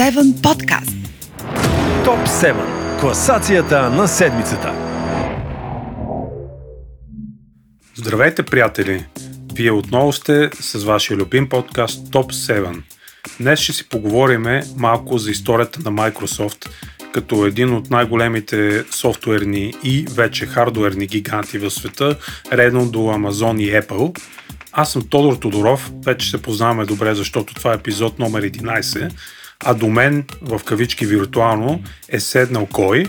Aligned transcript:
7 0.00 0.42
подкаст. 0.42 0.92
Топ 2.04 2.18
7. 2.18 3.00
Класацията 3.00 3.90
на 3.90 4.08
седмицата. 4.08 4.72
Здравейте, 7.94 8.42
приятели! 8.42 9.04
Вие 9.54 9.70
отново 9.70 10.12
сте 10.12 10.50
с 10.60 10.84
вашия 10.84 11.16
любим 11.16 11.48
подкаст 11.48 12.12
Топ 12.12 12.32
7. 12.32 12.82
Днес 13.40 13.60
ще 13.60 13.72
си 13.72 13.88
поговорим 13.88 14.46
малко 14.76 15.18
за 15.18 15.30
историята 15.30 15.80
на 15.80 15.92
Microsoft, 15.92 16.68
като 17.12 17.46
един 17.46 17.74
от 17.74 17.90
най-големите 17.90 18.84
софтуерни 18.90 19.74
и 19.84 20.06
вече 20.10 20.46
хардуерни 20.46 21.06
гиганти 21.06 21.58
в 21.58 21.70
света, 21.70 22.16
редно 22.52 22.90
до 22.90 22.98
Amazon 22.98 23.62
и 23.62 23.82
Apple. 23.82 24.20
Аз 24.72 24.92
съм 24.92 25.08
Тодор 25.08 25.36
Тодоров, 25.36 25.90
вече 26.04 26.30
се 26.30 26.42
познаваме 26.42 26.84
добре, 26.84 27.14
защото 27.14 27.54
това 27.54 27.72
е 27.72 27.74
епизод 27.74 28.18
номер 28.18 28.42
11, 28.42 29.10
а 29.64 29.74
до 29.74 29.88
мен, 29.88 30.24
в 30.42 30.60
кавички 30.64 31.06
виртуално, 31.06 31.82
е 32.08 32.20
седнал 32.20 32.66
кой? 32.66 33.06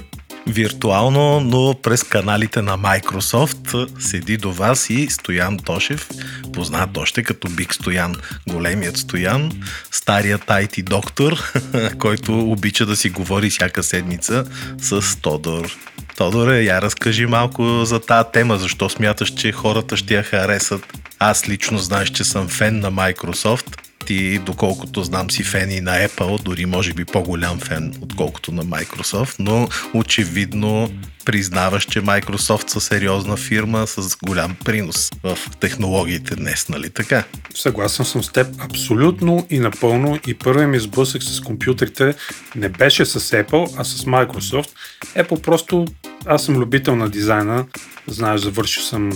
Виртуално, 0.48 1.40
но 1.40 1.76
през 1.82 2.04
каналите 2.04 2.62
на 2.62 2.78
Microsoft 2.78 4.00
седи 4.00 4.38
до 4.38 4.52
вас 4.52 4.90
и 4.90 5.08
Стоян 5.10 5.58
Тошев, 5.58 6.10
познат 6.54 6.98
още 6.98 7.24
като 7.24 7.50
Биг 7.50 7.74
Стоян, 7.74 8.16
големият 8.50 8.98
Стоян, 8.98 9.52
старият 9.92 10.42
IT 10.42 10.84
доктор, 10.84 11.52
който 11.98 12.40
обича 12.40 12.86
да 12.86 12.96
си 12.96 13.10
говори 13.10 13.50
всяка 13.50 13.84
седмица 13.84 14.46
с 14.78 15.22
Тодор. 15.22 15.72
Тодоре, 16.18 16.62
я 16.62 16.82
разкажи 16.82 17.26
малко 17.26 17.86
за 17.86 18.00
тази 18.00 18.28
тема, 18.34 18.58
защо 18.58 18.90
смяташ, 18.90 19.30
че 19.30 19.52
хората 19.52 19.98
ще 19.98 20.16
я 20.16 20.24
харесат. 20.24 20.98
Аз 21.20 21.50
лично 21.50 21.78
знаеш, 21.78 22.10
че 22.10 22.24
съм 22.24 22.48
фен 22.48 22.80
на 22.80 22.92
Microsoft 22.92 23.91
ти, 24.12 24.40
доколкото 24.40 25.04
знам 25.04 25.32
си 25.32 25.44
фен 25.44 25.72
и 25.72 25.82
на 25.82 25.92
Apple, 25.92 26.44
дори 26.44 26.66
може 26.66 26.94
би 26.94 27.06
по-голям 27.06 27.60
фен, 27.60 27.94
отколкото 28.02 28.52
на 28.52 28.66
Microsoft, 28.66 29.36
но 29.40 29.68
очевидно 29.94 30.90
признаваш, 31.26 31.86
че 31.86 32.02
Microsoft 32.02 32.70
са 32.70 32.82
сериозна 32.82 33.38
фирма 33.38 33.88
с 33.88 34.18
голям 34.24 34.56
принос 34.66 35.12
в 35.24 35.38
технологиите 35.60 36.36
днес, 36.36 36.70
нали 36.70 36.90
така? 36.90 37.24
Съгласен 37.56 38.06
съм 38.06 38.24
с 38.24 38.32
теб 38.32 38.48
абсолютно 38.60 39.48
и 39.50 39.60
напълно 39.60 40.20
и 40.28 40.34
първият 40.34 40.70
ми 40.70 40.80
сблъсък 40.80 41.24
с 41.24 41.42
компютрите 41.42 42.16
не 42.56 42.70
беше 42.70 43.06
с 43.06 43.20
Apple, 43.20 43.74
а 43.78 43.84
с 43.84 44.06
Microsoft. 44.06 44.70
Apple 45.16 45.42
просто 45.42 45.86
аз 46.26 46.46
съм 46.46 46.56
любител 46.56 46.96
на 46.96 47.10
дизайна, 47.10 47.66
знаеш, 48.08 48.42
завършил 48.42 48.84
съм 48.84 49.10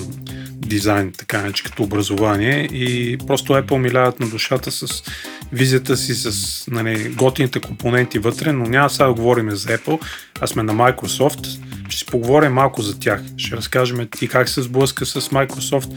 дизайн, 0.51 1.11
така 1.17 1.41
не, 1.41 1.51
като 1.51 1.83
образование 1.83 2.63
и 2.63 3.17
просто 3.27 3.53
Apple 3.53 3.77
ми 3.77 3.93
лягат 3.93 4.19
на 4.19 4.27
душата 4.27 4.71
с 4.71 5.03
визията 5.51 5.97
си, 5.97 6.15
с 6.15 6.63
нали, 6.67 7.09
готините 7.09 7.59
компоненти 7.59 8.19
вътре, 8.19 8.51
но 8.51 8.65
няма 8.65 8.89
сега 8.89 9.05
да 9.05 9.13
говорим 9.13 9.51
за 9.51 9.77
Apple, 9.77 10.01
а 10.41 10.47
сме 10.47 10.63
на 10.63 10.73
Microsoft. 10.73 11.59
Ще 11.95 11.99
си 11.99 12.05
поговорим 12.05 12.51
малко 12.51 12.81
за 12.81 12.99
тях. 12.99 13.21
Ще 13.37 13.57
разкажем 13.57 14.07
ти 14.17 14.27
как 14.27 14.49
се 14.49 14.61
сблъска 14.61 15.05
с 15.05 15.21
Microsoft, 15.21 15.89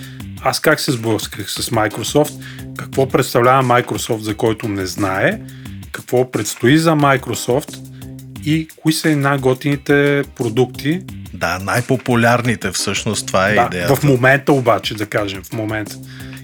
аз 0.43 0.61
как 0.61 0.81
се 0.81 0.93
сблъсках 0.93 1.51
с 1.51 1.71
Microsoft, 1.71 2.33
какво 2.77 3.09
представлява 3.09 3.63
Microsoft, 3.63 4.19
за 4.19 4.35
който 4.35 4.69
не 4.69 4.87
знае, 4.87 5.41
какво 5.93 6.31
предстои 6.31 6.79
за 6.79 6.91
Microsoft 6.91 7.79
и 8.45 8.69
кои 8.83 8.93
са 8.93 9.17
най-готините 9.17 10.23
продукти, 10.37 11.01
да, 11.35 11.59
най-популярните 11.59 12.71
всъщност, 12.71 13.27
това 13.27 13.49
е 13.49 13.55
да, 13.55 13.67
идеята. 13.67 13.97
В 13.97 14.03
момента 14.03 14.53
обаче, 14.53 14.95
да 14.95 15.07
кажем, 15.07 15.43
в 15.43 15.53
момента. 15.53 15.97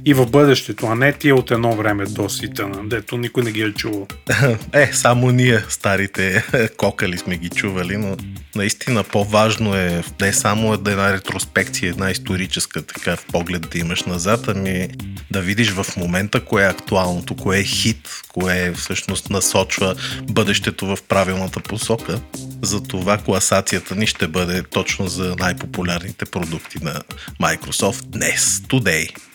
И 0.07 0.15
в 0.15 0.27
бъдещето, 0.27 0.87
а 0.87 0.95
не 0.95 1.13
тия 1.13 1.37
от 1.37 1.51
едно 1.51 1.77
време 1.77 2.05
до 2.05 2.29
ситана, 2.29 2.81
дето 2.85 3.17
никой 3.17 3.43
не 3.43 3.53
ги 3.53 3.63
е 3.63 3.73
чувал. 3.73 4.09
Е, 4.73 4.91
само 4.93 5.31
ние, 5.31 5.65
старите 5.69 6.45
кокали 6.77 7.19
сме 7.19 7.37
ги 7.37 7.49
чували, 7.49 7.97
но 7.97 8.17
наистина 8.57 9.05
по-важно 9.05 9.75
е 9.75 10.03
не 10.21 10.33
само 10.33 10.77
да 10.77 10.91
една 10.91 11.13
ретроспекция, 11.13 11.91
една 11.91 12.11
историческа 12.11 12.83
така 12.83 13.17
в 13.17 13.25
поглед 13.25 13.69
да 13.73 13.79
имаш 13.79 14.03
назад, 14.03 14.49
ами 14.49 14.89
да 15.31 15.41
видиш 15.41 15.71
в 15.71 15.87
момента 15.97 16.41
кое 16.41 16.65
е 16.65 16.69
актуалното, 16.69 17.37
кое 17.37 17.59
е 17.59 17.65
хит, 17.65 18.09
кое 18.29 18.73
всъщност 18.73 19.31
насочва 19.31 19.95
бъдещето 20.23 20.87
в 20.87 20.99
правилната 21.09 21.61
посока. 21.61 22.21
Затова 22.63 23.19
класацията 23.19 23.95
ни 23.95 24.07
ще 24.07 24.29
бъде 24.29 24.63
точно 24.63 25.09
за 25.09 25.37
най-популярните 25.39 26.25
продукти 26.25 26.79
на 26.83 27.01
Microsoft 27.41 28.03
днес, 28.03 28.61
today. 28.61 29.34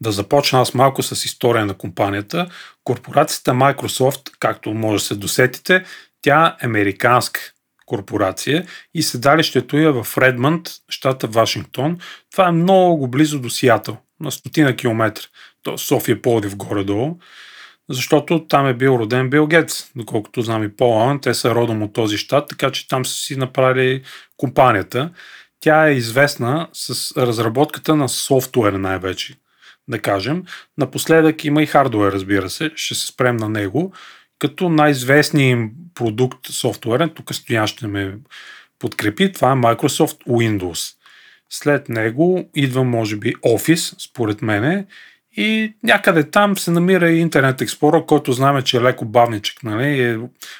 Да 0.00 0.12
започна 0.12 0.60
аз 0.60 0.74
малко 0.74 1.02
с 1.02 1.24
история 1.24 1.66
на 1.66 1.74
компанията. 1.74 2.50
Корпорацията 2.84 3.50
Microsoft, 3.50 4.30
както 4.40 4.74
може 4.74 5.02
да 5.02 5.06
се 5.06 5.14
досетите, 5.14 5.84
тя 6.22 6.56
е 6.62 6.66
американска 6.66 7.40
корпорация 7.86 8.66
и 8.94 9.02
седалището 9.02 9.76
е 9.76 9.92
в 9.92 10.06
Редмънд, 10.18 10.68
щата 10.88 11.26
Вашингтон. 11.26 11.98
Това 12.32 12.48
е 12.48 12.52
много 12.52 13.08
близо 13.08 13.40
до 13.40 13.50
Сиатъл, 13.50 13.96
на 14.20 14.32
стотина 14.32 14.76
километра. 14.76 15.22
То 15.62 15.78
София 15.78 16.22
Плодив 16.22 16.56
горе-долу 16.56 17.18
защото 17.90 18.46
там 18.46 18.66
е 18.66 18.74
бил 18.74 18.90
роден 18.90 19.30
Бил 19.30 19.46
Гетс, 19.46 19.90
доколкото 19.96 20.42
знам 20.42 20.64
и 20.64 20.76
Пол 20.76 21.18
те 21.22 21.34
са 21.34 21.54
родом 21.54 21.82
от 21.82 21.92
този 21.92 22.18
щат, 22.18 22.48
така 22.48 22.70
че 22.70 22.88
там 22.88 23.06
са 23.06 23.14
си 23.14 23.36
направили 23.36 24.02
компанията. 24.36 25.10
Тя 25.60 25.88
е 25.88 25.92
известна 25.92 26.68
с 26.72 27.16
разработката 27.16 27.96
на 27.96 28.08
софтуер 28.08 28.72
най-вече, 28.72 29.34
да 29.90 29.98
кажем. 29.98 30.42
Напоследък 30.78 31.44
има 31.44 31.62
и 31.62 31.66
хардуер, 31.66 32.12
разбира 32.12 32.50
се, 32.50 32.70
ще 32.74 32.94
се 32.94 33.06
спрем 33.06 33.36
на 33.36 33.48
него, 33.48 33.92
като 34.38 34.68
най-известният 34.68 35.52
им 35.58 35.70
продукт 35.94 36.46
софтуерен, 36.46 37.10
тук 37.14 37.34
Стоян 37.34 37.66
ще 37.66 37.86
ме 37.86 38.18
подкрепи, 38.78 39.32
това 39.32 39.52
е 39.52 39.54
Microsoft 39.54 40.26
Windows. 40.26 40.94
След 41.50 41.88
него 41.88 42.50
идва, 42.54 42.84
може 42.84 43.16
би, 43.16 43.34
Office, 43.34 43.94
според 44.10 44.42
мене, 44.42 44.86
и 45.36 45.74
някъде 45.82 46.30
там 46.30 46.58
се 46.58 46.70
намира 46.70 47.10
и 47.10 47.18
интернет 47.18 47.58
Explorer, 47.58 48.06
който 48.06 48.32
знаем, 48.32 48.62
че 48.62 48.76
е 48.76 48.80
леко 48.80 49.04
бавничък, 49.04 49.62
нали? 49.62 50.02
е 50.02 50.18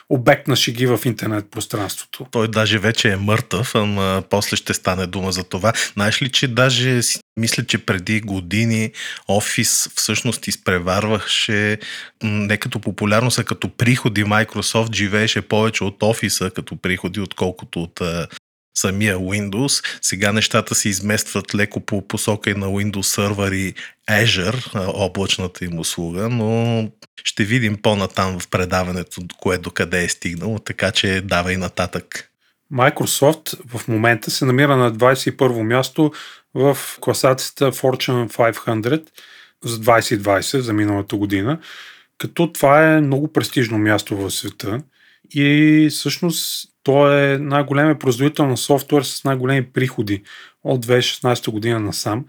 обект 0.08 0.48
на 0.48 0.56
шеги 0.56 0.86
в 0.86 1.00
интернет 1.04 1.50
пространството. 1.50 2.26
Той 2.30 2.48
даже 2.48 2.78
вече 2.78 3.12
е 3.12 3.16
мъртъв, 3.16 3.74
ама 3.74 4.22
после 4.30 4.56
ще 4.56 4.74
стане 4.74 5.06
дума 5.06 5.32
за 5.32 5.44
това. 5.44 5.72
Знаеш 5.94 6.22
ли, 6.22 6.28
че 6.28 6.48
даже 6.48 7.00
мисля, 7.36 7.66
че 7.66 7.78
преди 7.78 8.20
години 8.20 8.92
офис 9.28 9.88
всъщност 9.96 10.46
изпреварваше 10.46 11.78
не 12.22 12.56
като 12.56 12.80
популярност, 12.80 13.38
а 13.38 13.44
като 13.44 13.68
приходи. 13.68 14.24
Microsoft 14.24 14.94
живееше 14.94 15.42
повече 15.42 15.84
от 15.84 16.02
офиса 16.02 16.50
като 16.50 16.76
приходи, 16.76 17.20
отколкото 17.20 17.82
от 17.82 18.00
самия 18.80 19.18
Windows. 19.18 19.98
Сега 20.02 20.32
нещата 20.32 20.74
се 20.74 20.88
изместват 20.88 21.54
леко 21.54 21.80
по 21.80 22.08
посока 22.08 22.50
и 22.50 22.54
на 22.54 22.66
Windows 22.66 23.16
Server 23.16 23.54
и 23.54 23.74
Azure, 24.10 24.90
облачната 24.94 25.64
им 25.64 25.78
услуга, 25.78 26.28
но 26.28 26.88
ще 27.24 27.44
видим 27.44 27.76
по-натам 27.82 28.40
в 28.40 28.48
предаването, 28.48 29.22
кое 29.40 29.58
до 29.58 29.70
къде 29.70 30.04
е 30.04 30.08
стигнало, 30.08 30.58
така 30.58 30.90
че 30.90 31.20
давай 31.20 31.56
нататък. 31.56 32.30
Microsoft 32.72 33.78
в 33.78 33.88
момента 33.88 34.30
се 34.30 34.44
намира 34.44 34.76
на 34.76 34.92
21 34.92 35.62
място 35.62 36.12
в 36.54 36.78
класацията 37.00 37.72
Fortune 37.72 38.32
500 38.32 39.06
за 39.64 39.78
2020, 39.78 40.58
за 40.58 40.72
миналата 40.72 41.16
година, 41.16 41.58
като 42.18 42.52
това 42.52 42.92
е 42.92 43.00
много 43.00 43.32
престижно 43.32 43.78
място 43.78 44.16
в 44.16 44.30
света 44.30 44.80
и 45.34 45.88
всъщност 45.90 46.69
той 46.82 47.32
е 47.32 47.38
най-големият 47.38 48.00
производител 48.00 48.46
на 48.46 48.56
софтуер 48.56 49.02
с 49.02 49.24
най-големи 49.24 49.72
приходи 49.72 50.22
от 50.64 50.86
2016 50.86 51.50
година 51.50 51.80
насам 51.80 52.24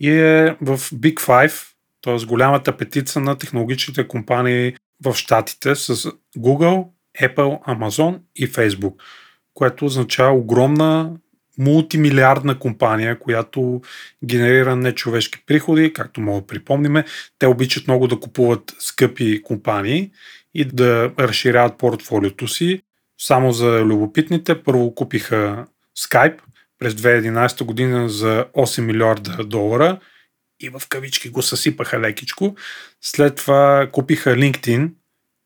и 0.00 0.10
е 0.10 0.56
в 0.60 0.78
Big 0.78 1.14
Five, 1.14 1.66
т.е. 2.02 2.26
голямата 2.26 2.76
петица 2.76 3.20
на 3.20 3.38
технологичните 3.38 4.08
компании 4.08 4.74
в 5.04 5.14
Штатите 5.14 5.74
с 5.74 5.94
Google, 6.38 6.86
Apple, 7.20 7.66
Amazon 7.68 8.18
и 8.36 8.48
Facebook, 8.48 8.94
което 9.54 9.84
означава 9.84 10.32
огромна 10.32 11.12
мултимилиардна 11.58 12.58
компания, 12.58 13.18
която 13.18 13.80
генерира 14.24 14.76
нечовешки 14.76 15.44
приходи, 15.46 15.92
както 15.92 16.20
мога 16.20 16.40
да 16.40 16.46
припомниме. 16.46 17.04
Те 17.38 17.46
обичат 17.46 17.86
много 17.86 18.06
да 18.06 18.20
купуват 18.20 18.76
скъпи 18.78 19.42
компании 19.42 20.10
и 20.54 20.64
да 20.64 21.12
разширяват 21.18 21.78
портфолиото 21.78 22.48
си. 22.48 22.82
Само 23.22 23.52
за 23.52 23.80
любопитните, 23.84 24.62
първо 24.62 24.94
купиха 24.94 25.66
Skype 25.98 26.40
през 26.78 26.94
2011 26.94 27.64
година 27.64 28.08
за 28.08 28.46
8 28.56 28.80
милиарда 28.80 29.44
долара 29.44 30.00
и 30.60 30.68
в 30.68 30.82
кавички 30.88 31.28
го 31.28 31.42
съсипаха 31.42 32.00
лекичко. 32.00 32.56
След 33.00 33.36
това 33.36 33.88
купиха 33.92 34.30
LinkedIn 34.30 34.90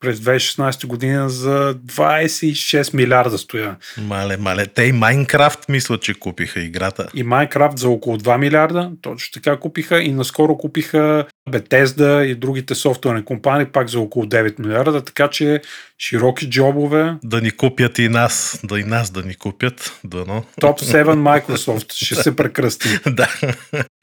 през 0.05 0.19
2016 0.19 0.87
година 0.87 1.29
за 1.29 1.75
26 1.75 2.93
милиарда 2.93 3.37
стоя. 3.37 3.75
Мале, 3.97 4.37
мале. 4.37 4.65
Те 4.65 4.83
и 4.83 4.91
Майнкрафт 4.91 5.69
мислят, 5.69 6.01
че 6.01 6.13
купиха 6.13 6.59
играта. 6.59 7.07
И 7.13 7.23
Майнкрафт 7.23 7.77
за 7.77 7.89
около 7.89 8.17
2 8.17 8.37
милиарда, 8.37 8.91
точно 9.01 9.31
така 9.33 9.57
купиха 9.59 10.01
и 10.01 10.11
наскоро 10.11 10.57
купиха 10.57 11.25
Bethesda 11.49 12.23
и 12.23 12.35
другите 12.35 12.75
софтуерни 12.75 13.25
компании 13.25 13.65
пак 13.65 13.89
за 13.89 13.99
около 13.99 14.25
9 14.25 14.59
милиарда, 14.59 15.01
така 15.01 15.27
че 15.27 15.61
широки 15.99 16.49
джобове. 16.49 17.15
Да 17.23 17.41
ни 17.41 17.51
купят 17.51 17.99
и 17.99 18.09
нас, 18.09 18.59
да 18.63 18.79
и 18.79 18.83
нас 18.83 19.09
да 19.09 19.23
ни 19.23 19.35
купят, 19.35 19.99
дано. 20.03 20.43
Топ 20.61 20.79
7 20.79 21.03
Microsoft, 21.45 21.93
ще 21.93 22.15
се 22.15 22.35
прекръсти. 22.35 22.87
да. 23.07 23.27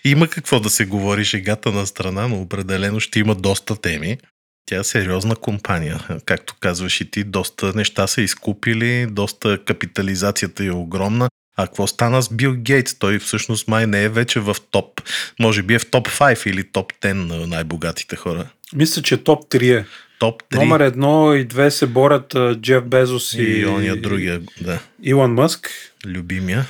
Има 0.05 0.29
какво 0.29 0.61
да 0.61 0.71
се 0.71 0.85
говори 0.85 1.25
шегата 1.25 1.73
на 1.73 1.87
страна, 1.87 2.29
но 2.29 2.41
определено 2.41 3.01
ще 3.01 3.19
има 3.19 3.35
доста 3.35 3.77
теми. 3.77 4.19
Тя 4.67 4.81
е 4.81 4.85
сериозна 4.85 5.37
компания. 5.37 6.01
Както 6.25 6.55
казваш 6.61 7.01
и 7.01 7.11
ти, 7.11 7.25
доста 7.25 7.73
неща 7.75 8.07
са 8.07 8.23
изкупили, 8.23 9.07
доста 9.11 9.59
капитализацията 9.65 10.65
е 10.65 10.71
огромна. 10.71 11.29
А 11.57 11.67
какво 11.67 11.87
стана 11.87 12.23
с 12.23 12.35
Бил 12.35 12.55
Гейтс? 12.57 12.99
Той 12.99 13.19
всъщност 13.19 13.69
май 13.69 13.87
не 13.87 14.05
е 14.05 14.09
вече 14.09 14.41
в 14.41 14.57
топ. 14.71 15.01
Може 15.41 15.63
би 15.63 15.75
е 15.75 15.79
в 15.79 15.91
топ 15.91 16.09
5 16.09 16.47
или 16.47 16.65
топ 16.65 16.93
10 16.93 17.13
на 17.13 17.47
най-богатите 17.47 18.17
хора. 18.17 18.47
Мисля, 18.75 19.03
че 19.03 19.17
топ 19.17 19.45
3 19.51 19.81
е. 19.81 19.87
Топ 20.19 20.43
3. 20.43 20.57
Номер 20.57 20.81
едно 20.81 21.35
и 21.35 21.45
две 21.45 21.71
се 21.71 21.87
борят 21.87 22.37
Джеф 22.61 22.85
Безос 22.85 23.33
и, 23.33 23.43
И 23.43 23.67
ония 23.67 23.97
другия, 23.97 24.41
да. 24.61 24.79
Илон 25.03 25.35
Мъск. 25.35 25.71
Любимия. 26.07 26.67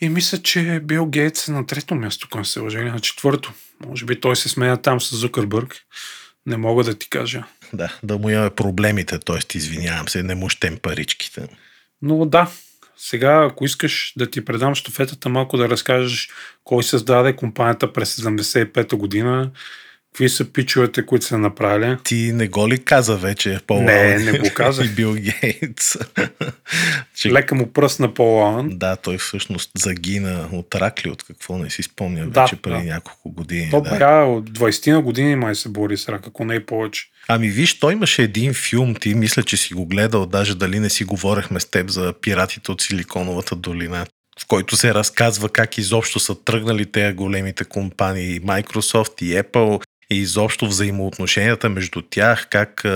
И 0.00 0.08
мисля, 0.08 0.38
че 0.38 0.80
Бил 0.84 1.06
Гейтс 1.06 1.48
е 1.48 1.52
на 1.52 1.66
трето 1.66 1.94
място, 1.94 2.28
не 2.38 2.44
се 2.44 2.60
лъжа, 2.60 2.78
на 2.78 3.00
четвърто. 3.00 3.52
Може 3.86 4.04
би 4.04 4.20
той 4.20 4.36
се 4.36 4.48
сменя 4.48 4.76
там 4.76 5.00
с 5.00 5.16
Зукърбърг. 5.16 5.76
Не 6.46 6.56
мога 6.56 6.84
да 6.84 6.94
ти 6.94 7.10
кажа. 7.10 7.44
Да, 7.72 7.98
да 8.02 8.18
му 8.18 8.30
имаме 8.30 8.50
проблемите, 8.50 9.18
т.е. 9.18 9.56
извинявам 9.58 10.08
се, 10.08 10.22
не 10.22 10.34
му 10.34 10.48
щем 10.48 10.78
паричките. 10.82 11.48
Но 12.02 12.26
да, 12.26 12.50
сега, 12.96 13.46
ако 13.50 13.64
искаш 13.64 14.12
да 14.16 14.30
ти 14.30 14.44
предам 14.44 14.74
штафетата, 14.74 15.28
малко 15.28 15.56
да 15.56 15.68
разкажеш 15.68 16.30
кой 16.64 16.84
създаде 16.84 17.36
компанията 17.36 17.92
през 17.92 18.16
75-та 18.16 18.96
година, 18.96 19.50
какви 20.16 20.28
са 20.28 20.52
пичовете, 20.52 21.06
които 21.06 21.24
са 21.24 21.38
направили. 21.38 21.96
Ти 22.04 22.32
не 22.34 22.48
го 22.48 22.68
ли 22.68 22.78
каза 22.78 23.16
вече 23.16 23.58
Пол 23.66 23.82
Не, 23.82 24.18
не 24.18 24.38
го 24.38 24.46
казах. 24.54 24.86
и 24.90 24.94
Бил 24.94 25.14
Гейтс? 25.14 25.96
че, 27.16 27.32
Лека 27.32 27.54
му 27.54 27.72
пръст 27.72 28.00
на 28.00 28.14
Пол 28.14 28.46
Алън. 28.46 28.68
да, 28.72 28.96
той 28.96 29.18
всъщност 29.18 29.70
загина 29.78 30.48
от 30.52 30.74
рак 30.74 31.06
ли, 31.06 31.10
от 31.10 31.22
какво 31.22 31.58
не 31.58 31.70
си 31.70 31.82
спомня 31.82 32.26
Да, 32.26 32.42
вече 32.42 32.56
преди 32.56 32.86
да. 32.86 32.94
няколко 32.94 33.30
години. 33.32 33.70
То 33.70 33.80
да. 33.80 34.24
от 34.24 34.50
20 34.50 34.92
на 34.92 35.02
години 35.02 35.36
май 35.36 35.54
се 35.54 35.68
бори 35.68 35.96
с 35.96 36.08
рак, 36.08 36.26
ако 36.26 36.44
не 36.44 36.54
и 36.54 36.66
повече. 36.66 37.04
Ами 37.28 37.48
виж, 37.48 37.78
той 37.78 37.92
имаше 37.92 38.22
един 38.22 38.54
филм, 38.54 38.94
ти 38.94 39.14
мисля, 39.14 39.42
че 39.42 39.56
си 39.56 39.74
го 39.74 39.86
гледал, 39.86 40.26
даже 40.26 40.54
дали 40.54 40.80
не 40.80 40.90
си 40.90 41.04
говорехме 41.04 41.60
с 41.60 41.70
теб 41.70 41.90
за 41.90 42.14
пиратите 42.22 42.72
от 42.72 42.82
Силиконовата 42.82 43.56
долина, 43.56 44.06
в 44.40 44.46
който 44.46 44.76
се 44.76 44.94
разказва 44.94 45.48
как 45.48 45.78
изобщо 45.78 46.18
са 46.18 46.44
тръгнали 46.44 46.86
тези 46.86 47.14
големите 47.14 47.64
компании, 47.64 48.40
Microsoft 48.40 49.22
и 49.22 49.42
Apple, 49.42 49.82
и 50.10 50.16
изобщо 50.16 50.66
взаимоотношенията 50.66 51.68
между 51.68 52.02
тях, 52.02 52.48
как 52.50 52.86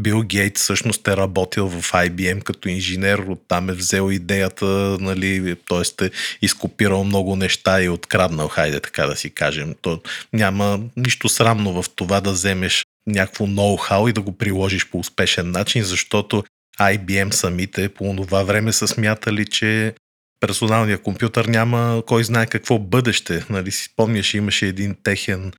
Бил 0.00 0.22
Гейтс 0.22 0.62
всъщност 0.62 1.08
е 1.08 1.16
работил 1.16 1.68
в 1.68 1.92
IBM 1.92 2.42
като 2.42 2.68
инженер, 2.68 3.18
оттам 3.18 3.70
е 3.70 3.72
взел 3.72 4.10
идеята, 4.10 4.66
нали, 5.00 5.56
т.е. 5.68 6.04
е 6.04 6.10
изкопирал 6.42 7.04
много 7.04 7.36
неща 7.36 7.82
и 7.82 7.88
откраднал, 7.88 8.48
хайде 8.48 8.80
така 8.80 9.06
да 9.06 9.16
си 9.16 9.30
кажем. 9.30 9.74
То 9.82 10.00
няма 10.32 10.80
нищо 10.96 11.28
срамно 11.28 11.82
в 11.82 11.90
това 11.96 12.20
да 12.20 12.32
вземеш 12.32 12.84
някакво 13.06 13.46
ноу-хау 13.46 14.10
и 14.10 14.12
да 14.12 14.20
го 14.20 14.38
приложиш 14.38 14.90
по 14.90 14.98
успешен 14.98 15.50
начин, 15.50 15.82
защото 15.82 16.44
IBM 16.80 17.30
самите 17.30 17.88
по 17.88 18.16
това 18.16 18.42
време 18.42 18.72
са 18.72 18.88
смятали, 18.88 19.46
че 19.46 19.94
персоналният 20.40 21.02
компютър 21.02 21.44
няма 21.44 22.02
кой 22.06 22.24
знае 22.24 22.46
какво 22.46 22.78
бъдеще. 22.78 23.44
Нали 23.50 23.70
си 23.70 23.84
спомняш, 23.84 24.34
имаше 24.34 24.66
един 24.66 24.96
техен 25.02 25.52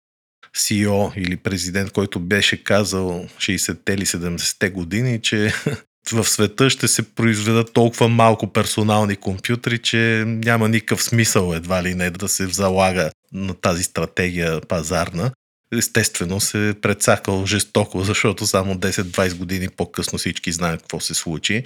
CEO 0.57 1.17
или 1.17 1.37
президент, 1.37 1.91
който 1.91 2.19
беше 2.19 2.63
казал 2.63 3.27
60-те 3.37 3.93
или 3.93 4.05
70-те 4.05 4.69
години, 4.69 5.21
че 5.21 5.53
в 6.11 6.23
света 6.23 6.69
ще 6.69 6.87
се 6.87 7.03
произведат 7.03 7.73
толкова 7.73 8.07
малко 8.07 8.53
персонални 8.53 9.15
компютри, 9.15 9.77
че 9.77 10.23
няма 10.27 10.69
никакъв 10.69 11.03
смисъл 11.03 11.53
едва 11.53 11.83
ли 11.83 11.95
не 11.95 12.09
да 12.09 12.27
се 12.27 12.47
залага 12.47 13.11
на 13.33 13.53
тази 13.53 13.83
стратегия 13.83 14.61
пазарна. 14.61 15.31
Естествено 15.77 16.39
се 16.39 16.75
прецакал 16.81 17.45
жестоко, 17.45 18.03
защото 18.03 18.47
само 18.47 18.75
10-20 18.75 19.37
години 19.37 19.69
по-късно 19.69 20.19
всички 20.19 20.51
знаят 20.51 20.81
какво 20.81 20.99
се 20.99 21.13
случи. 21.13 21.63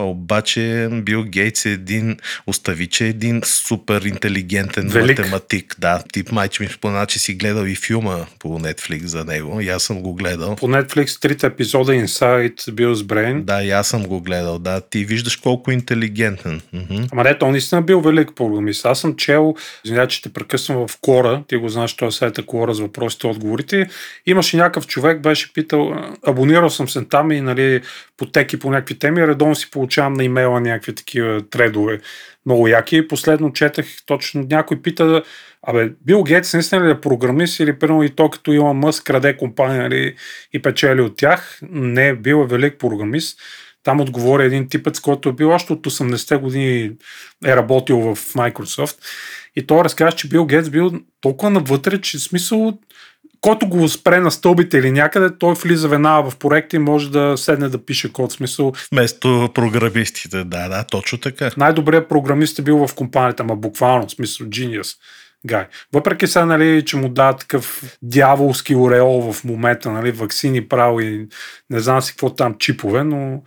Обаче 0.00 0.88
Бил 0.92 1.24
Гейтс 1.24 1.66
е 1.66 1.70
един, 1.70 2.16
остави, 2.46 2.86
че 2.86 3.04
е 3.04 3.08
един 3.08 3.40
супер 3.44 4.02
интелигентен 4.02 4.88
Велик. 4.88 5.18
математик. 5.18 5.76
Да, 5.78 6.02
ти 6.12 6.24
майче 6.32 6.62
ми 6.62 6.68
спомена, 6.68 7.06
че 7.06 7.18
си 7.18 7.34
гледал 7.34 7.64
и 7.64 7.74
филма 7.74 8.26
по 8.38 8.60
Netflix 8.60 9.04
за 9.04 9.24
него. 9.24 9.60
И 9.60 9.68
аз 9.68 9.82
съм 9.82 10.02
го 10.02 10.14
гледал. 10.14 10.56
По 10.56 10.68
Netflix 10.68 11.20
трите 11.20 11.46
епизода 11.46 11.92
Inside 11.92 12.56
Bill's 12.56 12.94
Brain. 12.94 13.42
Да, 13.42 13.62
и 13.62 13.70
аз 13.70 13.88
съм 13.88 14.06
го 14.06 14.20
гледал. 14.20 14.58
Да, 14.58 14.80
ти 14.80 15.04
виждаш 15.04 15.36
колко 15.36 15.70
интелигентен. 15.70 16.60
Мгм. 16.72 17.04
Ама 17.12 17.24
не, 17.24 17.38
той 17.38 17.50
наистина 17.50 17.80
е 17.80 17.84
бил 17.84 18.00
велик 18.00 18.30
програмист. 18.36 18.86
Аз 18.86 19.00
съм 19.00 19.16
чел, 19.16 19.54
извинявай, 19.84 20.08
че 20.08 20.22
те 20.22 20.32
прекъсвам 20.32 20.88
в 20.88 20.98
Кора, 21.00 21.42
ти 21.48 21.56
го 21.56 21.68
знаеш, 21.68 21.96
сайт 22.10 22.38
е 22.38 22.42
Кора 22.42 22.74
с 22.74 22.80
въпросите 22.80 23.26
и 23.26 23.30
отговорите. 23.30 23.88
Имаше 24.26 24.56
някакъв 24.56 24.86
човек, 24.86 25.22
беше 25.22 25.52
питал, 25.52 25.94
абонирал 26.26 26.70
съм 26.70 26.88
се 26.88 27.04
там 27.04 27.32
и 27.32 27.40
нали, 27.40 27.80
по 28.16 28.26
теки 28.26 28.58
по 28.58 28.70
някакви 28.70 28.98
теми, 28.98 29.26
редовно 29.26 29.54
си 29.54 29.70
получавам 29.70 29.89
на 29.96 30.24
имейла 30.24 30.60
някакви 30.60 30.94
такива 30.94 31.42
тредове 31.50 32.00
много 32.46 32.68
яки. 32.68 33.08
Последно 33.08 33.52
четах 33.52 33.86
точно 34.06 34.46
някой 34.50 34.82
пита, 34.82 35.22
абе, 35.62 35.92
Бил 36.06 36.22
Гейтс 36.22 36.54
наистина 36.54 36.86
ли 36.86 36.90
е 36.90 37.00
програмист 37.00 37.60
или 37.60 37.78
примерно 37.78 38.02
и 38.02 38.10
то 38.10 38.30
като 38.30 38.52
Илон 38.52 38.76
Мъск 38.76 39.04
краде 39.04 39.36
компания 39.36 39.82
нали, 39.82 40.14
и 40.52 40.62
печели 40.62 41.00
от 41.00 41.16
тях? 41.16 41.58
Не, 41.70 42.14
бил 42.14 42.42
е 42.44 42.46
велик 42.46 42.78
програмист. 42.78 43.40
Там 43.82 44.00
отговори 44.00 44.44
един 44.44 44.68
типец, 44.68 45.00
който 45.00 45.28
е 45.28 45.32
бил 45.32 45.50
още 45.50 45.72
от 45.72 45.86
80-те 45.86 46.36
години 46.36 46.92
е 47.46 47.56
работил 47.56 47.98
в 48.00 48.16
Microsoft. 48.34 48.96
И 49.56 49.66
той 49.66 49.84
разказва, 49.84 50.12
че 50.12 50.28
Бил 50.28 50.46
Гейтс 50.46 50.70
бил 50.70 50.92
толкова 51.20 51.50
навътре, 51.50 52.00
че 52.00 52.18
смисъл, 52.18 52.78
който 53.40 53.66
го 53.66 53.88
спре 53.88 54.20
на 54.20 54.30
стълбите 54.30 54.78
или 54.78 54.90
някъде, 54.90 55.38
той 55.38 55.54
влиза 55.54 55.88
веднага 55.88 56.30
в 56.30 56.36
проекта 56.36 56.76
и 56.76 56.78
може 56.78 57.10
да 57.10 57.36
седне 57.36 57.68
да 57.68 57.84
пише 57.84 58.12
код. 58.12 58.32
Смисъл, 58.32 58.72
Вместо 58.92 59.50
програмистите, 59.54 60.44
да, 60.44 60.68
да, 60.68 60.84
точно 60.84 61.18
така. 61.18 61.50
най-добрият 61.56 62.08
програмист 62.08 62.58
е 62.58 62.62
бил 62.62 62.86
в 62.86 62.94
компанията, 62.94 63.44
ма 63.44 63.56
буквално, 63.56 64.08
в 64.08 64.10
смисъл, 64.10 64.46
genius 64.46 64.96
гай. 65.46 65.66
Въпреки 65.92 66.26
сега, 66.26 66.44
нали, 66.44 66.84
че 66.84 66.96
му 66.96 67.08
дава 67.08 67.36
такъв 67.36 67.96
дяволски 68.02 68.74
ореол 68.74 69.32
в 69.32 69.44
момента, 69.44 69.90
нали, 69.90 70.12
ваксини 70.12 70.68
право 70.68 71.00
и 71.00 71.28
не 71.70 71.80
знам 71.80 72.02
си 72.02 72.12
какво 72.12 72.34
там 72.34 72.54
чипове, 72.58 73.04
но 73.04 73.42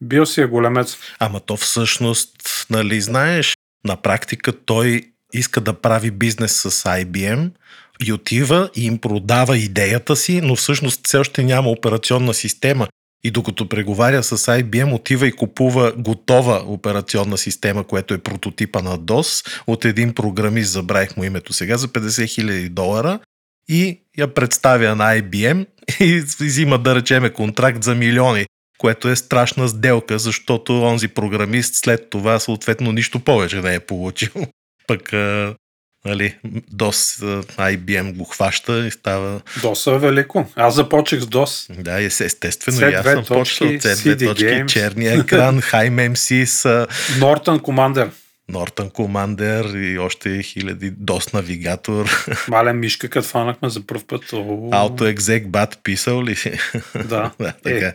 бил 0.00 0.26
си 0.26 0.40
е 0.40 0.46
големец. 0.46 0.96
Ама 1.18 1.40
то 1.40 1.56
всъщност, 1.56 2.66
нали 2.70 3.00
знаеш, 3.00 3.56
на 3.84 3.96
практика 3.96 4.52
той 4.64 5.02
иска 5.32 5.60
да 5.60 5.72
прави 5.72 6.10
бизнес 6.10 6.52
с 6.52 6.70
IBM 6.70 7.50
и 8.06 8.12
отива 8.12 8.70
и 8.76 8.86
им 8.86 8.98
продава 8.98 9.58
идеята 9.58 10.16
си, 10.16 10.40
но 10.40 10.56
всъщност 10.56 11.06
все 11.06 11.18
още 11.18 11.44
няма 11.44 11.70
операционна 11.70 12.34
система. 12.34 12.88
И 13.24 13.30
докато 13.30 13.68
преговаря 13.68 14.22
с 14.22 14.38
IBM, 14.38 14.94
отива 14.94 15.26
и 15.26 15.32
купува 15.32 15.92
готова 15.96 16.62
операционна 16.66 17.38
система, 17.38 17.84
което 17.84 18.14
е 18.14 18.18
прототипа 18.18 18.82
на 18.82 18.98
DOS 18.98 19.62
от 19.66 19.84
един 19.84 20.14
програмист, 20.14 20.72
забравих 20.72 21.16
му 21.16 21.24
името 21.24 21.52
сега, 21.52 21.76
за 21.76 21.88
50 21.88 22.08
000 22.08 22.68
долара 22.68 23.18
и 23.68 24.00
я 24.18 24.34
представя 24.34 24.96
на 24.96 25.20
IBM 25.20 25.66
и 26.00 26.20
взима, 26.40 26.78
да 26.78 26.94
речеме, 26.94 27.30
контракт 27.30 27.82
за 27.82 27.94
милиони 27.94 28.46
което 28.82 29.08
е 29.08 29.16
страшна 29.16 29.68
сделка, 29.68 30.18
защото 30.18 30.82
онзи 30.82 31.08
програмист 31.08 31.74
след 31.74 32.10
това 32.10 32.38
съответно 32.38 32.92
нищо 32.92 33.20
повече 33.20 33.60
не 33.60 33.74
е 33.74 33.80
получил. 33.80 34.32
Пък, 34.86 35.12
нали, 36.04 36.34
DOS 36.74 37.22
IBM 37.56 38.12
го 38.16 38.24
хваща 38.24 38.86
и 38.86 38.90
става... 38.90 39.40
Доса 39.62 39.90
е 39.90 39.98
велико. 39.98 40.46
Аз 40.56 40.74
започнах 40.74 41.20
с 41.20 41.26
DOS. 41.26 41.82
Да, 41.82 42.02
ес- 42.02 42.20
естествено, 42.20 42.78
C2 42.78 42.90
и 42.90 42.94
аз 42.94 43.04
съм 43.04 43.24
почнал 43.24 43.40
точки, 43.40 43.64
C2 43.88 43.94
CD 43.94 44.26
точки, 44.26 44.44
Games. 44.44 44.66
черния 44.66 45.20
екран, 45.20 45.60
High 45.60 46.12
MCS, 46.12 46.86
Norton 47.18 47.60
Commander. 47.60 48.08
Norton 48.52 48.90
Commander 48.92 49.76
и 49.78 49.98
още 49.98 50.42
хиляди 50.42 50.92
DOS 50.92 51.34
навигатор, 51.34 52.10
Мален 52.48 52.78
мишка, 52.78 53.08
като 53.08 53.28
фанахме 53.28 53.68
за 53.68 53.86
първ 53.86 54.02
път. 54.06 54.24
Auto 54.24 55.14
Exec 55.16 55.46
BAT 55.46 55.76
писал 55.82 56.22
ли 56.22 56.36
си? 56.36 56.52
Да. 57.04 57.30
да, 57.40 57.52
така. 57.62 57.92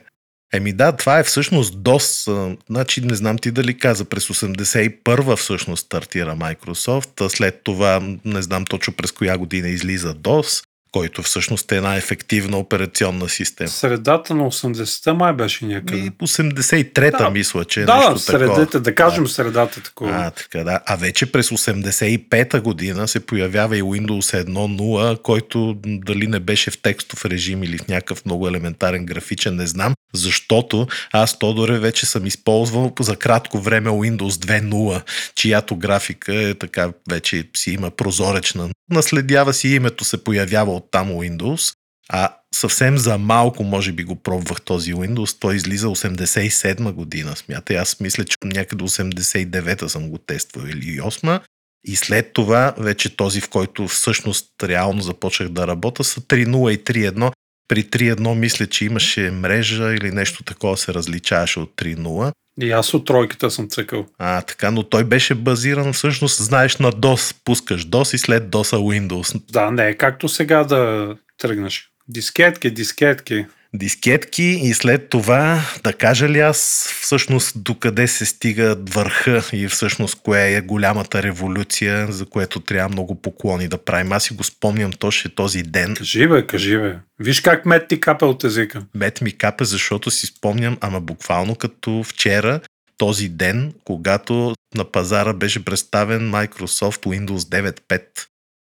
Еми 0.54 0.74
да, 0.74 0.92
това 0.92 1.20
е 1.20 1.24
всъщност 1.24 1.76
DOS. 1.76 2.58
Значи 2.70 3.02
не 3.02 3.16
знам 3.16 3.38
ти 3.38 3.52
дали 3.52 3.78
каза, 3.78 4.06
през 4.06 4.28
81-а 4.28 5.36
всъщност 5.36 5.86
стартира 5.86 6.36
Microsoft, 6.36 7.28
след 7.28 7.62
това 7.64 8.02
не 8.26 8.42
знам 8.42 8.66
точно 8.66 8.94
през 8.94 9.12
коя 9.12 9.38
година 9.38 9.70
излиза 9.70 10.16
DOS. 10.16 10.67
Който 10.92 11.24
всъщност 11.24 11.72
е 11.72 11.76
една 11.76 11.96
ефективна 11.96 12.58
операционна 12.58 13.30
система. 13.30 13.70
Средата 13.70 14.36
на 14.36 14.44
80-та 14.44 15.14
май 15.14 15.34
беше 15.34 15.66
някъде. 15.66 15.98
И 15.98 16.12
83-та 16.12 17.18
Да. 17.24 17.30
мисля, 17.30 17.66
че 17.66 17.82
е 17.82 17.86
да, 17.86 17.98
нещо 17.98 18.14
да, 18.14 18.20
средата, 18.20 18.56
такова. 18.62 18.80
да 18.80 18.96
кажем 18.96 19.28
средата 19.28 19.84
такова. 19.84 20.12
А, 20.16 20.32
така 20.32 20.64
да. 20.64 20.80
А 20.86 20.96
вече 20.96 21.32
през 21.32 21.50
85-та 21.50 22.62
година 22.62 23.08
се 23.08 23.20
появява 23.20 23.78
и 23.78 23.84
Windows 23.84 24.44
1.0, 24.44 25.22
който 25.22 25.78
дали 25.86 26.28
не 26.28 26.40
беше 26.40 26.72
в 26.72 26.82
текстов 26.82 27.26
режим 27.26 27.64
или 27.64 27.78
в 27.78 27.88
някакъв 27.88 28.26
много 28.26 28.48
елементарен 28.48 29.06
графичен, 29.06 29.56
не 29.56 29.68
знам, 29.68 29.94
защото 30.14 30.88
аз, 31.12 31.40
Тодоре, 31.40 31.80
вече 31.80 32.06
съм 32.06 32.26
използвал 32.26 32.94
за 33.00 33.16
кратко 33.16 33.60
време 33.60 33.90
Windows 33.90 34.30
2.0, 34.30 35.02
чиято 35.36 35.76
графика 35.76 36.36
е 36.36 36.54
така, 36.54 36.92
вече 37.10 37.44
си 37.58 37.72
има 37.72 37.92
прозоречна. 37.92 38.70
Наследява 38.92 39.54
си 39.54 39.68
името, 39.70 40.06
се 40.06 40.24
появява 40.24 40.72
от 40.78 40.92
там 40.92 41.10
Windows. 41.10 41.74
А 42.10 42.36
съвсем 42.56 42.98
за 42.98 43.18
малко, 43.18 43.64
може 43.64 43.92
би 43.92 44.04
го 44.04 44.16
пробвах 44.16 44.62
този 44.62 44.94
Windows. 44.94 45.40
Той 45.40 45.56
излиза 45.56 45.88
87 45.88 46.92
година, 46.92 47.36
смятай. 47.36 47.78
Аз 47.78 48.00
мисля, 48.00 48.26
че 48.26 48.38
някъде 48.44 48.84
89-та 48.84 49.90
съм 49.90 50.10
го 50.10 50.18
тествал 50.18 50.64
или 50.64 51.00
8 51.00 51.42
и 51.88 51.96
след 51.96 52.34
това 52.34 52.74
вече 52.78 53.16
този, 53.16 53.42
в 53.42 53.50
който 53.50 53.88
всъщност 53.88 54.64
реално 54.64 55.02
започнах 55.02 55.50
да 55.50 55.68
работя, 55.68 56.04
са 56.04 56.22
3.0 56.22 56.72
и 56.72 56.84
3.1. 56.84 57.32
При 57.68 57.84
3.1 57.84 58.34
мисля, 58.34 58.68
че 58.68 58.86
имаше 58.86 59.32
мрежа 59.32 59.94
или 59.94 60.12
нещо 60.12 60.44
такова 60.44 60.78
се 60.78 60.94
различаваше 60.94 61.60
от 61.60 61.74
3.0. 61.76 62.32
И 62.62 62.72
аз 62.72 62.94
от 62.94 63.06
тройката 63.06 63.52
съм 63.52 63.70
цъкал. 63.70 64.06
А, 64.20 64.42
така, 64.42 64.72
но 64.72 64.84
той 64.84 65.04
беше 65.04 65.36
базиран 65.36 65.94
всъщност, 65.94 66.44
знаеш, 66.44 66.78
на 66.78 66.92
DOS. 66.92 67.36
Пускаш 67.46 67.88
DOS 67.88 68.16
и 68.16 68.18
след 68.18 68.44
DOS 68.44 68.76
Windows. 68.76 69.52
Да, 69.52 69.72
не 69.72 69.88
е 69.88 69.94
както 69.94 70.30
сега 70.30 70.64
да 70.64 71.14
тръгнеш. 71.38 71.90
Дискетки, 72.08 72.72
дискетки. 72.72 73.46
Дискетки 73.78 74.44
и 74.44 74.74
след 74.74 75.10
това 75.10 75.62
да 75.84 75.94
кажа 75.94 76.30
ли 76.30 76.40
аз 76.40 76.90
всъщност 77.02 77.64
докъде 77.64 78.08
се 78.08 78.26
стига 78.26 78.78
върха 78.90 79.44
и 79.54 79.68
всъщност 79.68 80.22
кое 80.24 80.56
е 80.56 80.62
голямата 80.62 81.24
революция, 81.24 82.12
за 82.12 82.26
което 82.26 82.60
трябва 82.60 82.90
много 82.90 83.22
поклони 83.22 83.68
да 83.68 83.78
правим. 83.78 84.12
Аз 84.12 84.24
си 84.24 84.34
го 84.34 84.44
спомням 84.44 84.92
точно 84.92 85.32
този 85.32 85.64
ден. 85.64 85.96
Кажи 85.96 86.28
бе, 86.28 86.48
кажи 86.48 86.78
бе. 86.78 86.96
Виж 87.20 87.42
как 87.42 87.66
мет 87.66 87.88
ти 87.88 88.00
капе 88.00 88.26
от 88.26 88.44
езика. 88.44 88.86
Мет 88.96 89.22
ми 89.22 89.32
капе, 89.32 89.66
защото 89.66 90.12
си 90.12 90.26
спомням, 90.26 90.78
ама 90.82 91.02
буквално 91.02 91.56
като 91.56 92.04
вчера, 92.04 92.60
този 92.98 93.30
ден, 93.30 93.74
когато 93.84 94.56
на 94.76 94.92
пазара 94.92 95.34
беше 95.34 95.66
представен 95.66 96.32
Microsoft 96.32 97.06
Windows 97.06 97.38
9.5. 97.38 98.02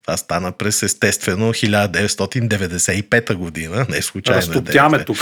Това 0.06 0.18
стана 0.18 0.52
през 0.52 0.84
естествено 0.84 1.54
1995 1.54 3.34
година, 3.34 3.86
не 3.90 4.02
случайно. 4.02 4.42
е 4.42 4.42
Разтоптяме 4.42 4.98
9.5. 4.98 5.06
тук. 5.06 5.18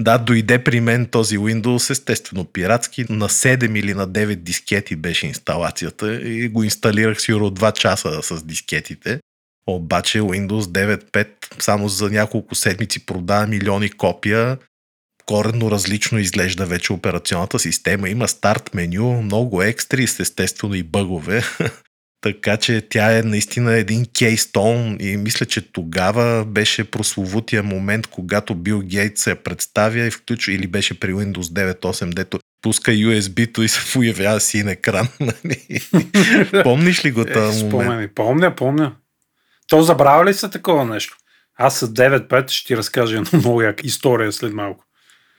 Да, 0.00 0.18
дойде 0.18 0.64
при 0.64 0.80
мен 0.80 1.06
този 1.06 1.38
Windows, 1.38 1.90
естествено 1.90 2.44
пиратски. 2.44 3.04
На 3.08 3.28
7 3.28 3.78
или 3.78 3.94
на 3.94 4.08
9 4.08 4.34
дискети 4.34 4.96
беше 4.96 5.26
инсталацията 5.26 6.14
и 6.14 6.48
го 6.48 6.64
инсталирах 6.64 7.20
сигурно 7.20 7.50
2 7.50 7.72
часа 7.72 8.22
с 8.22 8.44
дискетите. 8.44 9.20
Обаче 9.66 10.20
Windows 10.20 10.62
9.5 10.62 11.28
само 11.58 11.88
за 11.88 12.10
няколко 12.10 12.54
седмици 12.54 13.06
продава 13.06 13.46
милиони 13.46 13.90
копия. 13.90 14.58
Коренно 15.26 15.70
различно 15.70 16.18
изглежда 16.18 16.66
вече 16.66 16.92
операционната 16.92 17.58
система. 17.58 18.08
Има 18.08 18.28
старт 18.28 18.74
меню, 18.74 19.22
много 19.22 19.62
екстри, 19.62 20.02
естествено 20.02 20.74
и 20.74 20.82
бъгове. 20.82 21.42
Така 22.22 22.56
че 22.56 22.86
тя 22.90 23.18
е 23.18 23.22
наистина 23.22 23.72
един 23.72 24.06
кейстон 24.18 24.96
и 25.00 25.16
мисля, 25.16 25.46
че 25.46 25.72
тогава 25.72 26.44
беше 26.44 26.84
прословутия 26.84 27.62
момент, 27.62 28.06
когато 28.06 28.54
Бил 28.54 28.82
Гейт 28.84 29.18
се 29.18 29.34
представя 29.34 30.06
и 30.06 30.10
включва, 30.10 30.52
или 30.52 30.66
беше 30.66 31.00
при 31.00 31.12
Windows 31.12 31.74
9.8, 31.80 32.14
дето 32.14 32.38
пуска 32.62 32.90
USB-то 32.90 33.62
и 33.62 33.68
се 33.68 33.92
появява 33.92 34.40
син 34.40 34.68
екран. 34.68 35.08
нали? 35.20 35.80
Помниш 36.62 37.04
ли 37.04 37.10
го 37.10 37.20
Е, 37.20 37.32
този 37.32 37.64
момент? 37.64 38.14
Помня, 38.14 38.54
помня. 38.54 38.92
То 39.68 39.82
забравя 39.82 40.24
ли 40.24 40.34
се 40.34 40.50
такова 40.50 40.84
нещо? 40.84 41.16
Аз 41.58 41.78
с 41.78 41.88
9-5 41.88 42.50
ще 42.50 42.66
ти 42.66 42.76
разкажа 42.76 43.16
една 43.16 43.30
много 43.32 43.62
яка 43.62 43.86
история 43.86 44.32
след 44.32 44.52
малко. 44.52 44.84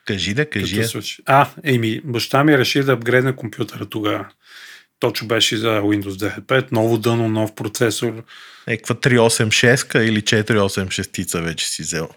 Кажи 0.06 0.34
да, 0.34 0.50
кажи. 0.50 0.84
А, 1.26 1.50
еми, 1.64 2.02
баща 2.04 2.44
ми 2.44 2.58
реши 2.58 2.84
да 2.84 2.92
апгрейдне 2.94 3.36
компютъра 3.36 3.86
тогава. 3.86 4.26
Точно 5.00 5.28
беше 5.28 5.58
за 5.58 5.68
Windows 5.68 6.40
9.5, 6.40 6.72
ново 6.72 6.98
дъно, 6.98 7.30
нов 7.30 7.56
процесор. 7.56 8.24
Еква 8.68 8.96
386 8.96 10.00
или 10.00 10.22
486 10.22 11.42
вече 11.42 11.68
си 11.68 11.82
взел. 11.82 12.10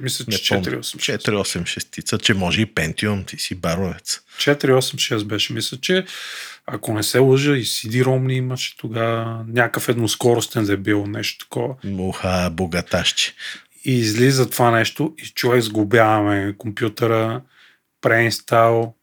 Мисля, 0.00 0.24
че 0.24 0.54
помня. 0.54 0.64
486. 0.64 1.18
486, 1.18 2.22
че 2.22 2.34
може 2.34 2.62
и 2.62 2.66
Pentium, 2.66 3.26
ти 3.26 3.38
си 3.38 3.54
баровец. 3.54 4.20
486 4.38 5.24
беше. 5.24 5.52
Мисля, 5.52 5.78
че 5.80 6.04
ако 6.66 6.94
не 6.94 7.02
се 7.02 7.18
лъжа 7.18 7.56
и 7.56 7.64
CD-ROM 7.64 8.32
имаше 8.32 8.76
тогава 8.76 9.44
някакъв 9.48 9.88
едноскоростен 9.88 10.64
да 10.64 10.72
е 10.72 10.76
бил 10.76 11.06
нещо 11.06 11.44
такова. 11.44 11.74
Муха, 11.84 12.50
богатащи. 12.52 13.34
И 13.84 13.92
излиза 13.92 14.50
това 14.50 14.70
нещо 14.70 15.14
и 15.18 15.26
човек 15.26 15.62
сгубяваме 15.62 16.54
компютъра, 16.58 17.42
преинстал, 18.00 18.94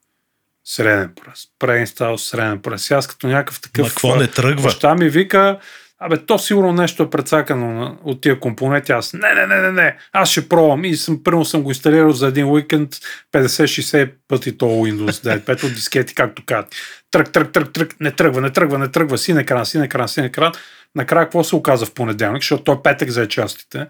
среден 0.68 1.12
пръст, 1.24 1.50
преинстал, 1.60 2.18
среден 2.18 2.60
пръст. 2.62 2.90
И 2.90 2.94
Аз 2.94 3.08
като 3.08 3.28
някакъв 3.28 3.62
такъв... 3.62 3.84
Ма 3.84 3.90
какво 3.90 4.16
не 4.16 4.28
тръгва? 4.28 4.64
Баща 4.64 4.96
ми 4.96 5.10
вика, 5.10 5.60
абе, 6.00 6.18
то 6.18 6.40
сигурно 6.40 6.74
нещо 6.74 7.04
е 7.04 7.10
прецакано 7.10 7.74
на- 7.74 7.98
от 8.04 8.22
тия 8.22 8.40
компоненти. 8.40 8.92
Аз, 8.92 9.14
не, 9.14 9.34
не, 9.34 9.48
не, 9.48 9.62
не, 9.62 9.72
не, 9.72 9.96
аз 10.14 10.30
ще 10.30 10.50
пробвам. 10.50 10.86
И 10.86 10.96
съм, 10.96 11.24
първо 11.24 11.46
съм 11.46 11.64
го 11.64 11.72
инсталирал 11.72 12.12
за 12.12 12.28
един 12.28 12.46
уикенд 12.46 12.90
50-60 13.34 14.12
пъти 14.28 14.58
то 14.58 14.66
Windows 14.66 15.40
9.5 15.40 15.64
от 15.64 15.74
дискети, 15.74 16.16
както 16.16 16.44
казват. 16.46 16.76
Тръг, 17.12 17.32
тръг, 17.32 17.52
тръг, 17.52 17.74
тръг, 17.74 17.96
не 18.00 18.12
тръгва, 18.12 18.42
не 18.42 18.50
тръгва, 18.50 18.78
не 18.78 18.88
тръгва, 18.88 19.18
син 19.18 19.38
екран, 19.38 19.66
син 19.66 19.82
екран, 19.84 20.08
син 20.08 20.24
екран. 20.24 20.52
Накрая 20.96 21.26
какво 21.26 21.44
се 21.44 21.56
оказа 21.56 21.86
в 21.86 21.94
понеделник, 21.94 22.42
защото 22.42 22.64
той 22.64 22.82
петък 22.84 23.10
за 23.10 23.28
частите. 23.28 23.88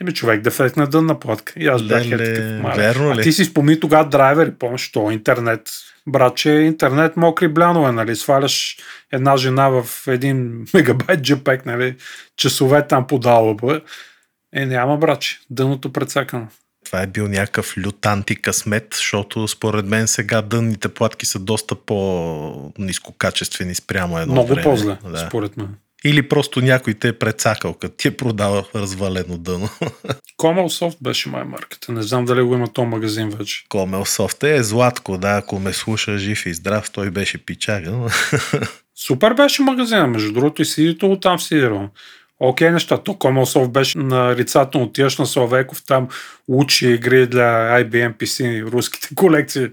Еми 0.00 0.14
човек 0.14 0.40
да 0.40 0.50
флекне 0.50 0.86
дънна 0.86 1.20
платка. 1.20 1.52
И 1.56 1.66
аз 1.66 1.82
бях 1.82 2.06
е 2.06 2.34
такъв 2.34 2.62
малък. 2.62 2.76
А 3.12 3.22
ти 3.22 3.32
си 3.32 3.44
спомни 3.44 3.80
тогава 3.80 4.08
драйвери, 4.08 4.52
помниш, 4.58 4.92
то 4.92 5.10
интернет. 5.10 5.70
Братче, 6.08 6.50
интернет 6.50 7.16
мокри 7.16 7.48
блянове, 7.48 7.92
нали? 7.92 8.16
Сваляш 8.16 8.76
една 9.12 9.36
жена 9.36 9.68
в 9.68 9.86
един 10.08 10.66
мегабайт 10.74 11.20
JPEG, 11.20 11.66
нали? 11.66 11.96
Часове 12.36 12.86
там 12.86 13.06
по 13.06 13.18
далба. 13.18 13.80
Е, 14.54 14.66
няма, 14.66 14.96
браче. 14.96 15.38
Дъното 15.50 15.92
прецакано. 15.92 16.48
Това 16.84 17.02
е 17.02 17.06
бил 17.06 17.28
някакъв 17.28 17.74
лют 17.78 18.06
антикъсмет, 18.06 18.94
защото 18.94 19.48
според 19.48 19.86
мен 19.86 20.08
сега 20.08 20.42
дънните 20.42 20.88
платки 20.88 21.26
са 21.26 21.38
доста 21.38 21.74
по-низкокачествени 21.74 23.74
спрямо 23.74 24.18
едно 24.18 24.32
Много 24.32 24.48
време. 24.48 24.62
по-зле, 24.62 24.98
Да. 25.04 25.18
според 25.18 25.56
мен. 25.56 25.74
Или 26.04 26.28
просто 26.28 26.60
някой 26.60 26.94
те 26.94 27.08
е 27.08 27.18
прецакал, 27.18 27.74
като 27.74 27.96
ти 27.96 28.08
е 28.08 28.16
продава 28.16 28.64
развалено 28.74 29.38
дъно. 29.38 29.68
Common 30.40 30.96
беше 31.02 31.28
май 31.28 31.44
марката. 31.44 31.92
Не 31.92 32.02
знам 32.02 32.24
дали 32.24 32.42
го 32.42 32.54
има 32.54 32.68
този 32.68 32.88
магазин 32.88 33.30
вече. 33.30 33.64
Комелсофт 33.68 34.44
е 34.44 34.62
Златко, 34.62 35.18
да, 35.18 35.36
ако 35.36 35.58
ме 35.58 35.72
слуша 35.72 36.18
жив 36.18 36.46
и 36.46 36.54
здрав, 36.54 36.90
той 36.90 37.10
беше 37.10 37.44
пичага. 37.44 37.92
Супер 39.06 39.34
беше 39.34 39.62
магазина, 39.62 40.06
между 40.06 40.32
другото 40.32 40.62
и 40.62 40.64
сидито 40.64 41.20
там 41.20 41.40
сидирал. 41.40 41.88
Окей 42.40 42.70
неща, 42.70 42.98
то 42.98 43.12
Commonsoft 43.12 43.68
беше 43.68 43.98
нарицателно 43.98 44.86
отиваш 44.86 45.18
на 45.18 45.26
Славейков, 45.26 45.82
там 45.86 46.08
учи 46.48 46.88
игри 46.88 47.26
для 47.26 47.80
IBM 47.82 48.16
PC, 48.16 48.62
руските 48.72 49.08
колекции. 49.14 49.68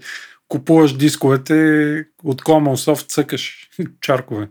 Купуваш 0.48 0.96
дисковете 0.96 1.54
от 2.24 2.42
Commonsoft, 2.42 3.08
цъкаш 3.08 3.68
чаркове. 4.00 4.48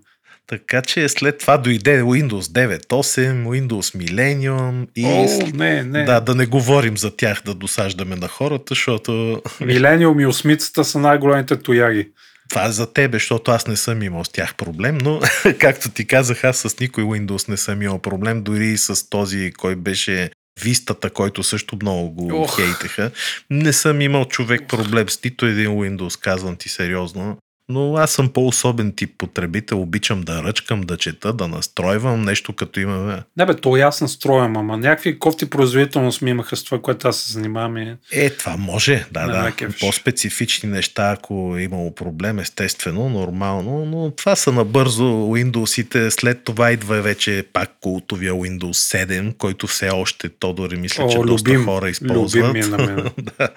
Така 0.49 0.81
че 0.81 1.09
след 1.09 1.37
това 1.37 1.57
дойде 1.57 2.01
Windows 2.01 2.41
9.8, 2.41 3.43
Windows 3.43 3.97
Millennium 3.97 4.87
и... 4.95 5.05
О, 5.05 5.47
не, 5.53 5.83
не. 5.83 6.03
Да, 6.03 6.19
да 6.19 6.35
не 6.35 6.45
говорим 6.45 6.97
за 6.97 7.15
тях 7.15 7.41
да 7.45 7.53
досаждаме 7.53 8.15
на 8.15 8.27
хората, 8.27 8.65
защото 8.69 9.41
Милениум 9.61 10.19
и 10.19 10.25
осмицата 10.25 10.83
са 10.83 10.99
най-големите 10.99 11.57
тояги. 11.57 12.07
това 12.49 12.65
е 12.65 12.71
за 12.71 12.93
тебе, 12.93 13.15
защото 13.15 13.51
аз 13.51 13.67
не 13.67 13.75
съм 13.75 14.01
имал 14.03 14.23
с 14.23 14.29
тях 14.29 14.55
проблем, 14.55 14.97
но 14.97 15.19
както 15.59 15.89
ти 15.89 16.07
казах, 16.07 16.43
аз 16.43 16.57
с 16.57 16.79
никой 16.79 17.03
Windows 17.03 17.49
не 17.49 17.57
съм 17.57 17.81
имал 17.81 17.99
проблем, 17.99 18.43
дори 18.43 18.67
и 18.67 18.77
с 18.77 19.09
този, 19.09 19.51
кой 19.57 19.75
беше 19.75 20.29
Вистата, 20.63 21.09
който 21.09 21.43
също 21.43 21.77
много 21.81 22.09
го 22.09 22.41
Ох. 22.41 22.55
хейтеха. 22.55 23.11
Не 23.49 23.73
съм 23.73 24.01
имал 24.01 24.25
човек 24.25 24.61
проблем 24.67 25.09
с 25.09 25.23
нито 25.23 25.45
един 25.45 25.69
Windows, 25.69 26.21
казвам 26.21 26.55
ти 26.55 26.69
сериозно. 26.69 27.37
Но 27.69 27.95
аз 27.95 28.11
съм 28.11 28.29
по-особен 28.29 28.93
тип 28.95 29.13
потребител. 29.17 29.81
Обичам 29.81 30.21
да 30.21 30.43
ръчкам, 30.43 30.81
да 30.81 30.97
чета, 30.97 31.33
да 31.33 31.47
настройвам 31.47 32.21
нещо, 32.21 32.53
като 32.53 32.79
имаме. 32.79 33.23
Не 33.37 33.45
бе, 33.45 33.55
то 33.55 33.75
аз 33.75 34.01
настроям, 34.01 34.57
ама 34.57 34.77
някакви 34.77 35.19
кофти 35.19 35.49
производителност 35.49 36.21
ми 36.21 36.29
имаха 36.29 36.55
с 36.55 36.63
това, 36.63 36.81
което 36.81 37.07
аз 37.07 37.17
се 37.17 37.33
занимавам. 37.33 37.77
И... 37.77 37.95
Е, 38.11 38.29
това 38.29 38.57
може, 38.57 39.05
да, 39.11 39.25
Не 39.27 39.33
да. 39.33 39.43
ме 39.43 39.51
кефиш. 39.51 39.79
По-специфични 39.79 40.69
неща, 40.69 41.15
ако 41.17 41.55
е 41.57 41.61
имало 41.61 41.95
проблем, 41.95 42.39
естествено, 42.39 43.09
нормално, 43.09 43.85
но 43.85 44.11
това 44.11 44.35
са 44.35 44.51
набързо 44.51 45.03
Windows-ите. 45.03 46.09
След 46.09 46.43
това 46.43 46.71
идва 46.71 47.01
вече 47.01 47.43
пак 47.53 47.71
култовия 47.81 48.33
Windows 48.33 49.05
7, 49.05 49.37
който 49.37 49.67
все 49.67 49.89
още 49.89 50.29
Тодор 50.29 50.71
и 50.71 50.77
мисля, 50.77 51.03
О, 51.03 51.09
че 51.09 51.17
доста 51.17 51.49
любим. 51.49 51.65
хора 51.65 51.89
използват. 51.89 52.47
Любим 52.49 52.63
е 52.63 52.67
на 52.67 52.77
мен. 52.77 52.95
да, 53.37 53.49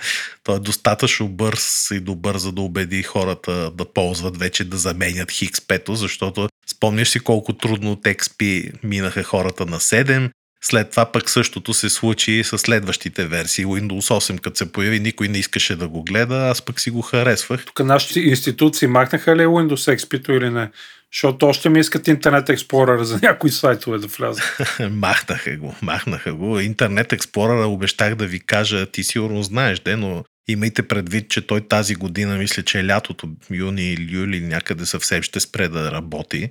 той 0.44 0.56
е 0.56 0.58
достатъчно 0.58 1.28
бърз 1.28 1.90
и 1.90 2.00
добър, 2.00 2.36
за 2.36 2.52
да 2.52 2.60
убеди 2.60 3.02
хората 3.02 3.70
да 3.70 3.84
ползват 4.02 4.36
вече 4.36 4.64
да 4.64 4.76
заменят 4.76 5.30
X5, 5.30 5.94
защото 5.94 6.48
спомняш 6.74 7.08
си 7.08 7.20
колко 7.20 7.52
трудно 7.52 7.92
от 7.92 8.02
XP 8.02 8.72
минаха 8.82 9.22
хората 9.22 9.66
на 9.66 9.80
7. 9.80 10.30
След 10.64 10.90
това 10.90 11.12
пък 11.12 11.30
същото 11.30 11.74
се 11.74 11.90
случи 11.90 12.44
с 12.44 12.58
следващите 12.58 13.24
версии. 13.24 13.66
Windows 13.66 14.32
8, 14.32 14.40
като 14.40 14.56
се 14.56 14.72
появи, 14.72 15.00
никой 15.00 15.28
не 15.28 15.38
искаше 15.38 15.76
да 15.76 15.88
го 15.88 16.02
гледа, 16.02 16.34
аз 16.34 16.62
пък 16.62 16.80
си 16.80 16.90
го 16.90 17.02
харесвах. 17.02 17.64
Тук 17.64 17.80
нашите 17.80 18.20
институции 18.20 18.88
махнаха 18.88 19.36
ли 19.36 19.46
Windows 19.46 19.96
XP 19.96 20.36
или 20.36 20.50
не? 20.50 20.70
Защото 21.12 21.46
още 21.46 21.68
ми 21.68 21.80
искат 21.80 22.06
Internet 22.06 22.56
Explorer 22.56 23.02
за 23.02 23.18
някои 23.22 23.50
сайтове 23.50 23.98
да 23.98 24.06
влязат. 24.06 24.60
махнаха 24.90 25.56
го, 25.56 25.74
махнаха 25.82 26.34
го. 26.34 26.60
Интернет 26.60 27.10
Explorer 27.10 27.66
обещах 27.66 28.14
да 28.14 28.26
ви 28.26 28.40
кажа, 28.40 28.86
ти 28.86 29.04
сигурно 29.04 29.42
знаеш, 29.42 29.80
де, 29.80 29.96
но 29.96 30.24
имайте 30.48 30.88
предвид, 30.88 31.30
че 31.30 31.46
той 31.46 31.68
тази 31.68 31.94
година, 31.94 32.36
мисля, 32.36 32.62
че 32.62 32.80
е 32.80 32.86
лятото, 32.86 33.30
юни 33.50 33.92
или 33.92 34.16
юли, 34.16 34.40
някъде 34.40 34.86
съвсем 34.86 35.22
ще 35.22 35.40
спре 35.40 35.68
да 35.68 35.92
работи, 35.92 36.50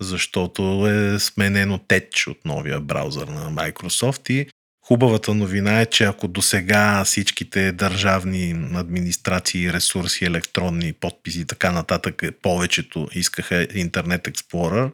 защото 0.00 0.88
е 0.88 1.18
сменено 1.18 1.78
теч 1.78 2.26
от 2.26 2.44
новия 2.44 2.80
браузър 2.80 3.26
на 3.26 3.52
Microsoft 3.52 4.30
и 4.30 4.46
Хубавата 4.88 5.34
новина 5.34 5.80
е, 5.80 5.86
че 5.86 6.04
ако 6.04 6.28
до 6.28 6.42
сега 6.42 7.04
всичките 7.04 7.72
държавни 7.72 8.70
администрации, 8.74 9.72
ресурси, 9.72 10.24
електронни 10.24 10.92
подписи 10.92 11.40
и 11.40 11.44
така 11.44 11.72
нататък, 11.72 12.22
повечето 12.42 13.08
искаха 13.12 13.54
Internet 13.66 14.30
Explorer, 14.30 14.90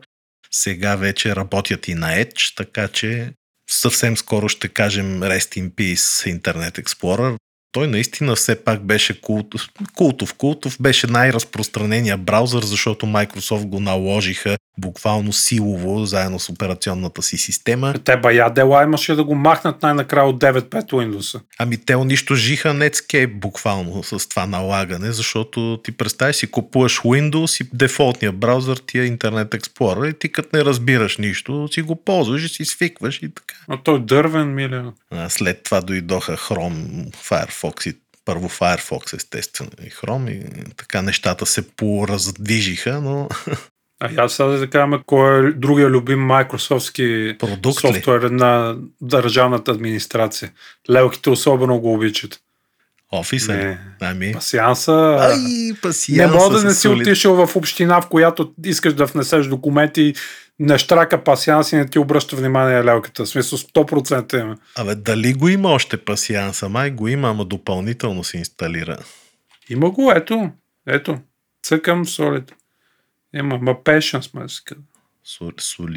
сега 0.50 0.96
вече 0.96 1.36
работят 1.36 1.88
и 1.88 1.94
на 1.94 2.06
Edge, 2.06 2.56
така 2.56 2.88
че 2.88 3.32
съвсем 3.70 4.16
скоро 4.16 4.48
ще 4.48 4.68
кажем 4.68 5.20
Rest 5.20 5.62
in 5.62 5.70
Peace 5.70 6.40
Internet 6.40 6.82
Explorer. 6.82 7.36
Той 7.74 7.86
наистина 7.86 8.34
все 8.34 8.64
пак 8.64 8.84
беше 8.84 9.20
култов. 9.20 9.68
Култов, 9.94 10.34
култов 10.34 10.76
беше 10.80 11.06
най-разпространения 11.06 12.16
браузър, 12.16 12.64
защото 12.64 13.06
Microsoft 13.06 13.66
го 13.66 13.80
наложиха 13.80 14.56
буквално 14.78 15.32
силово, 15.32 16.04
заедно 16.04 16.38
с 16.38 16.48
операционната 16.48 17.22
си 17.22 17.38
система. 17.38 17.94
Те 18.04 18.16
бая 18.16 18.50
дела 18.50 18.82
имаше 18.82 19.14
да 19.14 19.24
го 19.24 19.34
махнат 19.34 19.82
най-накрая 19.82 20.28
от 20.28 20.40
9.5 20.40 20.90
Windows. 20.90 21.40
Ами 21.58 21.76
те 21.76 21.96
унищожиха 21.96 22.68
Netscape 22.68 23.34
буквално 23.34 24.02
с 24.02 24.28
това 24.28 24.46
налагане, 24.46 25.12
защото 25.12 25.80
ти 25.84 25.92
представи 25.92 26.34
си, 26.34 26.50
купуваш 26.50 27.00
Windows 27.00 27.64
и 27.64 27.68
дефолтния 27.74 28.32
браузър 28.32 28.76
ти 28.76 28.98
е 28.98 29.10
Internet 29.10 29.58
Explorer 29.58 30.10
и 30.10 30.18
ти 30.18 30.32
като 30.32 30.48
не 30.52 30.64
разбираш 30.64 31.18
нищо, 31.18 31.68
си 31.72 31.82
го 31.82 32.04
ползваш 32.04 32.44
и 32.44 32.48
си 32.48 32.64
свикваш 32.64 33.22
и 33.22 33.34
така. 33.34 33.54
А 33.68 33.76
той 33.76 34.00
дървен, 34.00 34.54
миля. 34.54 34.92
А 35.10 35.28
след 35.28 35.62
това 35.62 35.80
дойдоха 35.80 36.36
Chrome, 36.36 37.10
Firefox 37.14 37.63
и 37.86 37.94
първо 38.24 38.48
Firefox 38.48 39.16
естествено 39.16 39.70
и 39.82 39.90
Chrome 39.90 40.30
и 40.30 40.74
така 40.76 41.02
нещата 41.02 41.46
се 41.46 41.68
пораздвижиха, 41.68 43.00
но 43.00 43.28
А 44.00 44.24
аз 44.24 44.32
сега 44.32 44.48
да 44.48 44.70
кажем, 44.70 45.02
кой 45.06 45.48
е 45.48 45.52
другия 45.52 45.88
любим 45.88 46.20
майкрософтски 46.20 47.36
продукт 47.38 47.80
софтуер 47.80 48.22
на 48.22 48.76
държавната 49.00 49.70
администрация. 49.70 50.52
Лелките 50.90 51.30
особено 51.30 51.80
го 51.80 51.94
обичат. 51.94 52.40
Офиса 53.12 53.52
ли? 53.52 53.64
Не. 53.64 53.78
Ами. 54.00 54.32
Пасианса... 54.32 55.16
Ай, 55.20 55.36
не 55.38 55.74
пасианса 55.82 56.36
мога 56.36 56.58
да 56.58 56.64
не 56.64 56.74
си 56.74 56.88
отишъл 56.88 57.46
в 57.46 57.56
община, 57.56 58.00
в 58.00 58.08
която 58.08 58.52
искаш 58.64 58.94
да 58.94 59.04
внесеш 59.04 59.46
документи, 59.46 60.14
не 60.58 60.78
штрака 60.78 61.24
пасианс 61.24 61.72
и 61.72 61.76
не 61.76 61.86
ти 61.86 61.98
обръща 61.98 62.36
внимание 62.36 62.76
на 62.76 62.84
лелката. 62.84 63.24
В 63.24 63.28
смисъл 63.28 63.58
100% 63.58 64.40
има. 64.40 64.56
Абе, 64.76 64.94
дали 64.94 65.34
го 65.34 65.48
има 65.48 65.68
още 65.68 65.96
пасианса? 65.96 66.68
Май 66.68 66.90
го 66.90 67.08
има, 67.08 67.30
ама 67.30 67.44
допълнително 67.44 68.24
се 68.24 68.38
инсталира. 68.38 68.98
Има 69.70 69.90
го, 69.90 70.12
ето. 70.16 70.50
Ето. 70.86 71.18
Цъкам 71.62 72.06
солид. 72.06 72.52
Има, 73.34 73.58
ма 73.58 73.74
patience, 73.74 74.34
ме 74.34 74.48
се. 74.48 74.62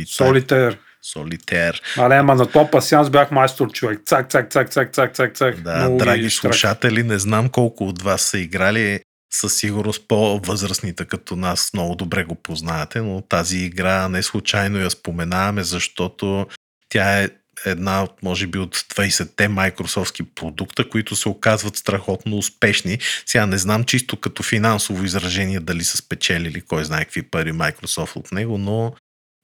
Солитер. 0.06 0.80
Солитер. 1.14 1.82
Але, 1.98 2.16
ама 2.16 2.36
на 2.36 2.46
то 2.46 2.72
пасианс 2.72 3.10
бях 3.10 3.32
майстор 3.32 3.72
човек. 3.72 4.02
Цак, 4.06 4.32
цак, 4.32 4.52
цак, 4.52 4.70
цак, 4.70 4.94
цак, 4.94 5.16
цак, 5.16 5.36
цак. 5.36 5.62
Да, 5.62 5.78
Много 5.78 5.98
драги 5.98 6.22
ги 6.22 6.30
штрак. 6.30 6.54
слушатели, 6.54 7.04
не 7.04 7.20
знам 7.20 7.50
колко 7.50 7.88
от 7.88 8.02
вас 8.02 8.22
са 8.22 8.40
играли. 8.40 9.00
Със 9.34 9.56
сигурност 9.56 10.08
по-възрастните 10.08 11.06
като 11.06 11.36
нас 11.36 11.70
много 11.74 11.96
добре 11.96 12.24
го 12.24 12.36
познавате, 12.36 13.02
но 13.02 13.22
тази 13.22 13.58
игра 13.58 14.10
не 14.10 14.24
случайно 14.24 14.80
я 14.80 14.90
споменаваме, 14.90 15.64
защото 15.64 16.48
тя 16.90 17.24
е 17.24 17.30
една 17.66 18.04
от, 18.04 18.24
може 18.24 18.48
би, 18.48 18.60
от 18.60 18.76
20-те 18.76 19.48
майкрософтски 19.48 20.24
продукта, 20.24 20.90
които 20.90 21.16
се 21.16 21.30
оказват 21.30 21.76
страхотно 21.78 22.38
успешни. 22.38 23.00
Сега 23.26 23.46
не 23.46 23.58
знам 23.58 23.84
чисто 23.84 24.18
като 24.18 24.44
финансово 24.44 25.06
изражение 25.06 25.60
дали 25.60 25.84
са 25.84 25.98
спечелили 25.98 26.62
кой 26.62 26.84
знае 26.86 27.06
какви 27.06 27.22
пари 27.22 27.52
Microsoft 27.52 28.16
от 28.16 28.32
него, 28.32 28.58
но 28.58 28.94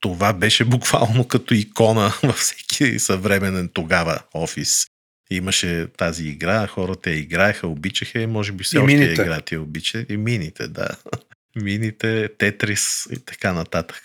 това 0.03 0.33
беше 0.33 0.65
буквално 0.65 1.27
като 1.27 1.53
икона 1.53 2.13
във 2.23 2.35
всеки 2.35 2.99
съвременен 2.99 3.69
тогава 3.73 4.19
офис. 4.33 4.87
Имаше 5.31 5.87
тази 5.97 6.27
игра, 6.27 6.67
хората 6.67 7.09
я 7.09 7.17
играеха, 7.17 7.67
обичаха 7.67 8.19
и 8.19 8.27
може 8.27 8.51
би 8.51 8.63
все 8.63 8.77
И 8.77 8.79
още 8.79 8.93
я 8.93 8.99
мините. 8.99 9.21
играят 9.21 9.51
и 9.51 9.57
обичат. 9.57 10.09
И 10.09 10.17
мините, 10.17 10.67
да. 10.67 10.89
Мините, 11.55 12.29
Тетрис 12.37 13.07
и 13.11 13.25
така 13.25 13.53
нататък. 13.53 14.03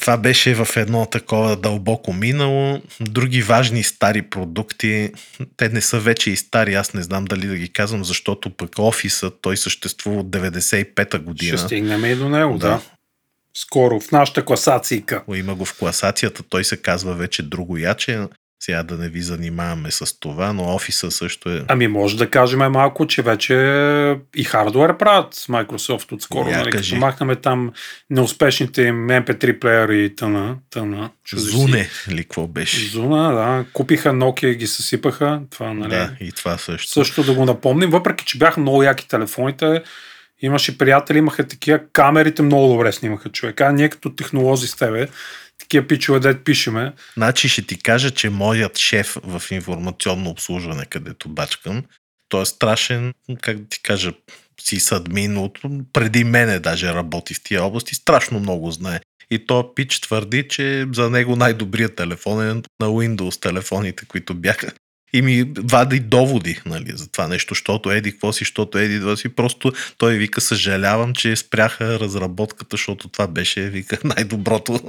Това 0.00 0.16
беше 0.16 0.54
в 0.54 0.76
едно 0.76 1.06
такова 1.06 1.56
дълбоко 1.56 2.12
минало. 2.12 2.82
Други 3.00 3.42
важни 3.42 3.82
стари 3.82 4.22
продукти, 4.22 5.12
те 5.56 5.68
не 5.68 5.80
са 5.80 6.00
вече 6.00 6.30
и 6.30 6.36
стари, 6.36 6.74
аз 6.74 6.94
не 6.94 7.02
знам 7.02 7.24
дали 7.24 7.46
да 7.46 7.56
ги 7.56 7.68
казвам, 7.68 8.04
защото 8.04 8.50
пък 8.50 8.78
офисът, 8.78 9.38
той 9.40 9.56
съществува 9.56 10.20
от 10.20 10.26
95-та 10.26 11.18
година. 11.18 11.58
Ще 11.58 11.66
стигнем 11.66 12.04
и 12.04 12.14
до 12.14 12.28
него, 12.28 12.58
да. 12.58 12.68
Да. 12.68 12.80
Скоро, 13.60 14.00
в 14.00 14.12
нашата 14.12 14.44
класацийка. 14.44 15.22
Има 15.34 15.54
го 15.54 15.64
в 15.64 15.78
класацията, 15.78 16.42
той 16.48 16.64
се 16.64 16.76
казва 16.76 17.14
вече 17.14 17.42
друго 17.42 17.76
яче. 17.76 18.20
Сега 18.60 18.82
да 18.82 18.96
не 18.96 19.08
ви 19.08 19.20
занимаваме 19.20 19.90
с 19.90 20.20
това, 20.20 20.52
но 20.52 20.74
офиса 20.74 21.10
също 21.10 21.50
е... 21.50 21.64
Ами 21.68 21.88
може 21.88 22.16
да 22.16 22.30
кажем 22.30 22.58
малко, 22.58 23.06
че 23.06 23.22
вече 23.22 23.54
и 24.36 24.44
хардуер 24.44 24.96
правят 24.96 25.34
с 25.34 25.46
Microsoft 25.46 26.12
отскоро. 26.12 26.48
Я 26.48 26.58
нали, 26.58 26.70
кажи. 26.70 26.90
като 26.90 27.00
махнаме 27.00 27.36
там 27.36 27.72
неуспешните 28.10 28.82
им 28.82 29.08
MP3 29.08 29.58
плеери 29.58 30.04
и 30.04 30.16
тъна. 30.16 30.56
тъна 30.70 31.10
си. 31.26 31.38
Зуне, 31.38 31.88
ли 32.08 32.22
какво 32.22 32.46
беше? 32.46 32.90
Зуна, 32.90 33.32
да. 33.32 33.64
Купиха 33.72 34.08
Nokia 34.08 34.46
и 34.46 34.56
ги 34.56 34.66
съсипаха. 34.66 35.40
Това, 35.50 35.74
нали? 35.74 35.90
Да, 35.90 36.10
и 36.20 36.32
това 36.32 36.58
също. 36.58 36.90
Също 36.90 37.22
да 37.22 37.34
го 37.34 37.44
напомним, 37.44 37.90
въпреки 37.90 38.24
че 38.24 38.38
бяха 38.38 38.60
много 38.60 38.82
яки 38.82 39.08
телефоните, 39.08 39.82
имаше 40.40 40.78
приятели, 40.78 41.18
имаха 41.18 41.48
такива, 41.48 41.80
камерите 41.92 42.42
много 42.42 42.72
добре 42.72 42.92
снимаха 42.92 43.28
човека. 43.28 43.64
А 43.64 43.72
ние 43.72 43.88
като 43.88 44.14
технолози 44.14 44.66
с 44.66 44.76
тебе, 44.76 45.08
такива 45.58 45.86
пичове, 45.86 46.20
дет 46.20 46.44
пишеме, 46.44 46.92
Значи 47.16 47.48
ще 47.48 47.62
ти 47.62 47.78
кажа, 47.78 48.10
че 48.10 48.30
моят 48.30 48.78
шеф 48.78 49.16
в 49.24 49.42
информационно 49.50 50.30
обслужване, 50.30 50.84
където 50.84 51.28
бачкам, 51.28 51.82
той 52.28 52.42
е 52.42 52.46
страшен, 52.46 53.14
как 53.40 53.58
да 53.58 53.68
ти 53.68 53.82
кажа, 53.82 54.12
си 54.60 54.94
админ 54.94 55.38
от 55.38 55.58
преди 55.92 56.24
мене 56.24 56.58
даже 56.58 56.94
работи 56.94 57.34
в 57.34 57.42
тия 57.42 57.64
области, 57.64 57.94
страшно 57.94 58.40
много 58.40 58.70
знае. 58.70 59.00
И 59.30 59.46
то 59.46 59.74
пич 59.74 60.00
твърди, 60.00 60.48
че 60.48 60.86
за 60.92 61.10
него 61.10 61.36
най-добрият 61.36 61.96
телефон 61.96 62.50
е 62.50 62.54
на 62.54 62.86
Windows 62.86 63.42
телефоните, 63.42 64.06
които 64.06 64.34
бяха. 64.34 64.72
И 65.12 65.22
ми 65.22 65.52
вади 65.58 66.00
доводи 66.00 66.60
нали, 66.66 66.92
за 66.94 67.08
това 67.08 67.28
нещо, 67.28 67.54
защото 67.54 67.90
еди 67.90 68.12
какво 68.12 68.32
си, 68.32 68.38
защото 68.38 68.78
еди 68.78 69.00
това 69.00 69.16
си. 69.16 69.28
Просто 69.28 69.72
той 69.98 70.14
вика, 70.14 70.40
съжалявам, 70.40 71.14
че 71.14 71.36
спряха 71.36 72.00
разработката, 72.00 72.76
защото 72.76 73.08
това 73.08 73.26
беше, 73.26 73.68
вика, 73.68 73.98
най-доброто 74.04 74.80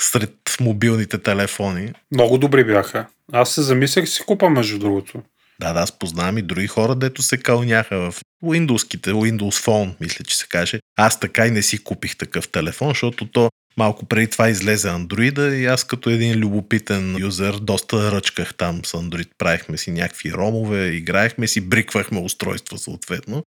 сред 0.00 0.56
мобилните 0.60 1.18
телефони. 1.18 1.92
много 2.12 2.38
добри 2.38 2.64
бяха. 2.64 3.06
Аз 3.32 3.54
се 3.54 3.62
замислях 3.62 4.08
си 4.08 4.22
купа, 4.26 4.50
между 4.50 4.78
другото. 4.78 5.22
Да, 5.60 5.72
да, 5.72 5.80
аз 5.80 5.98
познавам 5.98 6.38
и 6.38 6.42
други 6.42 6.66
хора, 6.66 6.94
дето 6.94 7.22
се 7.22 7.36
кълняха 7.36 8.10
в 8.10 8.20
Windows-ките, 8.44 9.12
Windows 9.12 9.66
Phone, 9.66 9.94
мисля, 10.00 10.24
че 10.24 10.36
се 10.36 10.46
каже. 10.48 10.80
Аз 10.96 11.20
така 11.20 11.46
и 11.46 11.50
не 11.50 11.62
си 11.62 11.84
купих 11.84 12.16
такъв 12.16 12.48
телефон, 12.48 12.88
защото 12.88 13.26
то 13.26 13.50
малко 13.78 14.06
преди 14.06 14.26
това 14.26 14.48
излезе 14.48 14.88
Android 14.88 15.54
и 15.54 15.66
аз 15.66 15.84
като 15.84 16.10
един 16.10 16.38
любопитен 16.38 17.16
юзер 17.18 17.52
доста 17.52 18.12
ръчках 18.12 18.54
там 18.54 18.84
с 18.84 18.92
Android. 18.92 19.28
Правихме 19.38 19.76
си 19.76 19.90
някакви 19.90 20.32
ромове, 20.32 20.86
играехме 20.86 21.46
си, 21.46 21.60
бриквахме 21.60 22.20
устройства 22.20 22.78
съответно. 22.78 23.42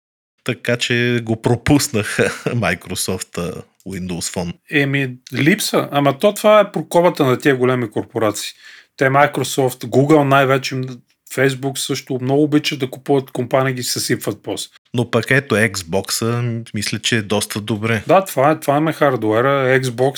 така 0.44 0.78
че 0.78 1.20
го 1.24 1.42
пропуснаха 1.42 2.24
Microsoft 2.46 3.63
Windows 3.88 4.36
Phone. 4.36 4.54
Еми, 4.72 5.16
липса. 5.34 5.90
Ама 5.92 6.18
то 6.18 6.34
това 6.34 6.60
е 6.60 6.72
проковата 6.72 7.26
на 7.26 7.38
тия 7.38 7.56
големи 7.56 7.92
корпорации. 7.92 8.52
Те 8.98 9.06
Microsoft, 9.06 9.86
Google 9.86 10.24
най-вече, 10.24 10.76
Facebook 11.36 11.78
също 11.78 12.20
много 12.22 12.44
обичат 12.44 12.80
да 12.80 12.90
купуват 12.90 13.32
компании 13.32 13.74
ги 13.74 13.84
съсипват 13.84 14.44
после. 14.44 14.70
Но 14.94 15.12
пък 15.12 15.32
ето 15.32 15.56
Xbox, 15.56 16.63
мисля, 16.74 17.00
че 17.00 17.18
е 17.18 17.22
доста 17.22 17.62
добре. 17.62 18.04
Да, 18.08 18.26
това 18.26 18.52
е, 18.52 18.60
това 18.60 18.90
е 18.90 18.94
хардуера. 18.94 19.80
Xbox 19.80 20.18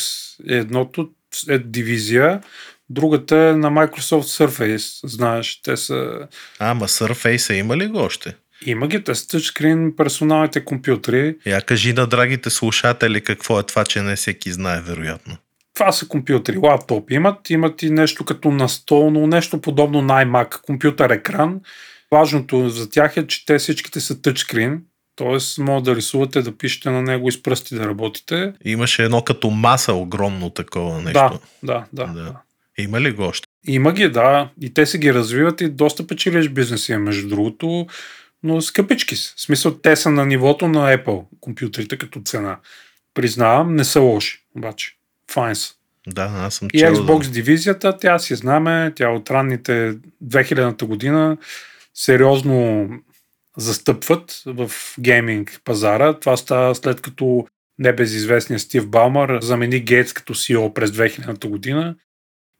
е 0.50 0.56
едното 0.56 1.10
е 1.50 1.58
дивизия, 1.58 2.42
другата 2.90 3.36
е 3.36 3.54
на 3.54 3.72
Microsoft 3.72 4.46
Surface. 4.46 5.08
Знаеш, 5.08 5.62
те 5.64 5.78
са... 5.78 6.28
Ама 6.60 6.88
Surface 6.88 7.54
има 7.54 7.78
ли 7.78 7.88
го 7.88 7.98
още? 7.98 8.36
Има 8.66 8.88
ги, 8.88 9.04
те 9.04 9.16
са 9.16 9.28
тъчскрин 9.28 9.94
персоналните 9.98 10.66
компютри. 10.66 11.36
Я 11.46 11.62
кажи 11.62 11.94
на 11.94 12.08
драгите 12.08 12.50
слушатели 12.50 13.22
какво 13.22 13.60
е 13.60 13.64
това, 13.64 13.84
че 13.84 14.02
не 14.02 14.16
всеки 14.16 14.52
знае, 14.52 14.82
вероятно. 14.82 15.38
Това 15.74 15.92
са 15.92 16.08
компютри, 16.08 16.58
лаптоп 16.58 17.12
имат, 17.12 17.50
имат 17.50 17.82
и 17.82 17.90
нещо 17.90 18.26
като 18.26 18.52
настолно, 18.52 19.28
нещо 19.28 19.62
подобно 19.62 20.02
на 20.02 20.26
iMac, 20.26 20.62
компютър 20.62 21.10
екран. 21.10 21.62
Важното 22.12 22.70
за 22.70 22.90
тях 22.90 23.18
е, 23.18 23.28
че 23.28 23.46
те 23.46 23.58
всичките 23.58 24.00
са 24.00 24.22
тъчскрин, 24.22 24.82
т.е. 25.16 25.62
може 25.62 25.84
да 25.84 25.96
рисувате, 25.96 26.42
да 26.42 26.58
пишете 26.58 26.90
на 26.90 27.02
него 27.02 27.30
и 27.30 27.32
с 27.32 27.44
пръсти 27.44 27.76
да 27.76 27.88
работите. 27.88 28.54
Имаше 28.66 29.04
едно 29.04 29.22
като 29.22 29.50
маса 29.50 29.94
огромно 29.94 30.50
такова 30.50 31.02
нещо. 31.02 31.14
Да, 31.14 31.40
да, 31.64 31.86
да. 31.94 32.06
Да. 32.06 32.42
Има 32.78 33.02
ли 33.02 33.12
го 33.12 33.24
още? 33.24 33.48
Има 33.68 33.94
ги, 33.94 34.10
да. 34.10 34.50
И 34.62 34.74
те 34.74 34.86
се 34.86 34.98
ги 34.98 35.14
развиват 35.14 35.62
и 35.62 35.70
доста 35.70 36.08
печелиш 36.08 36.50
бизнес 36.50 36.90
има, 36.90 37.00
между 37.00 37.28
другото. 37.28 37.88
Но 38.44 38.62
скъпички 38.62 39.16
са. 39.16 39.34
В 39.36 39.42
смисъл, 39.42 39.78
те 39.78 39.96
са 39.96 40.12
на 40.12 40.26
нивото 40.26 40.68
на 40.68 40.98
Apple 40.98 41.26
компютрите 41.40 41.98
като 41.98 42.22
цена. 42.22 42.60
Признавам, 43.14 43.76
не 43.76 43.84
са 43.84 44.00
лоши, 44.00 44.46
обаче. 44.58 44.99
Са. 45.54 45.74
Да, 46.08 46.32
аз 46.36 46.56
съм 46.56 46.68
И 46.74 46.80
чел. 46.80 46.96
Xbox 46.96 47.30
дивизията, 47.30 47.98
тя 47.98 48.20
си 48.20 48.36
знаме, 48.36 48.94
тя 48.96 49.10
от 49.10 49.32
ранните 49.32 49.96
2000-та 50.24 50.86
година 50.86 51.38
сериозно 51.94 52.90
застъпват 53.58 54.42
в 54.46 54.72
гейминг 55.00 55.62
пазара. 55.64 56.20
Това 56.20 56.38
става 56.38 56.76
след 56.76 57.02
като 57.02 57.48
небезизвестният 57.80 58.62
Стив 58.62 58.88
Балмър 58.88 59.40
замени 59.42 59.80
Гейтс 59.80 60.14
като 60.14 60.34
CEO 60.34 60.74
през 60.74 60.92
2000-та 60.92 61.48
година 61.48 61.96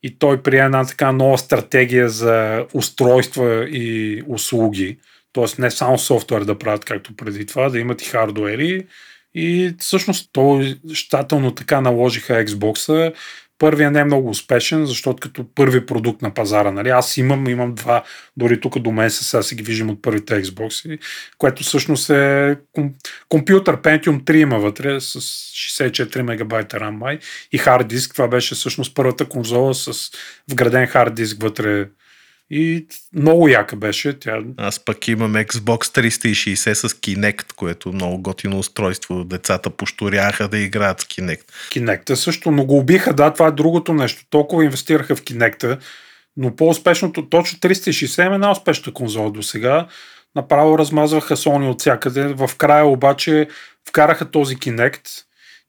и 0.04 0.20
той 0.20 0.44
прие 0.44 0.60
една 0.60 0.86
така 0.86 1.12
нова 1.12 1.38
стратегия 1.38 2.10
за 2.10 2.66
устройства 2.74 3.70
и 3.70 4.22
услуги. 4.28 4.98
Тоест 5.34 5.60
не 5.60 5.72
само 5.72 5.98
софтуер 5.98 6.42
да 6.42 6.60
правят 6.60 6.86
както 6.86 7.16
преди 7.16 7.46
това, 7.46 7.70
да 7.70 7.80
имат 7.80 8.02
и 8.02 8.06
хардуери. 8.06 8.88
И 9.34 9.76
всъщност 9.80 10.30
то 10.34 10.64
щателно 10.94 11.56
така 11.56 11.82
наложиха 11.82 12.46
Xbox. 12.46 13.14
Първият 13.60 13.94
не 13.94 14.00
е 14.00 14.04
много 14.04 14.30
успешен, 14.30 14.86
защото 14.86 15.20
като 15.20 15.46
първи 15.56 15.86
продукт 15.86 16.22
на 16.22 16.34
пазара, 16.34 16.72
нали? 16.72 16.90
аз 16.90 17.18
имам, 17.18 17.48
имам 17.48 17.76
два, 17.76 18.04
дори 18.38 18.62
тук 18.62 18.80
до 18.80 18.92
мен 18.92 19.10
сега 19.10 19.44
си 19.44 19.56
ги 19.56 19.64
виждам 19.64 19.90
от 19.90 20.02
първите 20.02 20.44
Xbox, 20.44 21.00
което 21.38 21.64
всъщност 21.64 22.10
е 22.10 22.58
ком, 22.72 22.94
компютър 23.30 23.82
Pentium 23.82 24.24
3 24.24 24.36
има 24.36 24.60
вътре 24.60 25.02
с 25.02 25.20
64 25.20 26.22
мегабайта 26.22 26.80
RAM 26.80 26.90
май 26.90 27.20
и 27.52 27.58
хард 27.58 27.88
диск. 27.88 28.14
Това 28.14 28.28
беше 28.28 28.56
всъщност 28.56 28.96
първата 28.96 29.26
конзола 29.26 29.74
с 29.74 30.12
вграден 30.52 30.88
хард 30.88 31.16
диск 31.16 31.42
вътре 31.42 31.88
и 32.52 32.88
много 33.14 33.48
яка 33.48 33.76
беше. 33.76 34.20
Тя... 34.20 34.40
Аз 34.58 34.80
пък 34.86 35.08
имам 35.08 35.34
Xbox 35.34 36.02
360 36.02 36.74
с 36.74 36.90
Kinect, 36.90 37.54
което 37.54 37.90
е 37.90 37.92
много 37.92 38.22
готино 38.22 38.60
устройство. 38.60 39.24
Децата 39.24 39.70
пошторяха 39.70 40.48
да 40.48 40.58
играят 40.58 41.00
с 41.00 41.04
Kinect. 41.04 41.52
Kinect 41.72 42.14
също, 42.14 42.52
но 42.52 42.66
го 42.66 42.78
убиха, 42.78 43.14
да, 43.14 43.34
това 43.34 43.48
е 43.48 43.52
другото 43.52 43.94
нещо. 43.94 44.26
Толкова 44.30 44.64
инвестираха 44.64 45.16
в 45.16 45.24
Kinect, 45.24 45.80
но 46.38 46.56
по-успешното, 46.56 47.30
точно 47.30 47.60
360 47.60 48.32
е 48.32 48.36
една 48.36 48.52
успешна 48.52 48.94
конзола 48.94 49.32
до 49.32 49.44
сега. 49.44 49.88
Направо 50.36 50.78
размазваха 50.78 51.38
Sony 51.38 51.70
от 51.70 51.80
всякъде. 51.80 52.28
В 52.28 52.52
края 52.58 52.86
обаче 52.86 53.48
вкараха 53.90 54.32
този 54.32 54.56
Kinect 54.56 55.08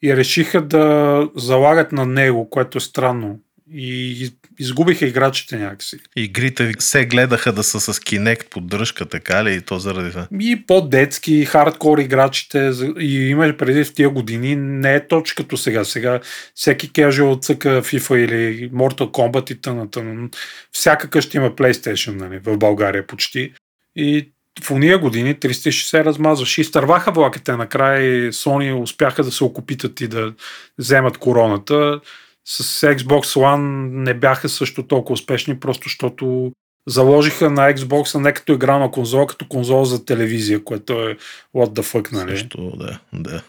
и 0.03 0.17
решиха 0.17 0.63
да 0.63 1.29
залагат 1.37 1.93
на 1.93 2.07
него, 2.07 2.51
което 2.51 2.79
е 2.79 2.81
странно. 2.81 3.39
И 3.75 4.31
изгубиха 4.59 5.07
играчите 5.07 5.57
някакси. 5.57 5.99
Игрите 6.17 6.73
се 6.79 7.07
гледаха 7.07 7.53
да 7.53 7.63
са 7.63 7.81
с 7.81 8.01
Kinect 8.01 8.49
поддръжка, 8.49 9.07
така 9.07 9.45
ли? 9.45 9.55
И 9.55 9.61
то 9.61 9.79
заради 9.79 10.11
това. 10.11 10.29
И 10.41 10.67
по-детски, 10.67 11.45
хардкор 11.45 11.99
играчите. 11.99 12.73
И 12.99 13.29
има 13.29 13.55
преди 13.59 13.85
в 13.85 13.95
тия 13.95 14.11
години 14.11 14.57
не 14.57 14.95
е 14.95 15.07
точно 15.07 15.35
като 15.37 15.57
сега. 15.57 15.85
Сега 15.85 16.21
всеки 16.55 16.91
casual 16.91 17.43
цъка 17.43 17.83
FIFA 17.83 18.17
или 18.17 18.71
Mortal 18.71 19.11
Kombat 19.11 19.53
и 19.53 19.61
тъна. 19.61 20.29
Всяка 20.73 21.11
къща 21.11 21.37
има 21.37 21.51
PlayStation 21.51 22.15
нали, 22.15 22.39
в 22.39 22.57
България 22.57 23.07
почти. 23.07 23.53
И 23.97 24.33
в 24.63 24.71
уния 24.71 24.99
години 24.99 25.35
360 25.35 26.05
размазваше 26.05 26.61
и 26.61 26.65
стърваха 26.65 27.13
влаките. 27.13 27.57
Накрая 27.57 28.33
Sony 28.33 28.83
успяха 28.83 29.25
да 29.25 29.33
се 29.33 29.45
окупитат 29.45 30.01
и 30.01 30.09
да 30.09 30.33
вземат 30.79 31.19
короната 31.19 32.01
с 32.45 32.87
Xbox 32.97 33.23
One 33.23 33.89
не 33.93 34.15
бяха 34.15 34.49
също 34.49 34.83
толкова 34.83 35.13
успешни, 35.13 35.61
просто 35.61 35.89
защото 35.89 36.53
заложиха 36.89 37.51
на 37.51 37.75
Xbox 37.75 38.19
не 38.19 38.33
като 38.33 38.53
игрална 38.53 38.91
конзола, 38.91 39.27
като 39.27 39.49
конзола 39.49 39.85
за 39.85 40.05
телевизия, 40.05 40.65
което 40.65 40.93
е 40.93 41.17
what 41.55 41.81
the 41.81 41.83
fuck, 41.83 42.13
нали? 42.13 42.39
Също, 42.39 42.73
да, 42.77 42.99
да. 43.13 43.43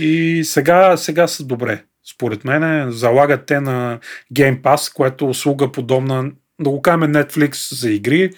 И 0.00 0.42
сега, 0.44 0.96
сега 0.96 1.28
са 1.28 1.44
добре. 1.44 1.84
Според 2.10 2.44
мен 2.44 2.90
залагат 2.90 3.46
те 3.46 3.60
на 3.60 3.98
Game 4.34 4.60
Pass, 4.60 4.94
което 4.94 5.24
е 5.24 5.28
услуга 5.28 5.72
подобна, 5.72 6.30
да 6.60 6.70
го 6.70 6.82
кажем 6.82 7.00
Netflix 7.00 7.74
за 7.74 7.90
игри, 7.90 8.30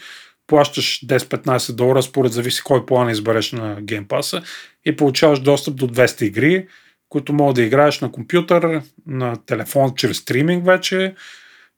плащаш 0.47 1.07
10-15 1.07 1.73
долара, 1.73 2.03
според 2.03 2.33
зависи 2.33 2.63
кой 2.63 2.87
план 2.87 3.11
избереш 3.11 3.53
на 3.53 3.83
Game 3.83 4.07
Pass 4.07 4.45
и 4.85 4.97
получаваш 4.97 5.41
достъп 5.41 5.77
до 5.77 5.89
200 5.89 6.23
игри, 6.23 6.67
които 7.11 7.33
мога 7.33 7.53
да 7.53 7.63
играеш 7.63 8.01
на 8.01 8.13
компютър, 8.13 8.83
на 9.07 9.37
телефон 9.47 9.93
чрез 9.97 10.17
стриминг 10.17 10.67
вече, 10.67 11.15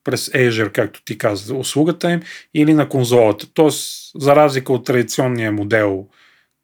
през 0.03 0.29
Azure, 0.29 0.71
както 0.71 1.03
ти 1.03 1.17
каза, 1.17 1.55
услугата 1.55 2.11
им, 2.11 2.21
или 2.53 2.73
на 2.73 2.89
конзолата. 2.89 3.47
Тоест, 3.53 4.11
за 4.15 4.35
разлика 4.35 4.73
от 4.73 4.85
традиционния 4.85 5.51
модел, 5.51 6.07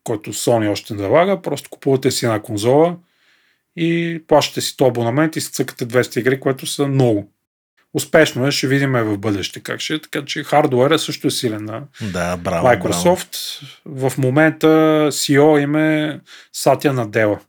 който 0.03 0.33
Sony 0.33 0.71
още 0.71 0.93
налага, 0.93 1.41
просто 1.41 1.69
купувате 1.69 2.11
си 2.11 2.25
една 2.25 2.41
конзола 2.41 2.95
и 3.75 4.21
плащате 4.27 4.61
си 4.61 4.77
то 4.77 4.87
абонамент 4.87 5.35
и 5.35 5.41
си 5.41 5.51
цъкате 5.51 5.87
200 5.87 6.19
игри, 6.19 6.39
което 6.39 6.65
са 6.65 6.87
много. 6.87 7.31
Успешно 7.93 8.47
е, 8.47 8.51
ще 8.51 8.67
видим 8.67 8.91
в 8.91 9.17
бъдеще 9.17 9.59
как 9.59 9.79
ще 9.79 9.93
е, 9.93 10.01
така 10.01 10.25
че 10.25 10.43
хардуера 10.43 10.99
също 10.99 11.27
е 11.27 11.31
силен 11.31 11.65
на 11.65 11.83
да, 12.01 12.37
браво, 12.37 12.67
Microsoft. 12.67 13.61
Браво. 13.85 14.09
В 14.09 14.17
момента 14.17 14.67
CEO 15.11 15.63
им 15.63 15.75
е 15.75 16.19
Сатя 16.53 16.93
Надела. 16.93 17.39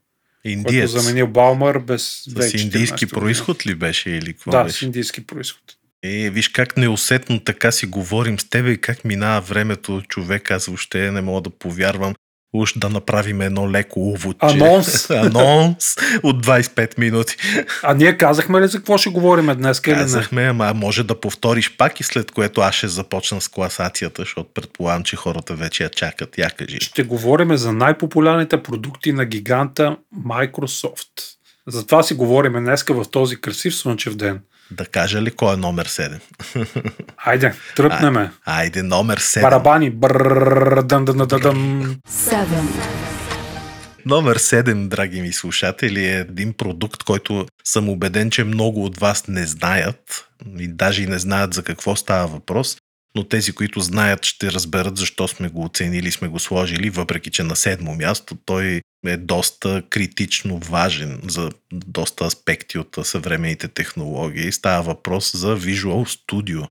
Индиец. 0.45 0.91
Който 0.91 1.01
заменил 1.01 1.27
Балмър 1.27 1.79
без 1.79 2.23
С 2.39 2.53
индийски 2.53 3.07
происход 3.07 3.65
ли 3.65 3.75
беше 3.75 4.09
или 4.09 4.33
какво 4.33 4.51
да, 4.51 4.63
беше? 4.63 4.77
с 4.77 4.81
индийски 4.81 5.27
происход. 5.27 5.61
Е, 6.03 6.29
виж 6.29 6.49
как 6.49 6.77
неусетно 6.77 7.39
така 7.39 7.71
си 7.71 7.85
говорим 7.85 8.39
с 8.39 8.49
тебе 8.49 8.71
и 8.71 8.81
как 8.81 9.05
минава 9.05 9.41
времето, 9.41 10.01
човек, 10.07 10.51
аз 10.51 10.65
въобще 10.65 11.11
не 11.11 11.21
мога 11.21 11.41
да 11.41 11.49
повярвам. 11.49 12.15
Уж 12.53 12.73
да 12.77 12.89
направим 12.89 13.41
едно 13.41 13.71
леко 13.71 13.99
уводче. 13.99 14.45
Анонс. 14.45 15.09
Анонс 15.09 15.95
от 16.23 16.45
25 16.45 16.99
минути. 16.99 17.37
А 17.83 17.93
ние 17.93 18.17
казахме 18.17 18.61
ли 18.61 18.67
за 18.67 18.77
какво 18.77 18.97
ще 18.97 19.09
говорим 19.09 19.45
днес? 19.45 19.79
Казахме, 19.79 20.43
ама 20.43 20.73
може 20.73 21.03
да 21.03 21.19
повториш 21.19 21.77
пак 21.77 21.99
и 21.99 22.03
след 22.03 22.31
което 22.31 22.61
аз 22.61 22.75
ще 22.75 22.87
започна 22.87 23.41
с 23.41 23.47
класацията, 23.47 24.21
защото 24.21 24.49
предполагам, 24.53 25.03
че 25.03 25.15
хората 25.15 25.55
вече 25.55 25.83
я 25.83 25.89
чакат. 25.89 26.37
Я 26.37 26.49
кажи. 26.49 26.77
Ще 26.81 27.03
говорим 27.03 27.57
за 27.57 27.73
най-популярните 27.73 28.63
продукти 28.63 29.13
на 29.13 29.25
гиганта 29.25 29.97
Microsoft. 30.25 31.37
Затова 31.67 32.03
си 32.03 32.13
говорим 32.13 32.53
днеска 32.53 32.93
в 32.93 33.11
този 33.11 33.41
красив 33.41 33.75
слънчев 33.75 34.15
ден. 34.15 34.39
Да 34.71 34.85
кажа 34.85 35.21
ли 35.21 35.31
кой 35.31 35.53
е 35.53 35.57
номер 35.57 35.87
7? 35.87 36.19
Айде, 37.17 37.53
тръпнеме. 37.75 38.31
Айде, 38.45 38.83
номер 38.83 39.19
7. 39.19 39.41
Барабани. 39.41 39.89
Брррррр, 39.89 40.81
дън, 40.81 41.05
дън, 41.05 41.17
дън, 41.17 41.41
дън. 41.41 41.99
Номер 44.05 44.37
7, 44.37 44.87
драги 44.87 45.21
ми 45.21 45.33
слушатели, 45.33 46.05
е 46.05 46.19
един 46.19 46.53
продукт, 46.53 47.03
който 47.03 47.45
съм 47.63 47.89
убеден, 47.89 48.31
че 48.31 48.43
много 48.43 48.85
от 48.85 48.97
вас 48.97 49.27
не 49.27 49.45
знаят 49.45 50.27
и 50.59 50.67
даже 50.67 51.03
и 51.03 51.07
не 51.07 51.19
знаят 51.19 51.53
за 51.53 51.63
какво 51.63 51.95
става 51.95 52.27
въпрос, 52.27 52.77
но 53.15 53.23
тези, 53.23 53.51
които 53.51 53.79
знаят, 53.79 54.25
ще 54.25 54.51
разберат 54.51 54.97
защо 54.97 55.27
сме 55.27 55.49
го 55.49 55.63
оценили, 55.63 56.11
сме 56.11 56.27
го 56.27 56.39
сложили, 56.39 56.89
въпреки 56.89 57.31
че 57.31 57.43
на 57.43 57.55
седмо 57.55 57.95
място 57.95 58.37
той 58.45 58.81
е 59.05 59.17
доста 59.17 59.83
критично 59.89 60.57
важен 60.57 61.21
за 61.27 61.51
доста 61.73 62.25
аспекти 62.25 62.77
от 62.77 62.97
съвременните 63.03 63.67
технологии. 63.67 64.51
Става 64.51 64.81
въпрос 64.83 65.31
за 65.35 65.57
Visual 65.57 66.19
Studio. 66.19 66.67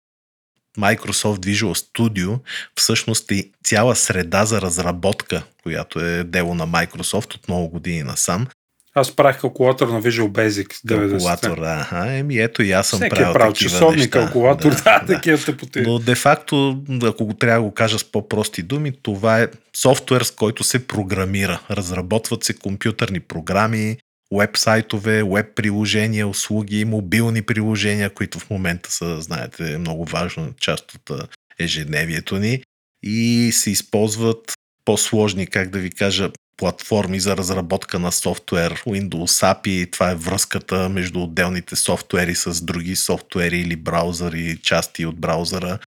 Microsoft 0.79 1.39
Visual 1.39 1.75
Studio 1.75 2.41
всъщност 2.75 3.31
е 3.33 3.51
цяла 3.65 3.97
среда 3.97 4.45
за 4.45 4.61
разработка, 4.61 5.43
която 5.63 6.01
е 6.01 6.25
дело 6.25 6.55
на 6.55 6.69
Microsoft 6.69 7.35
от 7.35 7.49
много 7.49 7.69
години 7.69 8.03
насам. 8.03 8.47
Аз 8.95 9.17
правих 9.17 9.41
калкулатор 9.41 9.89
на 9.89 10.03
Visual 10.03 10.29
Basic. 10.29 10.89
Калкулатор, 10.89 11.61
да. 11.61 11.89
Ага, 11.91 12.13
еми 12.13 12.39
ето 12.39 12.63
и 12.63 12.73
аз 12.73 12.89
съм 12.89 12.99
Всеки 12.99 13.11
правил 13.11 13.31
е 13.31 13.33
правил 13.33 13.53
такива 13.53 13.71
часовник, 13.71 13.99
неща. 13.99 14.21
калкулатор, 14.21 14.71
да, 14.71 15.01
да. 15.07 15.15
такива 15.15 15.39
тъпоти. 15.39 15.81
Но 15.81 15.99
де-факто, 15.99 16.83
ако 17.03 17.27
го 17.27 17.35
трябва 17.35 17.59
да 17.59 17.69
го 17.69 17.75
кажа 17.75 17.99
с 17.99 18.05
по-прости 18.05 18.63
думи, 18.63 18.93
това 19.03 19.41
е 19.41 19.49
софтуер, 19.77 20.21
с 20.21 20.31
който 20.31 20.65
се 20.65 20.87
програмира. 20.87 21.61
Разработват 21.71 22.45
се 22.45 22.55
компютърни 22.55 23.21
програми, 23.21 23.97
веб-сайтове, 24.35 25.23
веб-приложения, 25.23 26.29
услуги, 26.29 26.85
мобилни 26.85 27.43
приложения, 27.43 28.11
които 28.11 28.39
в 28.39 28.51
момента 28.51 28.93
са, 28.93 29.21
знаете, 29.21 29.79
много 29.79 30.05
важна 30.05 30.49
част 30.61 30.95
от 30.95 31.11
ежедневието 31.59 32.39
ни 32.39 32.63
и 33.03 33.51
се 33.53 33.71
използват 33.71 34.53
по-сложни, 34.85 35.47
как 35.47 35.71
да 35.71 35.79
ви 35.79 35.91
кажа, 35.91 36.31
платформи 36.61 37.21
за 37.21 37.37
разработка 37.37 37.99
на 37.99 38.13
софтуер, 38.13 38.83
Windows 38.87 39.55
API, 39.55 39.93
това 39.93 40.11
е 40.11 40.15
връзката 40.15 40.89
между 40.89 41.23
отделните 41.23 41.77
софтуери 41.77 42.35
с 42.35 42.65
други 42.65 42.97
софтуери 42.97 43.61
или 43.61 43.77
браузъри, 43.77 44.59
части 44.63 45.07
от 45.07 45.21
браузъра, 45.21 45.79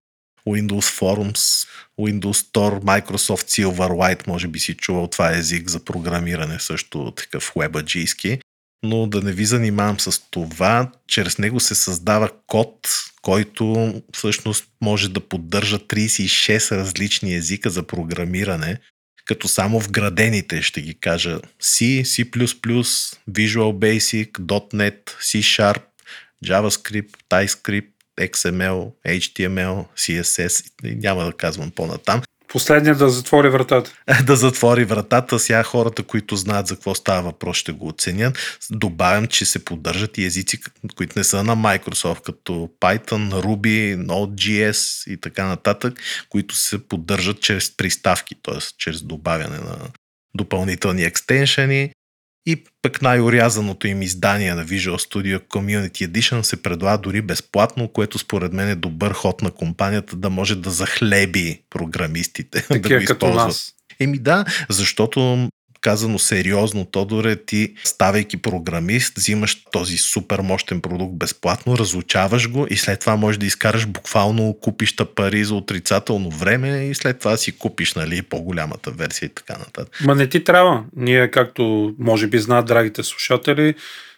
Windows 0.48 1.00
Forms, 1.00 1.68
Windows 2.00 2.52
Store, 2.52 2.80
Microsoft 2.80 3.64
Silverlight, 3.64 4.26
може 4.26 4.48
би 4.48 4.58
си 4.58 4.74
чувал, 4.74 5.06
това 5.06 5.32
е 5.32 5.38
език 5.38 5.68
за 5.68 5.84
програмиране, 5.84 6.60
също 6.60 7.12
такъв 7.16 7.52
вебаджийски. 7.56 8.38
Но 8.82 9.06
да 9.06 9.20
не 9.20 9.32
ви 9.32 9.44
занимавам 9.44 10.00
с 10.00 10.30
това, 10.30 10.90
чрез 11.08 11.38
него 11.38 11.60
се 11.60 11.74
създава 11.74 12.30
код, 12.46 12.88
който 13.22 13.94
всъщност 14.12 14.64
може 14.80 15.08
да 15.08 15.20
поддържа 15.20 15.78
36 15.78 16.76
различни 16.76 17.34
езика 17.34 17.70
за 17.70 17.82
програмиране, 17.82 18.78
като 19.24 19.48
само 19.48 19.80
вградените, 19.80 20.62
ще 20.62 20.80
ги 20.80 20.94
кажа, 20.94 21.40
C, 21.62 22.02
C++, 22.02 22.24
Visual 23.30 23.72
Basic, 23.72 24.30
.NET, 24.30 25.10
C 25.10 25.38
Sharp, 25.38 25.82
JavaScript, 26.44 27.16
TypeScript, 27.30 27.90
XML, 28.20 28.92
HTML, 29.06 29.86
CSS, 29.96 30.70
няма 30.82 31.24
да 31.24 31.32
казвам 31.32 31.70
по-натам. 31.70 32.22
Последният 32.54 32.98
да 32.98 33.10
затвори 33.10 33.48
вратата. 33.48 33.92
да 34.26 34.36
затвори 34.36 34.84
вратата. 34.84 35.38
Сега 35.38 35.62
хората, 35.62 36.02
които 36.02 36.36
знаят 36.36 36.66
за 36.66 36.74
какво 36.74 36.94
става 36.94 37.22
въпрос, 37.22 37.56
ще 37.56 37.72
го 37.72 37.88
оценят. 37.88 38.60
Добавям, 38.70 39.26
че 39.26 39.44
се 39.44 39.64
поддържат 39.64 40.18
и 40.18 40.24
езици, 40.24 40.58
които 40.96 41.18
не 41.18 41.24
са 41.24 41.44
на 41.44 41.56
Microsoft, 41.56 42.22
като 42.22 42.52
Python, 42.80 43.42
Ruby, 43.42 44.06
Node.js 44.06 45.10
и 45.10 45.20
така 45.20 45.46
нататък, 45.46 45.94
които 46.28 46.54
се 46.54 46.88
поддържат 46.88 47.40
чрез 47.40 47.76
приставки, 47.76 48.34
т.е. 48.42 48.58
чрез 48.78 49.02
добавяне 49.02 49.58
на 49.58 49.76
допълнителни 50.36 51.02
екстеншени. 51.02 51.90
И 52.46 52.64
пък 52.82 53.02
най-орязаното 53.02 53.86
им 53.86 54.02
издание 54.02 54.54
на 54.54 54.66
Visual 54.66 54.96
Studio 54.96 55.38
Community 55.38 56.08
Edition 56.08 56.42
се 56.42 56.62
предлага 56.62 56.98
дори 56.98 57.22
безплатно, 57.22 57.88
което 57.88 58.18
според 58.18 58.52
мен 58.52 58.68
е 58.68 58.74
добър 58.74 59.12
ход 59.12 59.42
на 59.42 59.50
компанията 59.50 60.16
да 60.16 60.30
може 60.30 60.56
да 60.56 60.70
захлеби 60.70 61.62
програмистите. 61.70 62.58
да 62.70 62.82
Такива 62.82 63.00
го 63.00 63.06
като 63.06 63.26
използват. 63.26 63.46
нас. 63.46 63.72
Еми 64.00 64.18
да, 64.18 64.44
защото 64.68 65.48
казано 65.84 66.18
сериозно, 66.18 66.84
Тодоре, 66.84 67.36
ти 67.36 67.74
ставайки 67.84 68.36
програмист, 68.36 69.16
взимаш 69.16 69.64
този 69.72 69.96
супер 69.96 70.40
мощен 70.40 70.80
продукт 70.80 71.14
безплатно, 71.14 71.78
разучаваш 71.78 72.50
го 72.50 72.66
и 72.70 72.76
след 72.76 73.00
това 73.00 73.16
можеш 73.16 73.38
да 73.38 73.46
изкараш 73.46 73.86
буквално 73.86 74.56
купища 74.62 75.04
пари 75.04 75.44
за 75.44 75.54
отрицателно 75.54 76.30
време 76.30 76.84
и 76.84 76.94
след 76.94 77.18
това 77.18 77.36
си 77.36 77.58
купиш 77.58 77.94
нали, 77.94 78.22
по-голямата 78.22 78.90
версия 78.90 79.26
и 79.26 79.34
така 79.34 79.58
нататък. 79.58 80.00
Ма 80.04 80.14
не 80.14 80.28
ти 80.28 80.44
трябва. 80.44 80.84
Ние, 80.96 81.30
както 81.30 81.94
може 81.98 82.26
би 82.26 82.38
знаят 82.38 82.66
драгите 82.66 83.02
слушатели, 83.02 83.74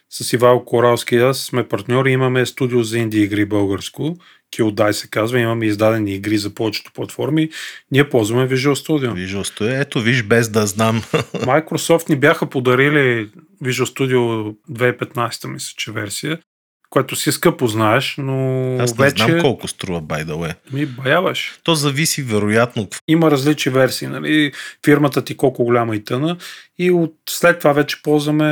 с 0.09 0.33
Ивал 0.33 0.65
Коралски 0.65 1.15
и 1.15 1.19
аз 1.19 1.37
сме 1.39 1.67
партньори, 1.67 2.11
имаме 2.11 2.45
студио 2.45 2.83
за 2.83 2.99
инди 2.99 3.21
игри 3.21 3.45
българско, 3.45 4.17
Killdie 4.51 4.91
се 4.91 5.09
казва, 5.09 5.39
имаме 5.39 5.65
издадени 5.65 6.13
игри 6.13 6.37
за 6.37 6.49
повечето 6.53 6.91
платформи. 6.93 7.49
Ние 7.91 8.09
ползваме 8.09 8.49
Visual 8.49 8.73
Studio. 8.73 9.13
Visual 9.13 9.43
Studio, 9.43 9.81
ето 9.81 10.01
виж 10.01 10.23
без 10.23 10.49
да 10.49 10.67
знам. 10.67 11.01
Microsoft 11.33 12.09
ни 12.09 12.15
бяха 12.15 12.49
подарили 12.49 13.29
Visual 13.63 13.85
Studio 13.85 14.55
2015, 14.71 15.47
мисля, 15.47 15.73
че 15.77 15.91
версия, 15.91 16.39
което 16.89 17.15
си 17.15 17.31
скъпо 17.31 17.67
знаеш, 17.67 18.15
но 18.17 18.77
Аз 18.79 18.97
не 18.97 19.05
вече 19.05 19.23
знам 19.23 19.41
колко 19.41 19.67
струва, 19.67 20.01
by 20.01 20.25
the 20.25 20.31
way. 20.33 20.55
ми 20.73 20.85
баяваш. 20.85 21.59
То 21.63 21.75
зависи 21.75 22.21
вероятно 22.21 22.87
Има 23.07 23.31
различни 23.31 23.71
версии, 23.71 24.07
нали? 24.07 24.51
фирмата 24.85 25.23
ти 25.23 25.37
колко 25.37 25.63
голяма 25.63 25.95
и 25.95 26.03
тъна 26.03 26.37
и 26.79 26.91
от, 26.91 27.15
след 27.29 27.59
това 27.59 27.73
вече 27.73 28.01
ползваме 28.03 28.43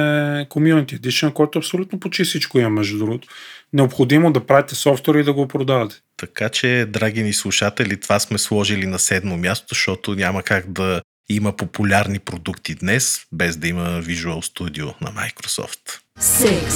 Community 0.49 0.99
Edition, 0.99 1.33
който 1.33 1.59
абсолютно 1.59 1.99
почти 1.99 2.23
всичко 2.23 2.59
има, 2.59 2.69
между 2.69 2.97
другото. 2.97 3.27
Необходимо 3.73 4.31
да 4.31 4.45
правите 4.45 4.75
софтуер 4.75 5.15
и 5.15 5.23
да 5.23 5.33
го 5.33 5.47
продавате. 5.47 5.95
Така 6.17 6.49
че, 6.49 6.85
драги 6.89 7.23
ни 7.23 7.33
слушатели, 7.33 7.99
това 7.99 8.19
сме 8.19 8.37
сложили 8.37 8.85
на 8.85 8.99
седмо 8.99 9.37
място, 9.37 9.65
защото 9.69 10.15
няма 10.15 10.43
как 10.43 10.71
да 10.71 11.01
има 11.29 11.51
популярни 11.51 12.19
продукти 12.19 12.75
днес, 12.75 13.21
без 13.31 13.57
да 13.57 13.67
има 13.67 14.01
Visual 14.03 14.41
Studio 14.41 14.93
на 15.01 15.11
Microsoft. 15.11 15.99
six, 16.19 16.69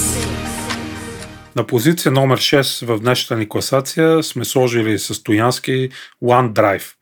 На 1.60 1.67
позиция 1.67 2.12
номер 2.12 2.39
6 2.39 2.86
в 2.86 3.00
днешната 3.00 3.39
ни 3.39 3.50
класация 3.50 4.24
сме 4.24 4.45
сложили 4.45 5.00
състоянски 5.00 5.89
OneDrive. 6.24 6.93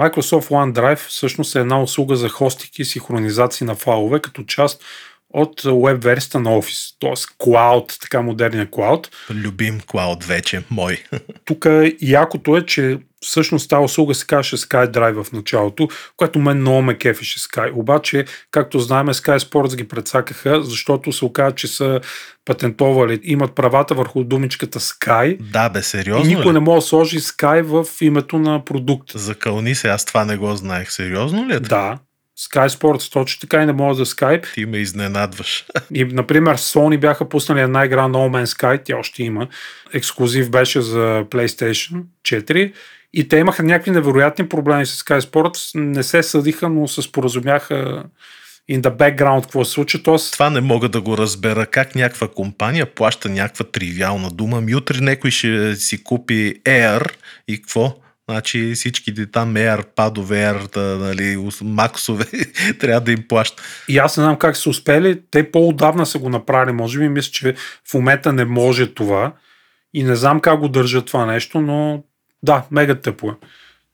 Microsoft 0.00 0.48
OneDrive 0.48 0.96
всъщност 0.96 1.56
е 1.56 1.60
една 1.60 1.82
услуга 1.82 2.16
за 2.16 2.28
хостинг 2.28 2.78
и 2.78 2.84
синхронизация 2.84 3.66
на 3.66 3.74
файлове 3.74 4.20
като 4.20 4.42
част 4.42 4.84
от 5.34 5.62
веб 5.84 6.02
версията 6.04 6.40
на 6.40 6.50
Office, 6.50 6.96
т.е. 7.00 7.10
Cloud, 7.44 8.00
така 8.00 8.22
модерния 8.22 8.66
Cloud. 8.66 9.08
Любим 9.30 9.80
клауд 9.86 10.24
вече, 10.24 10.62
мой. 10.70 11.02
Тук 11.44 11.66
якото 12.00 12.56
е, 12.56 12.66
че 12.66 12.98
всъщност 13.24 13.70
тази 13.70 13.84
услуга 13.84 14.14
се 14.14 14.26
казваше 14.26 14.56
SkyDrive 14.56 15.24
в 15.24 15.32
началото, 15.32 15.88
което 16.16 16.38
мен 16.38 16.58
много 16.58 16.82
ме 16.82 16.98
кефеше 16.98 17.38
Sky. 17.38 17.72
Обаче, 17.74 18.24
както 18.50 18.78
знаем, 18.78 19.06
Sky 19.06 19.38
Sports 19.38 19.76
ги 19.76 19.88
предсакаха, 19.88 20.62
защото 20.62 21.12
се 21.12 21.24
оказа, 21.24 21.54
че 21.54 21.66
са 21.66 22.00
патентовали, 22.44 23.20
имат 23.22 23.54
правата 23.54 23.94
върху 23.94 24.24
думичката 24.24 24.80
Sky 24.80 25.42
да, 25.42 25.68
бе, 25.68 25.78
и 25.78 25.82
сериозно 25.82 26.24
никой 26.26 26.46
ли? 26.46 26.52
не 26.52 26.60
може 26.60 26.84
да 26.84 26.86
сложи 26.86 27.20
Sky 27.20 27.62
в 27.62 27.86
името 28.00 28.38
на 28.38 28.64
продукт. 28.64 29.10
Закълни 29.14 29.74
се, 29.74 29.88
аз 29.88 30.04
това 30.04 30.24
не 30.24 30.36
го 30.36 30.56
знаех. 30.56 30.92
Сериозно 30.92 31.48
ли 31.48 31.54
е? 31.54 31.60
Да, 31.60 31.98
Sky 32.44 32.68
Sports 32.68 33.12
точно 33.12 33.40
така 33.40 33.62
и 33.62 33.66
не 33.66 33.72
може 33.72 33.98
да 33.98 34.06
Skype. 34.06 34.54
Ти 34.54 34.66
ме 34.66 34.78
изненадваш. 34.78 35.64
И, 35.94 36.04
например, 36.04 36.56
Sony 36.56 37.00
бяха 37.00 37.28
пуснали 37.28 37.60
една 37.60 37.84
игра 37.84 38.02
No 38.02 38.44
Man's 38.44 38.58
Sky, 38.58 38.80
тя 38.84 38.96
още 38.96 39.22
има. 39.22 39.48
Ексклюзив 39.92 40.50
беше 40.50 40.80
за 40.80 41.24
PlayStation 41.30 42.02
4. 42.24 42.72
И 43.12 43.28
те 43.28 43.36
имаха 43.36 43.62
някакви 43.62 43.90
невероятни 43.90 44.48
проблеми 44.48 44.86
с 44.86 45.02
Sky 45.02 45.20
Sports. 45.20 45.78
Не 45.78 46.02
се 46.02 46.22
съдиха, 46.22 46.68
но 46.68 46.88
се 46.88 47.02
споразумяха 47.02 48.04
in 48.70 48.80
the 48.80 48.96
background 48.96 49.42
какво 49.42 49.64
се 49.64 49.70
случи. 49.70 50.02
Тоест, 50.02 50.32
Това 50.32 50.50
не 50.50 50.60
мога 50.60 50.88
да 50.88 51.00
го 51.00 51.18
разбера. 51.18 51.66
Как 51.66 51.94
някаква 51.94 52.28
компания 52.28 52.94
плаща 52.94 53.28
някаква 53.28 53.64
тривиална 53.64 54.30
дума. 54.30 54.60
Ми 54.60 54.74
утре 54.74 55.00
някой 55.00 55.30
ще 55.30 55.76
си 55.76 56.04
купи 56.04 56.60
Air 56.64 57.12
и 57.48 57.62
какво? 57.62 57.96
Значи 58.30 58.72
всичките 58.74 59.30
там 59.30 59.54
Air, 59.54 59.84
падове, 59.96 60.36
Air, 60.36 60.76
нали, 60.76 61.50
максове, 61.62 62.24
трябва 62.80 63.00
да 63.00 63.12
им 63.12 63.24
плаща. 63.28 63.62
и 63.88 63.98
аз 63.98 64.16
не 64.16 64.22
знам 64.22 64.38
как 64.38 64.56
са 64.56 64.70
успели. 64.70 65.20
Те 65.30 65.50
по-отдавна 65.50 66.06
са 66.06 66.18
го 66.18 66.28
направили. 66.28 66.72
Може 66.72 66.98
би 66.98 67.08
мисля, 67.08 67.30
че 67.30 67.54
в 67.90 67.94
момента 67.94 68.32
не 68.32 68.44
може 68.44 68.94
това. 68.94 69.32
И 69.94 70.02
не 70.02 70.16
знам 70.16 70.40
как 70.40 70.60
го 70.60 70.68
държат 70.68 71.06
това 71.06 71.26
нещо, 71.26 71.60
но 71.60 72.02
да, 72.42 72.62
мега 72.70 72.94
тъпо 72.94 73.28
е. 73.28 73.34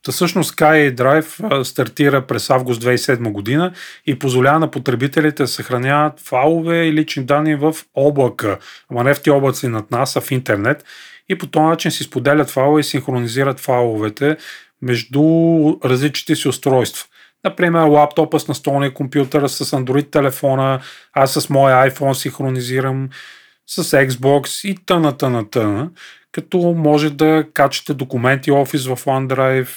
Та 0.02 0.12
всъщност 0.12 0.56
SkyDrive 0.56 1.62
стартира 1.62 2.26
през 2.26 2.50
август 2.50 2.82
2007 2.82 3.32
година 3.32 3.72
и 4.06 4.18
позволява 4.18 4.58
на 4.58 4.70
потребителите 4.70 5.42
да 5.42 5.48
съхраняват 5.48 6.20
файлове 6.20 6.84
и 6.84 6.92
лични 6.92 7.24
данни 7.24 7.54
в 7.54 7.74
облака, 7.94 8.58
ама 8.90 9.04
не 9.04 9.14
в 9.14 9.22
ти 9.22 9.30
облаци 9.30 9.68
над 9.68 9.90
нас, 9.90 10.16
а 10.16 10.20
в 10.20 10.30
интернет. 10.30 10.84
И 11.30 11.38
по 11.38 11.46
този 11.46 11.64
начин 11.64 11.90
си 11.90 12.04
споделят 12.04 12.50
файлове 12.50 12.80
и 12.80 12.84
синхронизират 12.84 13.60
файловете 13.60 14.36
между 14.82 15.22
различните 15.84 16.36
си 16.36 16.48
устройства. 16.48 17.06
Например, 17.44 17.80
лаптопа 17.80 18.40
с 18.40 18.48
настолния 18.48 18.94
компютър, 18.94 19.48
с 19.48 19.64
Android 19.64 20.10
телефона, 20.10 20.80
аз 21.12 21.32
с 21.32 21.50
моя 21.50 21.90
iPhone 21.90 22.12
синхронизирам, 22.12 23.08
с 23.66 23.84
Xbox 23.84 24.68
и 24.68 24.76
тъна, 24.86 25.16
тъна, 25.16 25.50
тъна, 25.50 25.90
като 26.32 26.58
може 26.58 27.10
да 27.10 27.44
качате 27.54 27.94
документи 27.94 28.50
Office 28.50 28.94
в 28.94 29.04
OneDrive, 29.04 29.68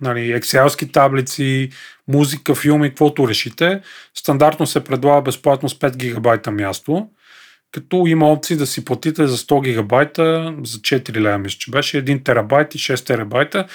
нали, 0.00 0.40
Excelски 0.40 0.92
таблици, 0.92 1.70
музика, 2.08 2.54
филми, 2.54 2.88
каквото 2.88 3.28
решите. 3.28 3.80
Стандартно 4.14 4.66
се 4.66 4.84
предлага 4.84 5.22
безплатно 5.22 5.68
с 5.68 5.74
5 5.74 5.96
гигабайта 5.96 6.50
място. 6.50 7.08
Като 7.72 8.06
има 8.06 8.32
опции 8.32 8.56
да 8.56 8.66
си 8.66 8.84
платите 8.84 9.26
за 9.26 9.36
100 9.36 9.64
гигабайта 9.64 10.54
за 10.64 10.78
4 10.78 11.20
лева, 11.20 11.38
мисля, 11.38 11.58
че 11.58 11.70
беше 11.70 12.04
1 12.04 12.24
терабайт 12.24 12.74
и 12.74 12.78
6 12.78 13.06
терабайта, 13.06 13.66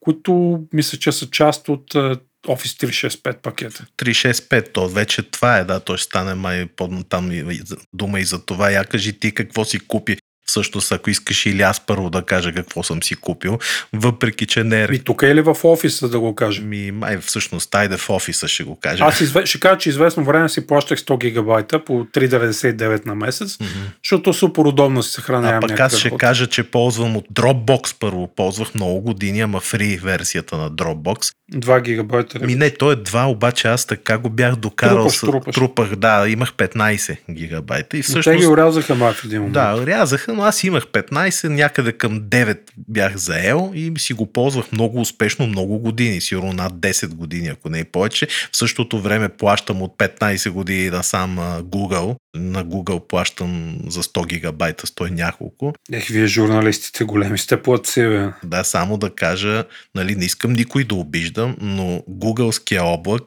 които 0.00 0.60
мисля, 0.72 0.98
че 0.98 1.12
са 1.12 1.30
част 1.30 1.68
от 1.68 1.94
е, 1.94 2.16
Office 2.46 2.86
365 2.86 3.36
пакета. 3.42 3.86
365, 3.98 4.72
то 4.72 4.88
вече 4.88 5.22
това 5.22 5.58
е, 5.58 5.64
да, 5.64 5.80
той 5.80 5.96
ще 5.96 6.04
стане 6.04 6.34
май 6.34 6.66
под 6.66 7.08
там 7.08 7.32
и, 7.32 7.60
дума 7.92 8.20
и 8.20 8.24
за 8.24 8.44
това. 8.44 8.70
Я 8.70 8.84
кажи 8.84 9.18
ти 9.20 9.34
какво 9.34 9.64
си 9.64 9.78
купи 9.80 10.16
Всъщност, 10.50 10.92
ако 10.92 11.10
искаш 11.10 11.46
или 11.46 11.62
аз 11.62 11.80
първо 11.80 12.10
да 12.10 12.22
кажа 12.22 12.52
какво 12.52 12.82
съм 12.82 13.02
си 13.02 13.14
купил, 13.14 13.58
въпреки, 13.92 14.46
че 14.46 14.64
не 14.64 14.82
е... 14.82 14.88
Ми 14.88 14.98
тук 14.98 15.22
е 15.22 15.34
ли 15.34 15.40
в 15.40 15.56
офиса 15.64 16.08
да 16.08 16.20
го 16.20 16.34
кажа? 16.34 16.62
Ми, 16.62 16.90
май 16.90 17.18
всъщност, 17.18 17.74
айде 17.74 17.96
в 17.96 18.10
офиса 18.10 18.48
ще 18.48 18.64
го 18.64 18.76
кажа. 18.76 19.04
Аз 19.04 19.20
изве... 19.20 19.46
ще 19.46 19.60
кажа, 19.60 19.78
че 19.78 19.88
известно 19.88 20.24
време 20.24 20.48
си 20.48 20.66
плащах 20.66 20.98
100 20.98 21.20
гигабайта 21.20 21.84
по 21.84 21.92
3,99 21.92 23.06
на 23.06 23.14
месец, 23.14 23.56
mm-hmm. 23.56 23.66
защото 24.04 24.32
супер 24.32 24.62
удобно 24.62 25.02
си 25.02 25.12
съхранявам. 25.12 25.64
А 25.64 25.68
пък 25.68 25.80
аз 25.80 25.96
ще 25.96 26.08
работа. 26.08 26.26
кажа, 26.26 26.46
че 26.46 26.62
ползвам 26.62 27.16
от 27.16 27.26
Dropbox 27.34 27.96
първо. 28.00 28.28
Ползвах 28.36 28.74
много 28.74 29.00
години, 29.00 29.40
ама 29.40 29.60
фри 29.60 29.96
версията 30.02 30.56
на 30.56 30.70
Dropbox. 30.70 31.34
2 31.52 31.82
гигабайта. 31.82 32.38
Ми 32.46 32.54
не, 32.54 32.70
то 32.70 32.92
е 32.92 32.96
2, 32.96 33.26
обаче 33.26 33.68
аз 33.68 33.86
така 33.86 34.18
го 34.18 34.30
бях 34.30 34.56
докарал. 34.56 34.96
Трупаш, 34.96 35.16
с... 35.16 35.20
трупаш. 35.20 35.54
Трупах, 35.54 35.96
да, 35.96 36.28
имах 36.28 36.52
15 36.52 37.16
гигабайта. 37.30 37.96
И 37.96 38.02
всъщност... 38.02 38.26
Но 38.26 38.32
те 38.32 38.38
ги 38.38 38.46
урязаха 38.46 38.94
май 38.94 39.12
в 39.12 39.24
един 39.24 39.38
момент. 39.38 39.54
Да, 39.54 39.86
рязаха, 39.86 40.34
но 40.40 40.46
аз 40.46 40.64
имах 40.64 40.86
15, 40.86 41.48
някъде 41.48 41.92
към 41.92 42.20
9 42.20 42.58
бях 42.88 43.16
заел 43.16 43.72
и 43.74 43.92
си 43.98 44.12
го 44.12 44.32
ползвах 44.32 44.72
много 44.72 45.00
успешно 45.00 45.46
много 45.46 45.78
години, 45.78 46.20
сигурно 46.20 46.52
над 46.52 46.72
10 46.72 47.06
години, 47.06 47.48
ако 47.48 47.68
не 47.68 47.78
и 47.78 47.84
повече. 47.84 48.26
В 48.52 48.56
същото 48.56 49.00
време 49.00 49.28
плащам 49.28 49.82
от 49.82 49.98
15 49.98 50.50
години 50.50 50.90
на 50.90 51.02
сам 51.02 51.36
Google. 51.62 52.16
На 52.36 52.64
Google 52.64 53.06
плащам 53.06 53.78
за 53.86 54.02
100 54.02 54.26
гигабайта, 54.26 54.86
100 54.86 55.10
няколко. 55.10 55.74
Ех, 55.92 56.06
вие 56.06 56.26
журналистите 56.26 57.04
големи 57.04 57.38
сте 57.38 57.62
платци, 57.62 58.00
бе. 58.00 58.28
Да, 58.44 58.64
само 58.64 58.96
да 58.96 59.10
кажа, 59.10 59.64
нали, 59.94 60.14
не 60.14 60.24
искам 60.24 60.52
никой 60.52 60.84
да 60.84 60.94
обиждам, 60.94 61.56
но 61.60 62.02
Googleския 62.10 62.82
облак 62.82 63.22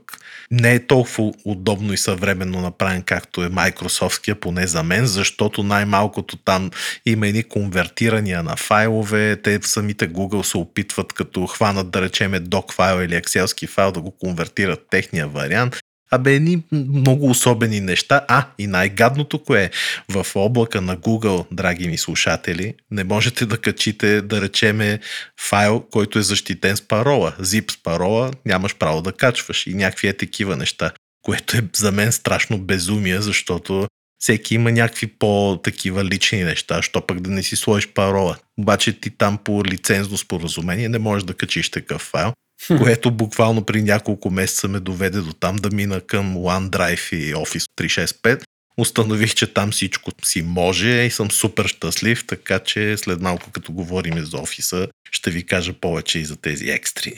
не 0.51 0.73
е 0.73 0.87
толкова 0.87 1.33
удобно 1.45 1.93
и 1.93 1.97
съвременно 1.97 2.61
направен, 2.61 3.01
както 3.01 3.43
е 3.43 3.49
Microsoftския, 3.49 4.35
поне 4.35 4.67
за 4.67 4.83
мен, 4.83 5.05
защото 5.05 5.63
най-малкото 5.63 6.37
там 6.37 6.71
има 7.05 7.27
едни 7.27 7.43
конвертирания 7.43 8.43
на 8.43 8.55
файлове. 8.55 9.41
Те 9.43 9.59
самите 9.61 10.09
Google 10.09 10.41
се 10.41 10.57
опитват, 10.57 11.13
като 11.13 11.47
хванат, 11.47 11.91
да 11.91 12.01
речеме, 12.01 12.39
док 12.39 12.73
файл 12.73 13.03
или 13.03 13.15
екселски 13.15 13.67
файл, 13.67 13.91
да 13.91 14.01
го 14.01 14.11
конвертират 14.11 14.87
техния 14.89 15.27
вариант. 15.27 15.75
Абе, 16.11 16.33
едни 16.33 16.63
много 16.71 17.29
особени 17.29 17.79
неща. 17.79 18.25
А, 18.27 18.45
и 18.57 18.67
най-гадното 18.67 19.43
кое 19.43 19.63
е? 19.63 19.69
В 20.09 20.27
облака 20.35 20.81
на 20.81 20.97
Google, 20.97 21.45
драги 21.51 21.87
ми 21.87 21.97
слушатели, 21.97 22.73
не 22.91 23.03
можете 23.03 23.45
да 23.45 23.57
качите, 23.57 24.21
да 24.21 24.41
речеме, 24.41 24.99
файл, 25.41 25.85
който 25.91 26.19
е 26.19 26.23
защитен 26.23 26.77
с 26.77 26.81
парола. 26.81 27.33
Zip 27.39 27.71
с 27.71 27.83
парола 27.83 28.31
нямаш 28.45 28.75
право 28.75 29.01
да 29.01 29.11
качваш 29.11 29.67
и 29.67 29.73
някакви 29.73 30.07
е 30.07 30.13
такива 30.13 30.55
неща, 30.55 30.91
което 31.21 31.57
е 31.57 31.61
за 31.75 31.91
мен 31.91 32.11
страшно 32.11 32.57
безумие, 32.57 33.21
защото 33.21 33.87
всеки 34.23 34.55
има 34.55 34.71
някакви 34.71 35.07
по-такива 35.07 36.05
лични 36.05 36.43
неща, 36.43 36.81
що 36.81 37.07
пък 37.07 37.19
да 37.19 37.29
не 37.29 37.43
си 37.43 37.55
сложиш 37.55 37.87
парола. 37.87 38.37
Обаче 38.59 38.99
ти 38.99 39.09
там 39.09 39.37
по 39.37 39.65
лицензно 39.65 40.17
споразумение 40.17 40.89
не 40.89 40.99
можеш 40.99 41.23
да 41.23 41.33
качиш 41.33 41.69
такъв 41.69 42.01
файл 42.01 42.33
което 42.67 43.11
буквално 43.11 43.63
при 43.65 43.83
няколко 43.83 44.29
месеца 44.29 44.67
ме 44.67 44.79
доведе 44.79 45.21
до 45.21 45.33
там 45.33 45.55
да 45.55 45.69
мина 45.69 46.01
към 46.01 46.35
OneDrive 46.35 47.15
и 47.15 47.33
Office 47.33 47.65
365. 47.79 48.43
Установих, 48.77 49.33
че 49.33 49.53
там 49.53 49.71
всичко 49.71 50.11
си 50.25 50.41
може 50.41 50.89
и 50.89 51.11
съм 51.11 51.31
супер 51.31 51.65
щастлив, 51.65 52.27
така 52.27 52.59
че 52.59 52.97
след 52.97 53.21
малко 53.21 53.51
като 53.51 53.71
говорим 53.71 54.25
за 54.25 54.37
офиса, 54.37 54.87
ще 55.11 55.31
ви 55.31 55.45
кажа 55.45 55.73
повече 55.73 56.19
и 56.19 56.25
за 56.25 56.35
тези 56.35 56.69
екстри. 56.69 57.13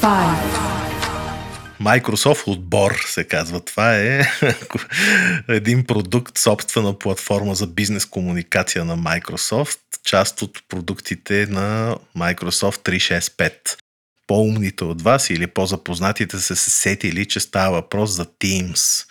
Five. 0.00 1.01
Microsoft 1.82 2.46
отбор 2.46 3.04
се 3.06 3.24
казва. 3.24 3.60
Това 3.60 3.96
е 3.96 4.22
един 5.48 5.84
продукт, 5.84 6.38
собствена 6.38 6.98
платформа 6.98 7.54
за 7.54 7.66
бизнес 7.66 8.06
комуникация 8.06 8.84
на 8.84 8.98
Microsoft, 8.98 9.78
част 10.04 10.42
от 10.42 10.58
продуктите 10.68 11.46
на 11.46 11.96
Microsoft 12.16 13.00
365 13.00 13.52
по-умните 14.26 14.84
от 14.84 15.02
вас 15.02 15.30
или 15.30 15.46
по-запознатите 15.46 16.38
са 16.38 16.56
се 16.56 16.70
сетили, 16.70 17.28
че 17.28 17.40
става 17.40 17.72
въпрос 17.76 18.10
за 18.10 18.26
Teams. 18.26 19.06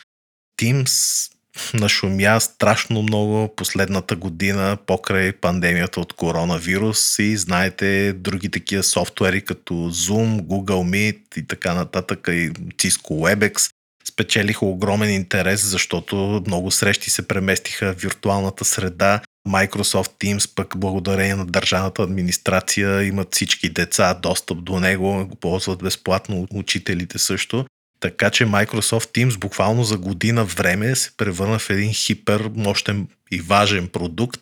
Teams 0.62 1.31
нашумя 1.74 2.40
страшно 2.40 3.02
много 3.02 3.56
последната 3.56 4.16
година 4.16 4.78
покрай 4.86 5.32
пандемията 5.32 6.00
от 6.00 6.14
коронавирус 6.14 7.20
и 7.20 7.38
знаете 7.38 8.14
други 8.14 8.52
такива 8.52 8.84
софтуери 8.84 9.42
като 9.42 9.74
Zoom, 9.74 10.42
Google 10.42 10.90
Meet 10.90 11.38
и 11.38 11.48
така 11.48 11.74
нататък 11.74 12.28
и 12.28 12.52
Cisco 12.52 13.10
WebEx 13.10 13.72
спечелиха 14.10 14.66
огромен 14.66 15.10
интерес, 15.10 15.66
защото 15.66 16.44
много 16.48 16.72
срещи 16.72 17.10
се 17.10 17.28
преместиха 17.28 17.94
в 17.94 18.02
виртуалната 18.02 18.66
среда 18.66 19.22
Microsoft 19.48 20.12
Teams 20.24 20.56
пък 20.56 20.78
благодарение 20.78 21.36
на 21.36 21.46
държавната 21.46 22.04
администрация 22.04 23.04
имат 23.04 23.36
всички 23.36 23.70
деца 23.70 24.14
достъп 24.14 24.64
до 24.64 24.80
него, 24.80 25.28
го 25.28 25.36
ползват 25.36 25.84
безплатно 25.84 26.48
учителите 26.54 27.18
също. 27.20 27.66
Така 28.02 28.30
че 28.30 28.46
Microsoft 28.46 29.18
Teams 29.18 29.40
буквално 29.40 29.84
за 29.84 29.98
година 29.98 30.46
време 30.46 30.96
се 30.96 31.12
превърна 31.18 31.60
в 31.60 31.70
един 31.70 31.94
хипер 31.94 32.50
мощен 32.56 33.08
и 33.32 33.42
важен 33.42 33.88
продукт 33.88 34.42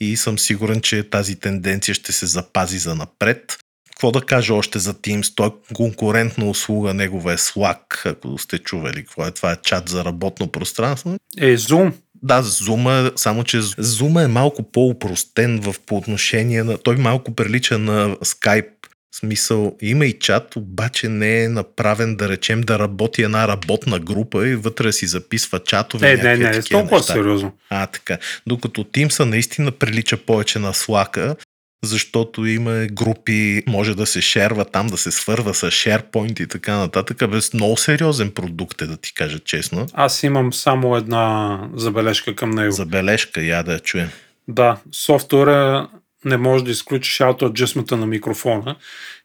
и 0.00 0.16
съм 0.16 0.38
сигурен, 0.38 0.80
че 0.80 1.10
тази 1.10 1.36
тенденция 1.36 1.94
ще 1.94 2.12
се 2.12 2.26
запази 2.26 2.78
за 2.78 2.94
напред. 2.94 3.58
Какво 3.90 4.10
да 4.10 4.20
кажа 4.20 4.54
още 4.54 4.78
за 4.78 4.94
Teams? 4.94 5.34
Той 5.34 5.46
е 5.46 5.74
конкурентна 5.74 6.50
услуга, 6.50 6.94
негова 6.94 7.32
е 7.32 7.36
Slack, 7.36 8.10
ако 8.10 8.38
сте 8.38 8.58
чували 8.58 9.04
какво 9.04 9.26
е. 9.26 9.30
Това 9.30 9.52
е 9.52 9.56
чат 9.62 9.88
за 9.88 10.04
работно 10.04 10.46
пространство. 10.46 11.16
Е, 11.38 11.56
Zoom. 11.56 11.92
Да, 12.22 12.42
Zoom, 12.42 13.12
само 13.16 13.44
че 13.44 13.60
Zoom 13.60 14.24
е 14.24 14.28
малко 14.28 14.62
по-упростен 14.62 15.60
в, 15.60 15.74
по 15.86 15.96
отношение 15.96 16.62
на... 16.64 16.78
Той 16.78 16.96
малко 16.96 17.34
прилича 17.34 17.78
на 17.78 18.16
Skype. 18.16 18.79
В 19.12 19.16
смисъл, 19.16 19.76
има 19.82 20.06
и 20.06 20.18
чат, 20.18 20.56
обаче 20.56 21.08
не 21.08 21.44
е 21.44 21.48
направен, 21.48 22.16
да 22.16 22.28
речем, 22.28 22.60
да 22.60 22.78
работи 22.78 23.22
една 23.22 23.48
работна 23.48 23.98
група 23.98 24.48
и 24.48 24.56
вътре 24.56 24.92
си 24.92 25.06
записва 25.06 25.58
чатове. 25.58 26.12
Е, 26.12 26.16
не, 26.16 26.36
не, 26.36 26.50
не, 26.50 26.62
толкова 26.62 27.02
сериозно. 27.02 27.52
А, 27.70 27.86
така. 27.86 28.18
Докато 28.46 28.84
Teams 28.84 29.24
наистина 29.24 29.70
прилича 29.70 30.16
повече 30.16 30.58
на 30.58 30.72
Slack 30.72 31.36
защото 31.82 32.46
има 32.46 32.86
групи, 32.92 33.62
може 33.66 33.94
да 33.94 34.06
се 34.06 34.20
шерва 34.20 34.64
там, 34.64 34.86
да 34.86 34.96
се 34.96 35.10
свърва 35.10 35.54
с 35.54 35.70
SharePoint 35.70 36.42
и 36.42 36.46
така 36.46 36.76
нататък. 36.76 37.30
Без 37.30 37.54
много 37.54 37.76
сериозен 37.76 38.30
продукт 38.30 38.82
е, 38.82 38.86
да 38.86 38.96
ти 38.96 39.14
кажа 39.14 39.38
честно. 39.38 39.86
Аз 39.92 40.22
имам 40.22 40.52
само 40.52 40.96
една 40.96 41.58
забележка 41.74 42.36
към 42.36 42.50
него. 42.50 42.72
Забележка, 42.72 43.42
я 43.42 43.62
да 43.62 43.72
я 43.72 43.80
чуем. 43.80 44.08
Да, 44.48 44.76
софтуера 44.92 45.88
не 46.24 46.36
може 46.36 46.64
да 46.64 46.70
изключиш 46.70 47.18
auto 47.18 47.94
на 47.94 48.06
микрофона. 48.06 48.76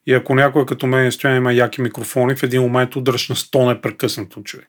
И 0.08 0.13
ако 0.13 0.36
някой 0.36 0.65
като 0.65 0.88
мен 0.88 1.12
стоя 1.12 1.36
има 1.36 1.53
яки 1.53 1.81
микрофони, 1.81 2.36
в 2.36 2.43
един 2.43 2.62
момент 2.62 2.95
удръж 2.95 3.29
на 3.29 3.36
100 3.36 3.67
непрекъснато 3.67 4.43
човек. 4.43 4.67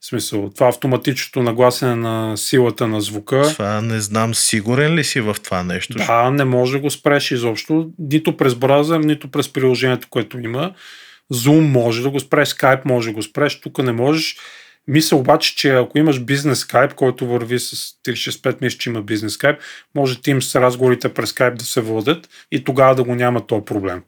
В 0.00 0.06
смисъл, 0.06 0.50
това 0.50 0.68
автоматичното 0.68 1.42
нагласене 1.42 1.94
на 1.94 2.36
силата 2.36 2.88
на 2.88 3.00
звука. 3.00 3.42
Това 3.42 3.80
не 3.80 4.00
знам, 4.00 4.34
сигурен 4.34 4.94
ли 4.94 5.04
си 5.04 5.20
в 5.20 5.36
това 5.44 5.62
нещо? 5.62 5.94
Да, 5.94 6.30
не 6.30 6.44
може 6.44 6.72
да 6.72 6.78
го 6.78 6.90
спреш 6.90 7.30
изобщо, 7.30 7.90
нито 7.98 8.36
през 8.36 8.54
браузър, 8.54 9.00
нито 9.00 9.30
през 9.30 9.52
приложението, 9.52 10.08
което 10.10 10.38
има. 10.38 10.74
Zoom 11.32 11.60
може 11.60 12.02
да 12.02 12.10
го 12.10 12.20
спреш, 12.20 12.48
Skype 12.48 12.80
може 12.84 13.08
да 13.08 13.14
го 13.14 13.22
спреш, 13.22 13.60
тук 13.60 13.78
не 13.78 13.92
можеш. 13.92 14.36
Мисля 14.88 15.16
обаче, 15.16 15.56
че 15.56 15.70
ако 15.70 15.98
имаш 15.98 16.20
бизнес 16.20 16.64
Skype, 16.64 16.94
който 16.94 17.26
върви 17.26 17.58
с 17.58 17.94
365 18.06 18.56
мисля, 18.60 18.78
че 18.78 18.90
има 18.90 19.02
бизнес 19.02 19.36
Skype, 19.36 19.58
може 19.94 20.14
Teams 20.14 20.60
разговорите 20.60 21.14
през 21.14 21.32
Skype 21.32 21.54
да 21.54 21.64
се 21.64 21.80
водят 21.80 22.28
и 22.52 22.64
тогава 22.64 22.94
да 22.94 23.04
го 23.04 23.14
няма 23.14 23.46
този 23.46 23.64
проблем. 23.64 24.02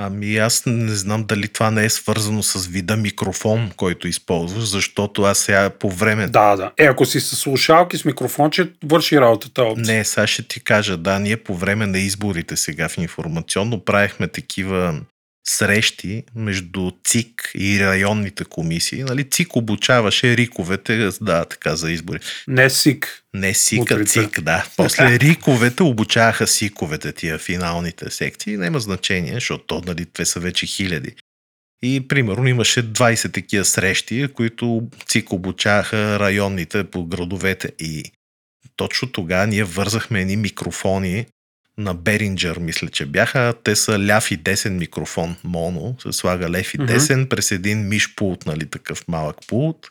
Ами 0.00 0.36
аз 0.36 0.62
не 0.66 0.94
знам 0.94 1.24
дали 1.24 1.48
това 1.48 1.70
не 1.70 1.84
е 1.84 1.90
свързано 1.90 2.42
с 2.42 2.66
вида 2.66 2.96
микрофон, 2.96 3.70
който 3.76 4.08
използваш, 4.08 4.64
защото 4.64 5.22
аз 5.22 5.38
сега 5.38 5.70
по 5.70 5.90
време... 5.90 6.26
Да, 6.26 6.56
да. 6.56 6.72
Е, 6.76 6.84
ако 6.84 7.04
си 7.04 7.20
с 7.20 7.36
слушалки 7.36 7.98
с 7.98 8.04
микрофон, 8.04 8.50
че 8.50 8.70
върши 8.84 9.20
работата. 9.20 9.62
Опция. 9.62 9.96
Не, 9.96 10.04
сега 10.04 10.26
ще 10.26 10.42
ти 10.42 10.64
кажа, 10.64 10.96
да, 10.96 11.18
ние 11.18 11.36
по 11.36 11.54
време 11.54 11.86
на 11.86 11.98
изборите 11.98 12.56
сега 12.56 12.88
в 12.88 12.98
информационно 12.98 13.84
правихме 13.84 14.28
такива 14.28 15.00
срещи 15.48 16.24
между 16.34 16.90
ЦИК 17.04 17.50
и 17.54 17.80
районните 17.80 18.44
комисии. 18.44 19.04
Нали, 19.04 19.30
ЦИК 19.30 19.56
обучаваше 19.56 20.36
риковете, 20.36 21.10
да, 21.20 21.44
така 21.44 21.76
за 21.76 21.90
избори. 21.90 22.18
Не 22.48 22.70
СИК. 22.70 23.22
Не 23.34 23.54
СИК, 23.54 23.90
а 23.90 24.04
ЦИК, 24.04 24.40
да. 24.40 24.66
После 24.76 25.18
риковете 25.18 25.82
обучаваха 25.82 26.46
СИКовете, 26.46 27.12
тия 27.12 27.38
финалните 27.38 28.10
секции. 28.10 28.56
Няма 28.56 28.80
значение, 28.80 29.34
защото 29.34 29.82
нали, 29.86 30.06
те 30.06 30.24
са 30.24 30.40
вече 30.40 30.66
хиляди. 30.66 31.14
И 31.82 32.08
примерно 32.08 32.46
имаше 32.48 32.92
20 32.92 33.34
такива 33.34 33.64
срещи, 33.64 34.28
които 34.34 34.88
ЦИК 35.06 35.32
обучаваха 35.32 36.20
районните 36.20 36.84
по 36.84 37.04
градовете. 37.04 37.72
И 37.78 38.04
точно 38.76 39.12
тогава 39.12 39.46
ние 39.46 39.64
вързахме 39.64 40.20
едни 40.20 40.36
микрофони 40.36 41.26
на 41.78 41.94
Беринджер, 41.94 42.56
мисля, 42.56 42.88
че 42.88 43.06
бяха. 43.06 43.54
Те 43.64 43.76
са 43.76 43.98
ляв 44.06 44.30
и 44.30 44.36
десен 44.36 44.78
микрофон, 44.78 45.36
моно. 45.44 45.96
Се 46.02 46.12
слага 46.12 46.50
лев 46.50 46.74
и 46.74 46.78
десен 46.78 47.26
през 47.26 47.50
един 47.50 47.88
миш 47.88 48.14
пулт, 48.14 48.46
нали, 48.46 48.66
такъв 48.66 49.08
малък 49.08 49.36
пулт. 49.48 49.86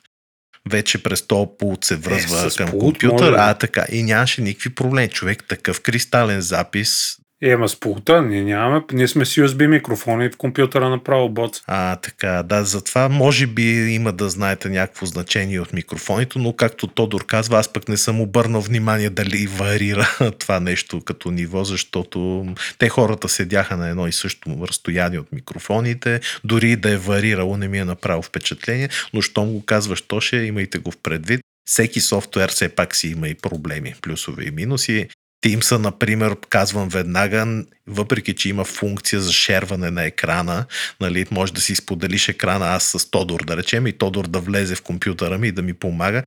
Вече 0.69 1.03
през 1.03 1.21
този 1.27 1.49
пулт 1.59 1.83
се 1.83 1.95
връзва 1.95 2.47
Е, 2.47 2.49
към 2.57 2.69
пулт 2.71 2.81
компютър. 2.81 3.31
може. 3.31 3.41
А, 3.41 3.53
така. 3.53 3.85
И 3.91 4.03
нямаше 4.03 4.41
никакви 4.41 4.69
проблеми. 4.69 5.09
Човек 5.09 5.43
такъв 5.49 5.81
кристален 5.81 6.41
запис. 6.41 7.17
Е, 7.41 7.55
ма 7.55 7.69
с 7.69 7.79
пулта, 7.79 8.21
ние 8.21 8.43
нямаме. 8.43 8.81
Ние 8.93 9.07
сме 9.07 9.25
с 9.25 9.35
USB 9.35 9.67
микрофони 9.67 10.29
в 10.29 10.37
компютъра 10.37 10.89
направо 10.89 11.29
боц. 11.29 11.61
А, 11.67 11.95
така, 11.95 12.43
да, 12.43 12.63
затова 12.63 13.09
може 13.09 13.47
би 13.47 13.93
има 13.93 14.13
да 14.13 14.29
знаете 14.29 14.69
някакво 14.69 15.05
значение 15.05 15.59
от 15.59 15.73
микрофоните, 15.73 16.39
но 16.39 16.53
както 16.53 16.87
Тодор 16.87 17.25
казва, 17.25 17.59
аз 17.59 17.73
пък 17.73 17.89
не 17.89 17.97
съм 17.97 18.21
обърнал 18.21 18.61
внимание 18.61 19.09
дали 19.09 19.47
варира 19.47 20.17
това 20.39 20.59
нещо 20.59 21.01
като 21.01 21.31
ниво, 21.31 21.63
защото 21.63 22.45
те 22.77 22.89
хората 22.89 23.29
седяха 23.29 23.77
на 23.77 23.89
едно 23.89 24.07
и 24.07 24.11
също 24.11 24.57
разстояние 24.67 25.19
от 25.19 25.31
микрофоните, 25.31 26.19
дори 26.43 26.75
да 26.75 26.91
е 26.91 26.97
варирало, 26.97 27.57
не 27.57 27.67
ми 27.67 27.79
е 27.79 27.85
направо 27.85 28.21
впечатление, 28.21 28.89
но 29.13 29.21
щом 29.21 29.51
го 29.51 29.65
казваш, 29.65 30.01
то 30.01 30.21
ще 30.21 30.37
имайте 30.37 30.77
го 30.77 30.91
в 30.91 30.97
предвид. 30.97 31.41
Всеки 31.69 32.01
софтуер 32.01 32.49
все 32.49 32.69
пак 32.69 32.95
си 32.95 33.07
има 33.07 33.27
и 33.27 33.35
проблеми, 33.35 33.95
плюсове 34.01 34.43
и 34.43 34.51
минуси. 34.51 35.07
Teams, 35.47 35.77
например, 35.77 36.35
казвам 36.49 36.89
веднага, 36.89 37.63
въпреки 37.87 38.33
че 38.33 38.49
има 38.49 38.63
функция 38.63 39.21
за 39.21 39.33
шерване 39.33 39.91
на 39.91 40.03
екрана, 40.03 40.65
нали, 41.01 41.25
може 41.31 41.53
да 41.53 41.61
си 41.61 41.75
споделиш 41.75 42.29
екрана 42.29 42.65
аз 42.65 42.83
с 42.83 43.11
Тодор, 43.11 43.45
да 43.45 43.57
речем, 43.57 43.87
и 43.87 43.93
Тодор 43.93 44.27
да 44.27 44.39
влезе 44.39 44.75
в 44.75 44.81
компютъра 44.81 45.37
ми 45.37 45.47
и 45.47 45.51
да 45.51 45.61
ми 45.61 45.73
помага. 45.73 46.23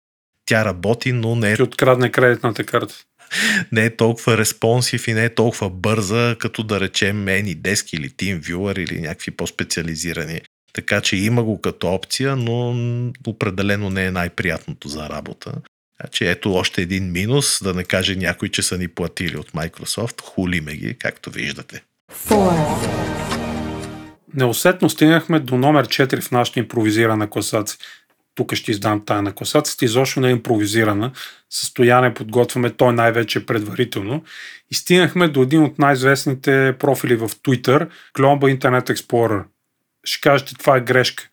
Тя 0.46 0.64
работи, 0.64 1.12
но 1.12 1.36
не 1.36 1.50
е, 1.50 1.54
Ще 1.54 1.62
открадне 1.62 2.12
кредитната 2.12 2.64
карта. 2.64 2.94
не 3.72 3.84
е 3.84 3.96
толкова 3.96 4.38
респонсив 4.38 5.08
и 5.08 5.12
не 5.12 5.24
е 5.24 5.34
толкова 5.34 5.70
бърза, 5.70 6.36
като 6.38 6.62
да 6.62 6.80
речем 6.80 7.26
AnyDesk 7.26 7.94
или 7.94 8.10
TeamViewer 8.10 8.78
или 8.78 9.00
някакви 9.00 9.30
по-специализирани. 9.30 10.40
Така 10.72 11.00
че 11.00 11.16
има 11.16 11.42
го 11.44 11.60
като 11.60 11.88
опция, 11.88 12.36
но 12.36 12.74
определено 13.26 13.90
не 13.90 14.06
е 14.06 14.10
най-приятното 14.10 14.88
за 14.88 15.08
работа. 15.08 15.52
Значи 16.00 16.26
ето 16.26 16.54
още 16.54 16.82
един 16.82 17.12
минус, 17.12 17.62
да 17.62 17.74
не 17.74 17.84
каже 17.84 18.16
някой, 18.16 18.48
че 18.48 18.62
са 18.62 18.78
ни 18.78 18.88
платили 18.88 19.36
от 19.36 19.52
Microsoft. 19.52 20.20
Хулиме 20.20 20.74
ги, 20.74 20.94
както 20.98 21.30
виждате. 21.30 21.82
Неусетно 24.34 24.90
стигнахме 24.90 25.40
до 25.40 25.56
номер 25.56 25.86
4 25.86 26.20
в 26.20 26.30
нашата 26.30 26.60
импровизирана 26.60 27.30
класация. 27.30 27.78
Тук 28.34 28.54
ще 28.54 28.70
издам 28.70 29.04
тая 29.06 29.22
на 29.22 29.32
класацията. 29.32 29.84
Изобщо 29.84 30.20
не 30.20 30.28
е 30.28 30.30
импровизирана. 30.30 31.12
Състояние 31.50 32.14
подготвяме 32.14 32.70
той 32.70 32.92
най-вече 32.92 33.46
предварително. 33.46 34.24
И 34.70 34.74
стигнахме 34.74 35.28
до 35.28 35.42
един 35.42 35.62
от 35.62 35.78
най-известните 35.78 36.74
профили 36.78 37.16
в 37.16 37.28
Twitter, 37.28 37.88
Global 38.18 38.58
Internet 38.58 38.94
Explorer. 38.94 39.44
Ще 40.04 40.20
кажете, 40.20 40.54
това 40.54 40.76
е 40.76 40.80
грешка. 40.80 41.29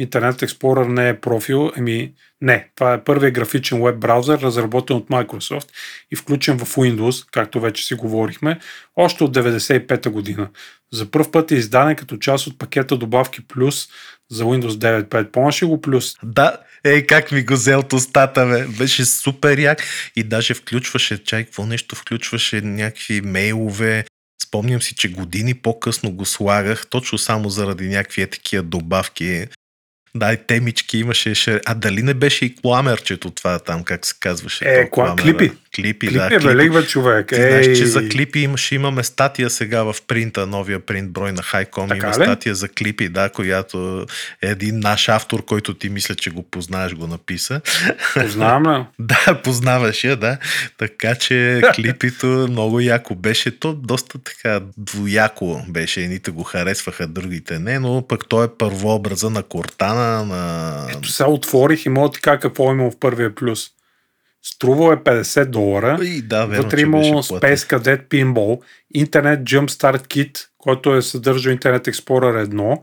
Internet 0.00 0.46
Explorer 0.46 0.88
не 0.88 1.08
е 1.08 1.20
профил, 1.20 1.72
еми 1.76 2.12
не, 2.40 2.68
това 2.74 2.92
е 2.92 3.04
първият 3.04 3.34
графичен 3.34 3.82
веб 3.82 3.98
браузър, 3.98 4.40
разработен 4.40 4.96
от 4.96 5.08
Microsoft 5.08 5.68
и 6.10 6.16
включен 6.16 6.58
в 6.58 6.76
Windows, 6.76 7.26
както 7.32 7.60
вече 7.60 7.86
си 7.86 7.94
говорихме, 7.94 8.58
още 8.96 9.24
от 9.24 9.36
95-та 9.36 10.10
година. 10.10 10.48
За 10.92 11.10
първ 11.10 11.30
път 11.30 11.50
е 11.50 11.54
издаден 11.54 11.96
като 11.96 12.16
част 12.16 12.46
от 12.46 12.58
пакета 12.58 12.96
добавки 12.96 13.48
Плюс 13.48 13.88
за 14.30 14.44
Windows 14.44 15.02
9.5. 15.08 15.30
Помниш 15.30 15.62
ли 15.62 15.66
го 15.66 15.80
Плюс? 15.80 16.14
Да, 16.22 16.56
ей, 16.84 17.06
как 17.06 17.32
ми 17.32 17.42
го 17.42 17.54
взел 17.54 17.78
от 17.78 17.92
устата, 17.92 18.46
бе. 18.46 18.66
Беше 18.66 19.04
супер 19.04 19.58
як 19.58 19.82
и 20.16 20.22
даже 20.22 20.54
включваше, 20.54 21.24
чай, 21.24 21.44
какво 21.44 21.66
нещо 21.66 21.96
включваше, 21.96 22.60
някакви 22.60 23.20
мейлове. 23.20 24.04
Спомням 24.42 24.82
си, 24.82 24.94
че 24.94 25.12
години 25.12 25.54
по-късно 25.54 26.12
го 26.12 26.24
слагах, 26.24 26.86
точно 26.86 27.18
само 27.18 27.48
заради 27.48 27.88
някакви 27.88 28.22
е 28.22 28.26
такива 28.26 28.62
добавки. 28.62 29.46
Да, 30.18 30.32
и 30.32 30.36
темички 30.46 30.98
имаше. 30.98 31.60
А 31.66 31.74
дали 31.74 32.02
не 32.02 32.14
беше 32.14 32.44
и 32.44 32.54
кламерчето 32.54 33.30
това 33.30 33.58
там, 33.58 33.84
как 33.84 34.06
се 34.06 34.14
казваше? 34.20 34.64
Е, 34.64 34.90
кла- 34.90 35.22
клипи. 35.22 35.52
Клипи, 35.76 36.06
Клип 36.06 36.16
да. 36.16 36.34
е 36.34 36.38
велик, 36.38 36.72
бе, 36.72 36.86
човек. 36.86 37.28
Ти 37.28 37.34
знаеш, 37.34 37.66
че 37.66 37.86
за 37.86 38.08
клипи 38.08 38.38
има, 38.38 38.56
ще 38.56 38.74
имаме 38.74 39.04
статия 39.04 39.50
сега 39.50 39.82
в 39.82 39.94
принта, 40.06 40.46
новия 40.46 40.80
принт 40.80 41.10
брой 41.10 41.32
на 41.32 41.42
Хайком. 41.42 41.88
Така 41.88 42.06
Има 42.06 42.18
ли? 42.18 42.24
статия 42.24 42.54
за 42.54 42.68
клипи, 42.68 43.08
да, 43.08 43.28
която 43.28 44.06
е 44.42 44.50
един 44.50 44.78
наш 44.78 45.08
автор, 45.08 45.44
който 45.44 45.74
ти 45.74 45.88
мисля, 45.88 46.14
че 46.14 46.30
го 46.30 46.42
познаеш, 46.42 46.94
го 46.94 47.06
написа. 47.06 47.60
Познавам 48.14 48.80
ли? 48.80 48.84
Да, 48.98 49.40
познаваш 49.44 50.04
я, 50.04 50.16
да. 50.16 50.38
Така 50.78 51.14
че 51.14 51.62
клипито 51.74 52.26
много 52.26 52.80
яко 52.80 53.14
беше. 53.14 53.58
То 53.58 53.72
доста 53.72 54.18
така 54.18 54.60
двояко 54.76 55.64
беше. 55.68 56.00
Едните 56.00 56.30
го 56.30 56.42
харесваха, 56.42 57.06
другите 57.06 57.58
не, 57.58 57.78
но 57.78 58.06
пък 58.08 58.28
той 58.28 58.44
е 58.44 58.48
първообраза 58.58 59.30
на 59.30 59.42
Кортана, 59.42 60.24
на... 60.24 60.86
Ето 60.90 61.08
сега 61.08 61.28
отворих 61.28 61.86
и 61.86 61.88
мога 61.88 62.10
ти 62.10 62.20
кажа 62.20 62.40
какво 62.40 62.70
е 62.70 62.74
имало 62.74 62.90
в 62.90 62.98
първия 63.00 63.34
Плюс. 63.34 63.75
Струвал 64.48 64.92
е 64.92 64.96
50 64.96 65.44
долара. 65.44 65.98
И 66.02 66.22
да, 66.22 66.46
верно, 66.46 66.62
Вътре 66.62 66.80
имало. 66.80 67.22
Space 67.22 67.56
Cadet 67.56 68.08
Pinball, 68.08 68.60
Internet 68.96 69.42
Jumpstart 69.42 70.06
Kit, 70.06 70.46
който 70.58 70.94
е 70.94 71.02
съдържал 71.02 71.52
Internet 71.52 71.90
Explorer 71.90 72.46
1, 72.46 72.80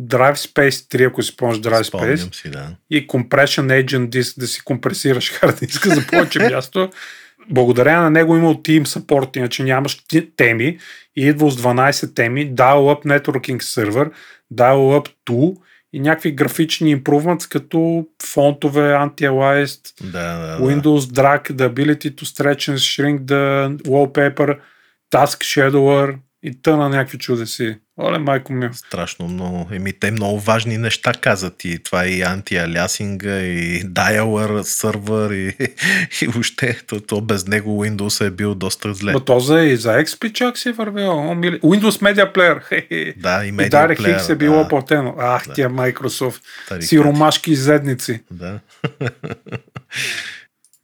Drive 0.00 0.34
Space 0.34 0.70
3, 0.70 1.08
ако 1.08 1.22
си 1.22 1.32
спомняш 1.32 1.58
Drive 1.58 1.82
Space, 1.82 2.34
си, 2.34 2.50
да. 2.50 2.68
и 2.90 3.06
Compression 3.06 3.84
Agent 3.84 4.08
Disk, 4.08 4.38
да 4.38 4.46
си 4.46 4.60
компресираш 4.64 5.30
хард 5.32 5.58
диска 5.58 5.94
за 5.94 6.06
повече 6.06 6.38
място. 6.38 6.90
Благодарение 7.50 8.00
на 8.00 8.10
него 8.10 8.36
имал 8.36 8.54
Team 8.54 8.82
Support, 8.82 9.36
иначе 9.36 9.62
нямаш 9.62 10.04
теми 10.36 10.78
и 11.16 11.26
идвал 11.26 11.50
с 11.50 11.62
12 11.62 12.14
теми, 12.14 12.54
Dial-Up 12.54 13.04
Networking 13.04 13.60
Server, 13.60 14.10
Dial-Up 14.54 15.08
Tool 15.26 15.56
и 15.92 16.00
някакви 16.00 16.32
графични 16.32 16.96
improvements, 16.96 17.52
като 17.52 18.06
фонтове, 18.22 18.80
anti-aliased, 18.80 20.02
Да, 20.12 20.38
да, 20.38 20.46
да. 20.46 20.64
Windows 20.64 20.98
Drag, 20.98 21.50
the 21.52 21.74
ability 21.74 22.14
to 22.14 22.24
stretch 22.24 22.68
and 22.72 22.78
shrink 22.78 23.20
the 23.20 23.76
wallpaper, 23.82 24.58
Task 25.10 25.38
Shadower 25.44 26.18
и 26.42 26.62
тъна 26.62 26.88
някакви 26.88 27.18
чудеси. 27.18 27.78
Оле, 28.00 28.18
майко 28.18 28.52
ми. 28.52 28.68
Страшно 28.72 29.28
много. 29.28 29.68
Еми, 29.72 29.92
те 29.92 30.10
много 30.10 30.40
важни 30.40 30.78
неща 30.78 31.12
казат 31.12 31.64
и 31.64 31.82
това 31.82 32.04
е 32.04 32.08
и 32.08 32.22
антиалясинга, 32.22 33.38
и 33.38 33.82
dialer 33.84 34.62
сървър, 34.62 35.30
и, 35.30 35.48
и 36.22 36.26
въобще 36.26 36.80
то, 36.86 37.00
то 37.00 37.20
без 37.20 37.46
него 37.46 37.84
Windows 37.84 38.26
е 38.26 38.30
бил 38.30 38.54
доста 38.54 38.94
зле. 38.94 39.12
Ма 39.12 39.24
то 39.24 39.40
за, 39.40 39.60
и 39.60 39.76
за 39.76 39.90
XP 39.90 40.32
чак 40.32 40.58
си 40.58 40.68
е 40.68 40.72
вървел. 40.72 41.08
Windows 41.08 42.02
Media 42.02 42.34
Player. 42.34 42.62
Хе-хе. 42.68 43.14
Да, 43.16 43.44
и 43.44 43.48
И 43.48 43.52
Media 43.52 43.70
Direct 43.70 43.98
Player, 43.98 44.18
X 44.18 44.32
е 44.32 44.36
било 44.36 44.62
да. 44.62 44.68
платено. 44.68 45.14
Ах, 45.18 45.46
Да. 45.46 45.52
тия 45.54 45.70
Microsoft. 45.70 46.40
Тарикати. 46.68 46.86
Сиромашки 46.86 47.50
изедници. 47.50 48.20
Да. 48.30 48.58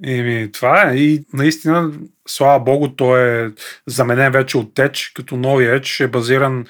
Еми, 0.05 0.53
това 0.53 0.91
е. 0.91 0.97
И 0.97 1.25
наистина, 1.33 1.91
слава 2.29 2.61
богу, 2.61 2.89
той 2.89 3.47
е 3.47 3.51
заменен 3.87 4.33
вече 4.33 4.59
от 4.59 4.75
Edge, 4.75 5.13
като 5.15 5.37
новия 5.37 5.81
Edge 5.81 6.05
е 6.05 6.09
базиран 6.09 6.67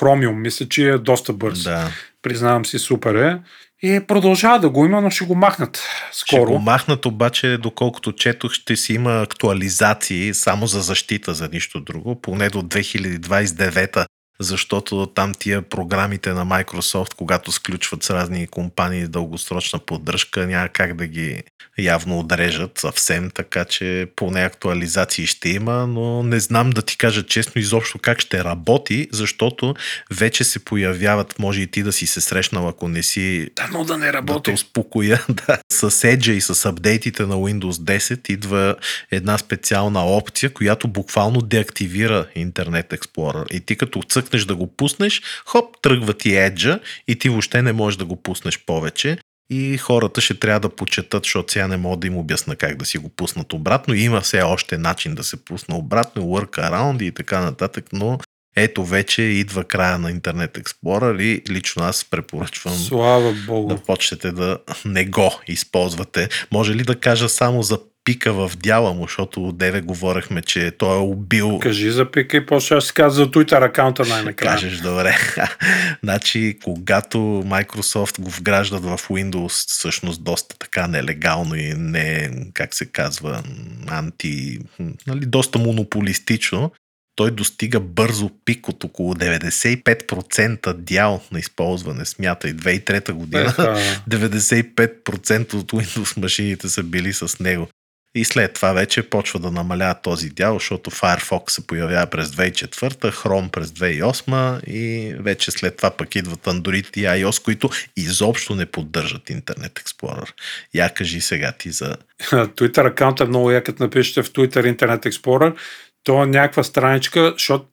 Chromium. 0.00 0.32
Мисля, 0.32 0.68
че 0.68 0.88
е 0.88 0.98
доста 0.98 1.32
бърз. 1.32 1.62
да. 1.62 1.88
Признавам 2.22 2.66
си, 2.66 2.78
супер 2.78 3.14
е. 3.14 3.38
И 3.82 4.00
продължава 4.00 4.60
да 4.60 4.70
го 4.70 4.84
има, 4.84 5.00
но 5.00 5.10
ще 5.10 5.24
го 5.24 5.34
махнат 5.34 5.76
Ще 6.12 6.18
скоро. 6.18 6.50
го 6.50 6.58
махнат, 6.58 7.06
обаче, 7.06 7.58
доколкото 7.58 8.12
четох, 8.12 8.52
ще 8.52 8.76
си 8.76 8.92
има 8.92 9.22
актуализации 9.22 10.34
само 10.34 10.66
за 10.66 10.80
защита, 10.80 11.34
за 11.34 11.48
нищо 11.52 11.80
друго, 11.80 12.20
поне 12.20 12.48
до 12.50 12.62
2029 12.62 14.06
защото 14.40 15.06
там 15.06 15.34
тия 15.34 15.62
програмите 15.62 16.32
на 16.32 16.46
Microsoft, 16.46 17.14
когато 17.14 17.52
сключват 17.52 18.02
с 18.02 18.10
разни 18.10 18.46
компании 18.46 19.06
дългосрочна 19.06 19.78
поддръжка, 19.78 20.46
няма 20.46 20.68
как 20.68 20.96
да 20.96 21.06
ги 21.06 21.42
явно 21.78 22.18
отрежат 22.18 22.78
съвсем, 22.78 23.30
така 23.30 23.64
че 23.64 24.06
поне 24.16 24.44
актуализации 24.44 25.26
ще 25.26 25.48
има, 25.48 25.86
но 25.86 26.22
не 26.22 26.40
знам 26.40 26.70
да 26.70 26.82
ти 26.82 26.98
кажа 26.98 27.22
честно 27.22 27.60
изобщо 27.60 27.98
как 27.98 28.20
ще 28.20 28.44
работи, 28.44 29.08
защото 29.12 29.74
вече 30.10 30.44
се 30.44 30.58
появяват, 30.58 31.38
може 31.38 31.60
и 31.60 31.66
ти 31.66 31.82
да 31.82 31.92
си 31.92 32.06
се 32.06 32.20
срещнал, 32.20 32.68
ако 32.68 32.88
не 32.88 33.02
си 33.02 33.48
Да, 33.56 33.68
но 33.72 33.84
да 33.84 33.98
не 33.98 34.06
да 34.06 34.12
работи. 34.12 34.50
успокоя. 34.50 35.24
Да. 35.46 35.58
С 35.72 35.90
Edge 35.90 36.30
и 36.30 36.40
с 36.40 36.68
апдейтите 36.68 37.22
на 37.22 37.34
Windows 37.34 37.98
10 37.98 38.30
идва 38.30 38.76
една 39.10 39.38
специална 39.38 40.06
опция, 40.06 40.50
която 40.50 40.88
буквално 40.88 41.40
деактивира 41.40 42.26
Internet 42.36 42.98
Explorer. 42.98 43.50
И 43.50 43.60
ти 43.60 43.76
като 43.76 43.98
цъкнеш 44.26 44.44
да 44.44 44.56
го 44.56 44.76
пуснеш, 44.76 45.22
хоп, 45.46 45.80
тръгва 45.82 46.14
ти 46.14 46.28
Edge 46.28 46.80
и 47.08 47.18
ти 47.18 47.28
въобще 47.28 47.62
не 47.62 47.72
можеш 47.72 47.96
да 47.96 48.04
го 48.04 48.22
пуснеш 48.22 48.64
повече. 48.66 49.18
И 49.50 49.78
хората 49.78 50.20
ще 50.20 50.34
трябва 50.34 50.60
да 50.60 50.68
почетат, 50.68 51.24
защото 51.24 51.52
сега 51.52 51.68
не 51.68 51.76
мога 51.76 51.96
да 51.96 52.06
им 52.06 52.16
обясна 52.16 52.56
как 52.56 52.76
да 52.76 52.84
си 52.84 52.98
го 52.98 53.08
пуснат 53.08 53.52
обратно. 53.52 53.94
И 53.94 54.00
има 54.00 54.20
все 54.20 54.42
още 54.42 54.78
начин 54.78 55.14
да 55.14 55.24
се 55.24 55.44
пусне 55.44 55.74
обратно, 55.74 56.22
workaround 56.22 57.02
и 57.02 57.12
така 57.12 57.40
нататък, 57.40 57.84
но 57.92 58.18
ето 58.56 58.84
вече 58.84 59.22
идва 59.22 59.64
края 59.64 59.98
на 59.98 60.12
Internet 60.12 60.62
Explorer 60.62 61.22
и 61.22 61.42
лично 61.52 61.84
аз 61.84 62.04
препоръчвам 62.04 62.74
Слава 62.74 63.34
Богу. 63.46 63.68
да 63.68 63.82
почнете 63.82 64.32
да 64.32 64.58
не 64.84 65.04
го 65.04 65.40
използвате. 65.46 66.28
Може 66.52 66.74
ли 66.74 66.82
да 66.82 67.00
кажа 67.00 67.28
само 67.28 67.62
за 67.62 67.78
пика 68.06 68.32
в 68.32 68.52
дяла 68.56 68.92
му, 68.92 69.02
защото 69.02 69.52
деве 69.52 69.80
говорехме, 69.80 70.42
че 70.42 70.70
той 70.70 70.96
е 70.96 71.00
убил 71.00 71.58
Кажи 71.58 71.90
за 71.90 72.10
пика 72.10 72.36
и 72.36 72.46
после 72.46 72.80
ще 72.80 72.86
си 72.86 72.94
каза 72.94 73.16
за 73.16 73.30
Twitter 73.30 73.64
акаунта 73.64 74.04
най-накрая. 74.08 74.54
Кажеш, 74.54 74.78
добре. 74.78 75.16
значи, 76.02 76.58
когато 76.64 77.18
Microsoft 77.46 78.20
го 78.20 78.30
вграждат 78.30 78.84
в 78.84 78.98
Windows, 78.98 79.68
всъщност 79.68 80.24
доста 80.24 80.58
така 80.58 80.86
нелегално 80.86 81.54
и 81.54 81.74
не, 81.76 82.30
как 82.54 82.74
се 82.74 82.86
казва, 82.86 83.42
анти, 83.86 84.58
нали, 85.06 85.26
доста 85.26 85.58
монополистично, 85.58 86.70
той 87.16 87.30
достига 87.30 87.80
бързо 87.80 88.30
пик 88.44 88.68
от 88.68 88.84
около 88.84 89.14
95% 89.14 90.72
дял 90.72 91.22
на 91.32 91.38
използване. 91.38 92.04
Смятай, 92.04 92.54
2003 92.54 93.12
година 93.12 93.42
Еха. 93.42 93.76
95% 94.10 95.54
от 95.54 95.72
Windows 95.72 96.20
машините 96.20 96.68
са 96.68 96.82
били 96.82 97.12
с 97.12 97.40
него. 97.40 97.68
И 98.16 98.24
след 98.24 98.52
това 98.52 98.72
вече 98.72 99.10
почва 99.10 99.38
да 99.38 99.50
намалява 99.50 99.94
този 100.02 100.30
дял, 100.30 100.54
защото 100.54 100.90
Firefox 100.90 101.50
се 101.50 101.66
появява 101.66 102.06
през 102.06 102.28
2004, 102.28 103.12
Chrome 103.12 103.50
през 103.50 103.68
2008 103.70 104.64
и 104.64 105.14
вече 105.20 105.50
след 105.50 105.76
това 105.76 105.90
пък 105.90 106.14
идват 106.14 106.44
Android 106.44 106.98
и 106.98 107.02
iOS, 107.02 107.44
които 107.44 107.70
изобщо 107.96 108.54
не 108.54 108.66
поддържат 108.66 109.24
Internet 109.24 109.82
Explorer. 109.82 110.32
Я 110.74 110.94
кажи 110.94 111.20
сега 111.20 111.52
ти 111.52 111.70
за... 111.70 111.96
Twitter 112.30 112.86
акаунт 112.86 113.20
е 113.20 113.24
много 113.24 113.50
як, 113.50 113.64
като 113.64 113.82
напишете 113.82 114.22
в 114.22 114.32
Twitter 114.32 114.76
Internet 114.76 115.10
Explorer. 115.10 115.56
То 116.04 116.22
е 116.22 116.26
някаква 116.26 116.62
страничка, 116.62 117.32
защото 117.32 117.66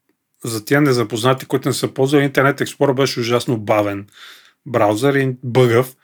за 0.46 0.66
тия 0.66 0.82
незапознати, 0.82 1.46
които 1.46 1.70
не 1.70 1.74
са 1.74 1.88
ползвали, 1.88 2.30
Internet 2.30 2.62
Explorer 2.62 2.94
беше 2.94 3.20
ужасно 3.20 3.58
бавен 3.58 4.08
браузър 4.66 5.14
и 5.14 5.36
бъгъв. 5.44 5.96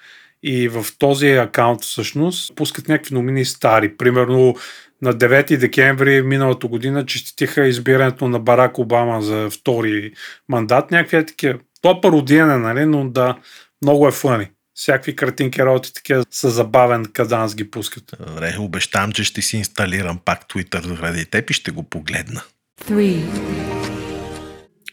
И 0.43 0.67
в 0.67 0.85
този 0.99 1.27
акаунт 1.27 1.81
всъщност 1.81 2.55
пускат 2.55 2.87
някакви 2.87 3.15
номини 3.15 3.45
стари. 3.45 3.97
Примерно 3.97 4.55
на 5.01 5.13
9 5.13 5.57
декември 5.57 6.21
миналата 6.21 6.67
година 6.67 7.05
честитиха 7.05 7.67
избирането 7.67 8.27
на 8.27 8.39
Барак 8.39 8.79
Обама 8.79 9.21
за 9.21 9.49
втори 9.49 10.13
мандат. 10.49 10.91
Някакви 10.91 11.17
е 11.17 11.25
такива. 11.25 11.59
То 11.81 11.91
е 11.91 12.01
пародиене, 12.01 12.57
нали? 12.57 12.85
но 12.85 13.09
да, 13.09 13.37
много 13.81 14.07
е 14.07 14.11
фъни. 14.11 14.47
Всякакви 14.73 15.15
картинки, 15.15 15.61
работи 15.61 15.93
такива 15.93 16.25
са 16.31 16.49
забавен 16.49 17.05
каданс 17.05 17.55
ги 17.55 17.71
пускат. 17.71 18.03
Добре, 18.27 18.55
обещавам, 18.59 19.11
че 19.11 19.23
ще 19.23 19.41
си 19.41 19.57
инсталирам 19.57 20.19
пак 20.25 20.47
Twitter 20.47 20.87
заради 20.87 21.25
теб 21.25 21.49
и 21.49 21.53
ще 21.53 21.71
го 21.71 21.83
погледна. 21.83 22.41
three, 22.85 23.21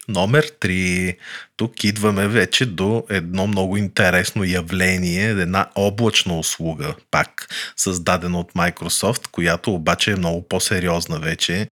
Номер 0.09 0.46
3. 0.61 1.16
Тук 1.57 1.84
идваме 1.84 2.28
вече 2.28 2.66
до 2.66 3.04
едно 3.11 3.46
много 3.46 3.76
интересно 3.76 4.44
явление, 4.44 5.28
една 5.30 5.66
облачна 5.74 6.38
услуга, 6.38 6.94
пак 7.11 7.48
създадена 7.76 8.40
от 8.40 8.52
Microsoft, 8.52 9.26
която 9.26 9.74
обаче 9.74 10.12
е 10.12 10.16
много 10.16 10.48
по-сериозна 10.48 11.18
вече 11.18 11.68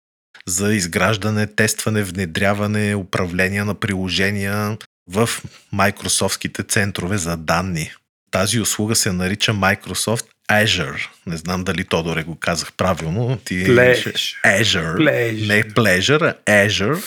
за 0.46 0.74
изграждане, 0.74 1.46
тестване, 1.46 2.02
внедряване, 2.02 2.94
управление 2.94 3.64
на 3.64 3.74
приложения 3.74 4.78
в 5.10 5.28
Microsoftските 5.74 6.68
центрове 6.68 7.18
за 7.18 7.36
данни. 7.36 7.90
Тази 8.30 8.60
услуга 8.60 8.96
се 8.96 9.12
нарича 9.12 9.52
Microsoft 9.52 10.26
Azure. 10.48 11.08
Не 11.26 11.36
знам 11.36 11.64
дали 11.64 11.84
Тодоре 11.84 12.22
го 12.22 12.36
казах 12.36 12.72
правилно. 12.72 13.38
Ти 13.44 13.54
Pleasure. 13.54 14.62
Azure. 14.62 14.96
Pleasure. 14.96 15.46
Не 15.46 15.62
Pleasure, 15.62 16.34
а 16.46 16.66
Azure, 16.68 17.02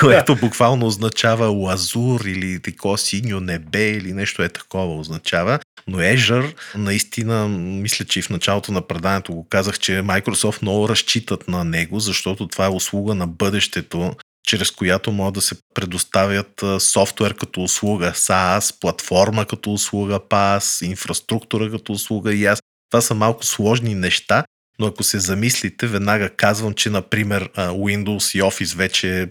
което 0.00 0.36
буквално 0.36 0.86
означава 0.86 1.46
лазур 1.46 2.20
или 2.20 2.60
такова 2.60 2.98
синьо 2.98 3.40
небе 3.40 3.90
или 3.90 4.12
нещо 4.12 4.42
е 4.42 4.48
такова 4.48 4.98
означава. 4.98 5.58
Но 5.86 5.98
Azure, 5.98 6.54
наистина, 6.76 7.48
мисля, 7.48 8.04
че 8.04 8.18
и 8.18 8.22
в 8.22 8.30
началото 8.30 8.72
на 8.72 8.82
преданието 8.82 9.34
го 9.34 9.48
казах, 9.48 9.78
че 9.78 9.92
Microsoft 9.92 10.62
много 10.62 10.88
разчитат 10.88 11.48
на 11.48 11.64
него, 11.64 12.00
защото 12.00 12.48
това 12.48 12.66
е 12.66 12.68
услуга 12.68 13.14
на 13.14 13.26
бъдещето, 13.26 14.16
чрез 14.46 14.70
която 14.70 15.12
могат 15.12 15.34
да 15.34 15.40
се 15.40 15.54
предоставят 15.74 16.64
софтуер 16.78 17.34
като 17.34 17.62
услуга, 17.62 18.12
SaaS, 18.14 18.80
платформа 18.80 19.44
като 19.44 19.72
услуга, 19.72 20.20
PaaS, 20.20 20.86
инфраструктура 20.86 21.70
като 21.70 21.92
услуга 21.92 22.34
и 22.34 22.46
аз. 22.46 22.60
Това 22.90 23.00
са 23.00 23.14
малко 23.14 23.44
сложни 23.44 23.94
неща, 23.94 24.44
но 24.78 24.86
ако 24.86 25.02
се 25.02 25.18
замислите, 25.18 25.86
веднага 25.86 26.28
казвам, 26.28 26.74
че 26.74 26.90
например 26.90 27.48
Windows 27.56 28.38
и 28.38 28.42
Office 28.42 28.76
вече 28.76 29.26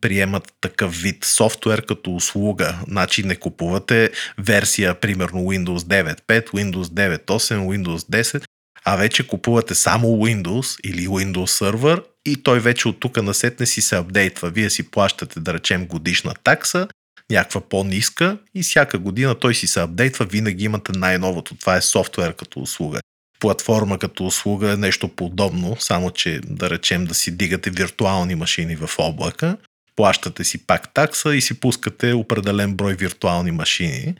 приемат 0.00 0.52
такъв 0.60 0.96
вид 0.96 1.24
софтуер 1.24 1.86
като 1.86 2.14
услуга. 2.14 2.78
Значи 2.88 3.22
не 3.22 3.36
купувате 3.36 4.10
версия, 4.38 4.94
примерно 4.94 5.40
Windows 5.40 5.78
9.5, 5.78 6.50
Windows 6.50 6.82
9.8, 6.82 7.26
Windows 7.54 8.22
10, 8.22 8.44
а 8.84 8.96
вече 8.96 9.26
купувате 9.26 9.74
само 9.74 10.08
Windows 10.08 10.80
или 10.84 11.08
Windows 11.08 11.72
Server 11.72 12.02
и 12.26 12.42
той 12.42 12.60
вече 12.60 12.88
от 12.88 13.00
тук 13.00 13.22
насетне 13.22 13.66
си 13.66 13.80
се 13.80 13.96
апдейтва. 13.96 14.50
Вие 14.50 14.70
си 14.70 14.90
плащате, 14.90 15.40
да 15.40 15.54
речем, 15.54 15.86
годишна 15.86 16.34
такса, 16.44 16.88
някаква 17.30 17.60
по-ниска 17.60 18.38
и 18.54 18.62
всяка 18.62 18.98
година 18.98 19.34
той 19.34 19.54
си 19.54 19.66
се 19.66 19.80
апдейтва, 19.80 20.24
винаги 20.24 20.64
имате 20.64 20.92
най-новото. 20.92 21.54
Това 21.54 21.76
е 21.76 21.82
софтуер 21.82 22.34
като 22.34 22.60
услуга. 22.60 23.00
Платформа 23.40 23.98
като 23.98 24.26
услуга 24.26 24.72
е 24.72 24.76
нещо 24.76 25.08
подобно, 25.08 25.76
само 25.80 26.10
че 26.10 26.40
да 26.44 26.70
речем 26.70 27.04
да 27.04 27.14
си 27.14 27.36
дигате 27.36 27.70
виртуални 27.70 28.34
машини 28.34 28.76
в 28.76 28.90
облака, 28.98 29.56
плащате 29.96 30.44
си 30.44 30.66
пак 30.66 30.94
такса 30.94 31.34
и 31.34 31.40
си 31.40 31.60
пускате 31.60 32.12
определен 32.12 32.74
брой 32.74 32.94
виртуални 32.94 33.50
машини. 33.50 34.14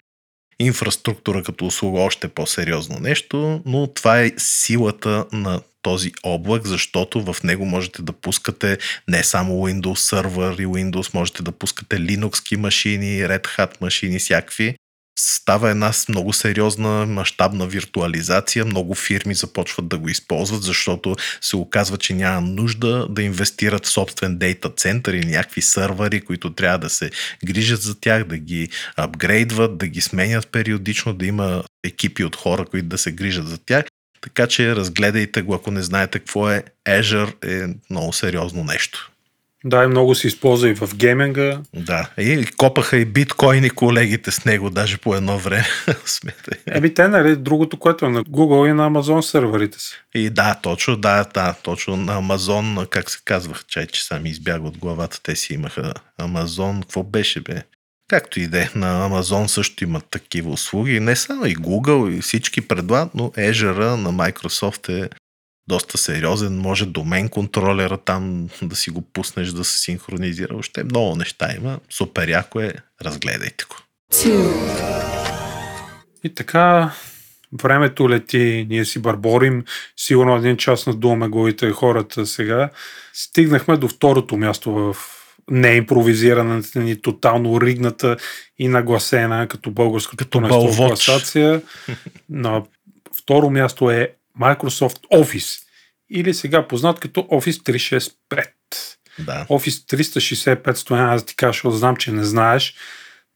Инфраструктура 0.61 1.43
като 1.43 1.67
услуга 1.67 2.01
още 2.01 2.29
по-сериозно 2.29 2.99
нещо, 3.01 3.63
но 3.67 3.87
това 3.87 4.21
е 4.21 4.33
силата 4.37 5.27
на 5.33 5.61
този 5.89 6.13
облак, 6.23 6.67
защото 6.67 7.33
в 7.33 7.37
него 7.45 7.65
можете 7.65 8.03
да 8.03 8.13
пускате 8.13 8.79
не 9.09 9.25
само 9.25 9.53
Windows 9.53 10.23
Server 10.23 10.63
и 10.63 10.67
Windows, 10.67 11.15
можете 11.15 11.43
да 11.43 11.53
пускате 11.53 11.97
Linux 11.97 12.57
машини, 12.57 13.23
Red 13.23 13.59
Hat 13.59 13.81
машини, 13.81 14.19
всякакви. 14.19 14.75
Става 15.21 15.71
една 15.71 15.93
много 16.09 16.33
сериозна 16.33 17.07
мащабна 17.07 17.67
виртуализация. 17.67 18.65
Много 18.65 18.95
фирми 18.95 19.35
започват 19.35 19.89
да 19.89 19.99
го 19.99 20.09
използват, 20.09 20.63
защото 20.63 21.17
се 21.41 21.57
оказва, 21.57 21.99
че 21.99 22.15
няма 22.15 22.41
нужда 22.41 23.07
да 23.11 23.23
инвестират 23.23 23.87
в 23.87 23.91
собствен 23.91 24.39
дейта 24.39 24.71
център 24.71 25.15
или 25.15 25.27
някакви 25.27 25.63
сървъри, 25.63 26.21
които 26.21 26.55
трябва 26.55 26.79
да 26.79 26.91
се 26.91 27.11
грижат 27.45 27.83
за 27.83 28.01
тях, 28.01 28.25
да 28.25 28.39
ги 28.39 28.69
апгрейдват, 28.97 29.79
да 29.79 29.87
ги 29.87 30.01
сменят 30.01 30.49
периодично, 30.49 31.15
да 31.15 31.27
има 31.27 31.65
екипи 31.85 32.25
от 32.25 32.37
хора, 32.37 32.65
които 32.65 32.89
да 32.89 32.99
се 32.99 33.13
грижат 33.13 33.49
за 33.49 33.59
тях. 33.59 33.85
Така 34.21 34.47
че 34.47 34.77
разгледайте 34.77 35.43
го, 35.43 35.55
ако 35.55 35.71
не 35.71 35.83
знаете 35.83 36.19
какво 36.19 36.51
е. 36.51 36.63
Azure 36.89 37.45
е 37.45 37.75
много 37.91 38.13
сериозно 38.13 38.65
нещо. 38.65 39.11
Да, 39.65 39.85
и 39.85 39.87
много 39.87 40.15
се 40.15 40.27
използва 40.27 40.69
и 40.69 40.75
в 40.75 40.91
гейминга. 40.97 41.61
Да, 41.75 42.11
и 42.19 42.47
копаха 42.57 42.97
и 42.97 43.05
биткоини 43.05 43.71
колегите 43.71 44.31
с 44.31 44.45
него, 44.45 44.71
даже 44.71 44.99
по 44.99 45.15
едно 45.15 45.39
време. 45.39 45.67
Смятай. 46.05 46.59
Еми 46.67 46.95
те, 46.95 47.09
нали, 47.09 47.37
другото, 47.37 47.79
което 47.79 48.07
е 48.07 48.09
на 48.09 48.25
Google 48.25 48.71
и 48.71 48.73
на 48.73 48.91
Amazon 48.91 49.21
серверите 49.21 49.81
си. 49.81 49.95
И 50.15 50.31
да, 50.31 50.55
точно, 50.63 50.97
да, 50.97 51.25
да, 51.35 51.55
точно 51.63 51.97
на 51.97 52.17
Амазон, 52.17 52.87
как 52.91 53.11
се 53.11 53.19
казвах, 53.25 53.65
чай, 53.67 53.87
че 53.87 54.05
сам 54.05 54.27
избяга 54.27 54.69
от 54.69 54.79
главата, 54.79 55.23
те 55.23 55.37
си 55.37 55.55
имаха 55.55 55.93
Амазон, 56.19 56.81
какво 56.81 57.03
беше 57.03 57.41
бе? 57.41 57.63
Както 58.09 58.41
и 58.41 58.47
да 58.47 58.63
е, 58.63 58.69
на 58.75 59.05
Амазон 59.05 59.49
също 59.49 59.85
имат 59.85 60.05
такива 60.11 60.51
услуги, 60.51 61.01
не 61.01 61.17
само 61.17 61.47
и 61.47 61.57
Google, 61.57 62.19
и 62.19 62.21
всички 62.21 62.61
предлагат, 62.61 63.15
но 63.15 63.31
Azure 63.31 63.95
на 63.95 64.13
Microsoft 64.13 65.05
е 65.05 65.11
доста 65.69 65.99
сериозен, 65.99 66.59
може 66.59 66.87
домен 66.87 67.29
контролера 67.29 67.99
там 67.99 68.49
да 68.63 68.77
си 68.77 68.91
го 68.91 69.03
пуснеш 69.03 69.49
да 69.49 69.65
се 69.65 69.79
синхронизира. 69.79 70.57
Още 70.57 70.85
много 70.85 71.17
неща 71.17 71.55
има. 71.57 71.79
Супер 71.91 72.29
яко 72.29 72.61
е, 72.61 72.73
разгледайте 73.03 73.65
го. 73.71 73.77
И 76.25 76.35
така, 76.35 76.93
времето 77.63 78.11
лети, 78.11 78.67
ние 78.71 78.85
си 78.85 78.99
барборим, 78.99 79.65
сигурно 79.97 80.37
един 80.37 80.57
час 80.57 80.87
надуваме 80.87 81.29
главите 81.29 81.71
хората 81.71 82.27
сега. 82.27 82.71
Стигнахме 83.13 83.77
до 83.77 83.89
второто 83.89 84.37
място 84.37 84.73
в 84.73 84.97
неимпровизираната 85.51 86.81
ни, 86.81 87.03
тотално 87.03 87.61
ригната 87.61 88.17
и 88.59 88.69
нагласена 88.69 89.49
като 89.49 89.71
българското 89.71 90.17
Като 90.25 90.41
в 90.41 90.49
бълвоч. 90.49 90.77
класация. 90.77 91.63
На 92.31 92.63
второ 93.23 93.51
място 93.51 93.91
е 93.91 94.13
Microsoft 94.41 95.01
Office 95.15 95.63
или 96.11 96.35
сега 96.35 96.69
познат 96.69 97.01
като 97.01 97.21
Office 97.21 97.73
365. 98.31 98.49
Да. 99.19 99.47
Office 99.51 99.97
365 99.97 100.75
стояна, 100.75 101.15
аз 101.15 101.25
ти 101.25 101.37
кажа, 101.37 101.53
защото 101.53 101.77
знам, 101.77 101.97
че 101.97 102.13
не 102.13 102.25
знаеш. 102.25 102.75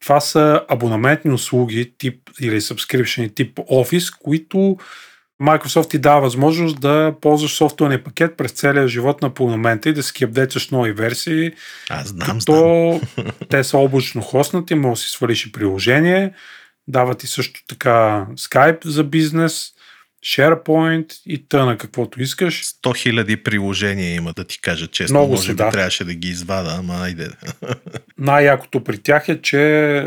Това 0.00 0.20
са 0.20 0.62
абонаментни 0.68 1.32
услуги 1.32 1.92
тип 1.98 2.30
или 2.40 2.60
subscription 2.60 3.34
тип 3.34 3.58
Office, 3.58 4.18
които 4.22 4.76
Microsoft 5.42 5.90
ти 5.90 5.98
дава 5.98 6.20
възможност 6.20 6.80
да 6.80 7.14
ползваш 7.20 7.54
софтуерния 7.54 8.04
пакет 8.04 8.36
през 8.36 8.52
целия 8.52 8.88
живот 8.88 9.22
на 9.22 9.28
абонамента 9.28 9.88
и 9.88 9.92
да 9.92 10.02
си 10.02 10.24
апдейтваш 10.24 10.70
нови 10.70 10.92
версии. 10.92 11.52
Аз 11.90 12.08
знам, 12.08 12.26
знам. 12.26 12.38
То 12.46 13.00
те 13.48 13.64
са 13.64 13.78
облачно 13.78 14.22
хостнати, 14.22 14.74
може 14.74 15.00
да 15.00 15.04
си 15.04 15.10
свалиш 15.10 15.46
и 15.46 15.52
приложение. 15.52 16.32
Дават 16.88 17.18
ти 17.18 17.26
също 17.26 17.60
така 17.68 18.26
Skype 18.36 18.86
за 18.86 19.04
бизнес 19.04 19.72
SharePoint 20.26 21.20
и 21.26 21.48
тъна 21.48 21.78
каквото 21.78 22.22
искаш. 22.22 22.64
100 22.64 22.72
000 22.82 23.42
приложения 23.42 24.14
има, 24.14 24.32
да 24.32 24.44
ти 24.44 24.60
кажа 24.60 24.86
честно. 24.86 25.18
Много 25.18 25.32
Може 25.32 25.46
са, 25.46 25.54
да. 25.54 25.70
трябваше 25.70 26.04
да 26.04 26.14
ги 26.14 26.28
извада, 26.28 26.76
ама 26.78 26.94
айде. 26.94 27.28
Най-якото 28.18 28.84
при 28.84 28.98
тях 28.98 29.28
е, 29.28 29.42
че 29.42 30.04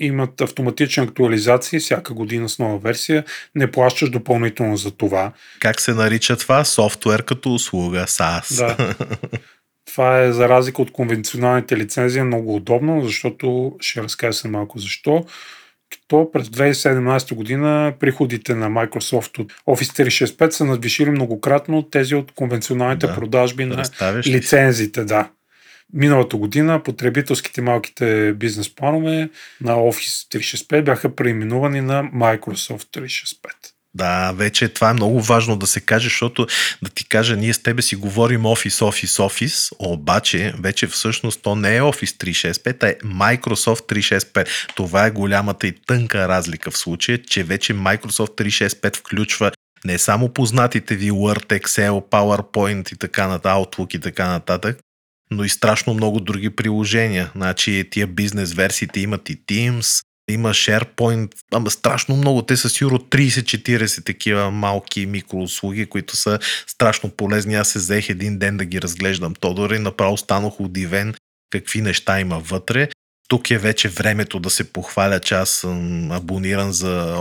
имат 0.00 0.40
автоматични 0.40 1.02
актуализации 1.02 1.78
всяка 1.78 2.14
година 2.14 2.48
с 2.48 2.58
нова 2.58 2.78
версия. 2.78 3.24
Не 3.54 3.70
плащаш 3.70 4.10
допълнително 4.10 4.76
за 4.76 4.90
това. 4.90 5.32
Как 5.60 5.80
се 5.80 5.94
нарича 5.94 6.36
това? 6.36 6.64
Софтуер 6.64 7.22
като 7.24 7.54
услуга, 7.54 8.04
SaaS. 8.06 8.56
Да. 8.56 8.94
Това 9.86 10.20
е 10.20 10.32
за 10.32 10.48
разлика 10.48 10.82
от 10.82 10.92
конвенционалните 10.92 11.76
лицензии 11.76 12.22
много 12.22 12.54
удобно, 12.56 13.02
защото 13.04 13.76
ще 13.80 14.02
разкажа 14.02 14.32
се 14.32 14.48
малко 14.48 14.78
защо. 14.78 15.24
Като 15.90 16.30
през 16.32 16.48
2017 16.48 17.34
година 17.34 17.92
приходите 18.00 18.54
на 18.54 18.70
Microsoft 18.70 19.38
от 19.38 19.52
Office 19.66 20.04
365 20.04 20.50
са 20.50 20.64
надвишили 20.64 21.10
многократно 21.10 21.82
тези 21.82 22.14
от 22.14 22.32
конвенционалните 22.32 23.06
Да. 23.06 23.14
продажби 23.14 23.64
на 23.64 23.82
лицензите, 24.26 25.04
да. 25.04 25.28
Миналата 25.92 26.36
година 26.36 26.82
потребителските 26.82 27.60
малките 27.60 28.32
бизнес 28.32 28.74
планове 28.74 29.28
на 29.60 29.72
Office 29.72 30.38
365 30.38 30.82
бяха 30.82 31.16
преименувани 31.16 31.80
на 31.80 32.02
Microsoft 32.02 33.00
365. 33.00 33.34
Да, 33.94 34.32
вече 34.32 34.68
това 34.68 34.90
е 34.90 34.94
много 34.94 35.20
важно 35.20 35.56
да 35.56 35.66
се 35.66 35.80
каже, 35.80 36.04
защото 36.04 36.46
да 36.82 36.90
ти 36.90 37.08
кажа, 37.08 37.36
ние 37.36 37.54
с 37.54 37.62
тебе 37.62 37.82
си 37.82 37.96
говорим 37.96 38.42
Office, 38.42 38.84
Office, 38.84 39.28
Office, 39.28 39.72
обаче 39.78 40.54
вече 40.60 40.86
всъщност 40.86 41.42
то 41.42 41.54
не 41.54 41.76
е 41.76 41.80
Office 41.80 42.24
365, 42.24 42.82
а 42.82 42.88
е 42.88 42.94
Microsoft 42.94 43.94
365. 43.94 44.48
Това 44.76 45.06
е 45.06 45.10
голямата 45.10 45.66
и 45.66 45.72
тънка 45.86 46.28
разлика 46.28 46.70
в 46.70 46.78
случая, 46.78 47.22
че 47.22 47.44
вече 47.44 47.74
Microsoft 47.74 48.42
365 48.42 48.96
включва 48.96 49.52
не 49.84 49.98
само 49.98 50.28
познатите 50.28 50.96
ви 50.96 51.10
Word, 51.10 51.60
Excel, 51.60 51.90
PowerPoint 52.10 52.92
и 52.92 52.96
така 52.96 53.28
нататък, 53.28 53.52
Outlook 53.52 53.96
и 53.96 54.00
така 54.00 54.28
нататък, 54.28 54.78
но 55.30 55.44
и 55.44 55.48
страшно 55.48 55.94
много 55.94 56.20
други 56.20 56.50
приложения. 56.50 57.30
Значи 57.36 57.88
тия 57.90 58.06
бизнес 58.06 58.52
версиите 58.52 59.00
имат 59.00 59.30
и 59.30 59.36
Teams, 59.36 60.04
има 60.30 60.48
SharePoint, 60.48 61.32
ама 61.52 61.70
страшно 61.70 62.16
много. 62.16 62.42
Те 62.42 62.56
са 62.56 62.68
сигурно 62.68 62.98
30-40 62.98 64.04
такива 64.04 64.50
малки 64.50 65.06
микроуслуги, 65.06 65.86
които 65.86 66.16
са 66.16 66.38
страшно 66.66 67.10
полезни. 67.10 67.54
Аз 67.54 67.68
се 67.68 67.78
взех 67.78 68.08
един 68.08 68.38
ден 68.38 68.56
да 68.56 68.64
ги 68.64 68.82
разглеждам 68.82 69.34
Тодор 69.34 69.70
и 69.70 69.78
направо 69.78 70.16
станах 70.16 70.60
удивен 70.60 71.14
какви 71.50 71.80
неща 71.80 72.20
има 72.20 72.38
вътре. 72.38 72.88
Тук 73.28 73.50
е 73.50 73.58
вече 73.58 73.88
времето 73.88 74.40
да 74.40 74.50
се 74.50 74.72
похваля, 74.72 75.20
че 75.20 75.34
аз 75.34 75.50
съм 75.50 76.10
абониран 76.12 76.72
за 76.72 77.18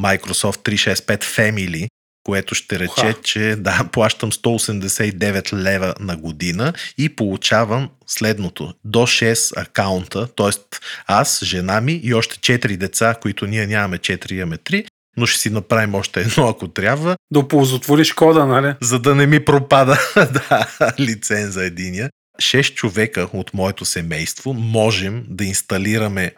Microsoft 0.00 0.70
365 0.70 1.24
Family, 1.24 1.88
което 2.24 2.54
ще 2.54 2.78
рече, 2.78 3.06
Уха. 3.06 3.22
че 3.22 3.56
да, 3.58 3.88
плащам 3.92 4.32
189 4.32 5.52
лева 5.52 5.94
на 6.00 6.16
година 6.16 6.72
и 6.98 7.08
получавам 7.08 7.90
следното. 8.06 8.74
До 8.84 8.98
6 8.98 9.62
акаунта, 9.62 10.26
т.е. 10.26 10.78
аз, 11.06 11.44
жена 11.44 11.80
ми 11.80 12.00
и 12.02 12.14
още 12.14 12.58
4 12.58 12.76
деца, 12.76 13.14
които 13.22 13.46
ние 13.46 13.66
нямаме 13.66 13.98
4, 13.98 14.32
имаме 14.32 14.56
3, 14.56 14.86
но 15.16 15.26
ще 15.26 15.40
си 15.40 15.50
направим 15.50 15.94
още 15.94 16.20
едно, 16.20 16.48
ако 16.48 16.68
трябва, 16.68 17.16
Да 17.30 17.38
оползотвориш 17.38 18.12
кода, 18.12 18.46
нали? 18.46 18.74
за 18.80 18.98
да 18.98 19.14
не 19.14 19.26
ми 19.26 19.44
пропада 19.44 19.98
да, 20.16 20.66
лиценза 21.00 21.64
единия. 21.64 22.10
6 22.42 22.74
човека 22.74 23.28
от 23.32 23.54
моето 23.54 23.84
семейство 23.84 24.52
можем 24.52 25.24
да 25.28 25.44
инсталираме 25.44 26.32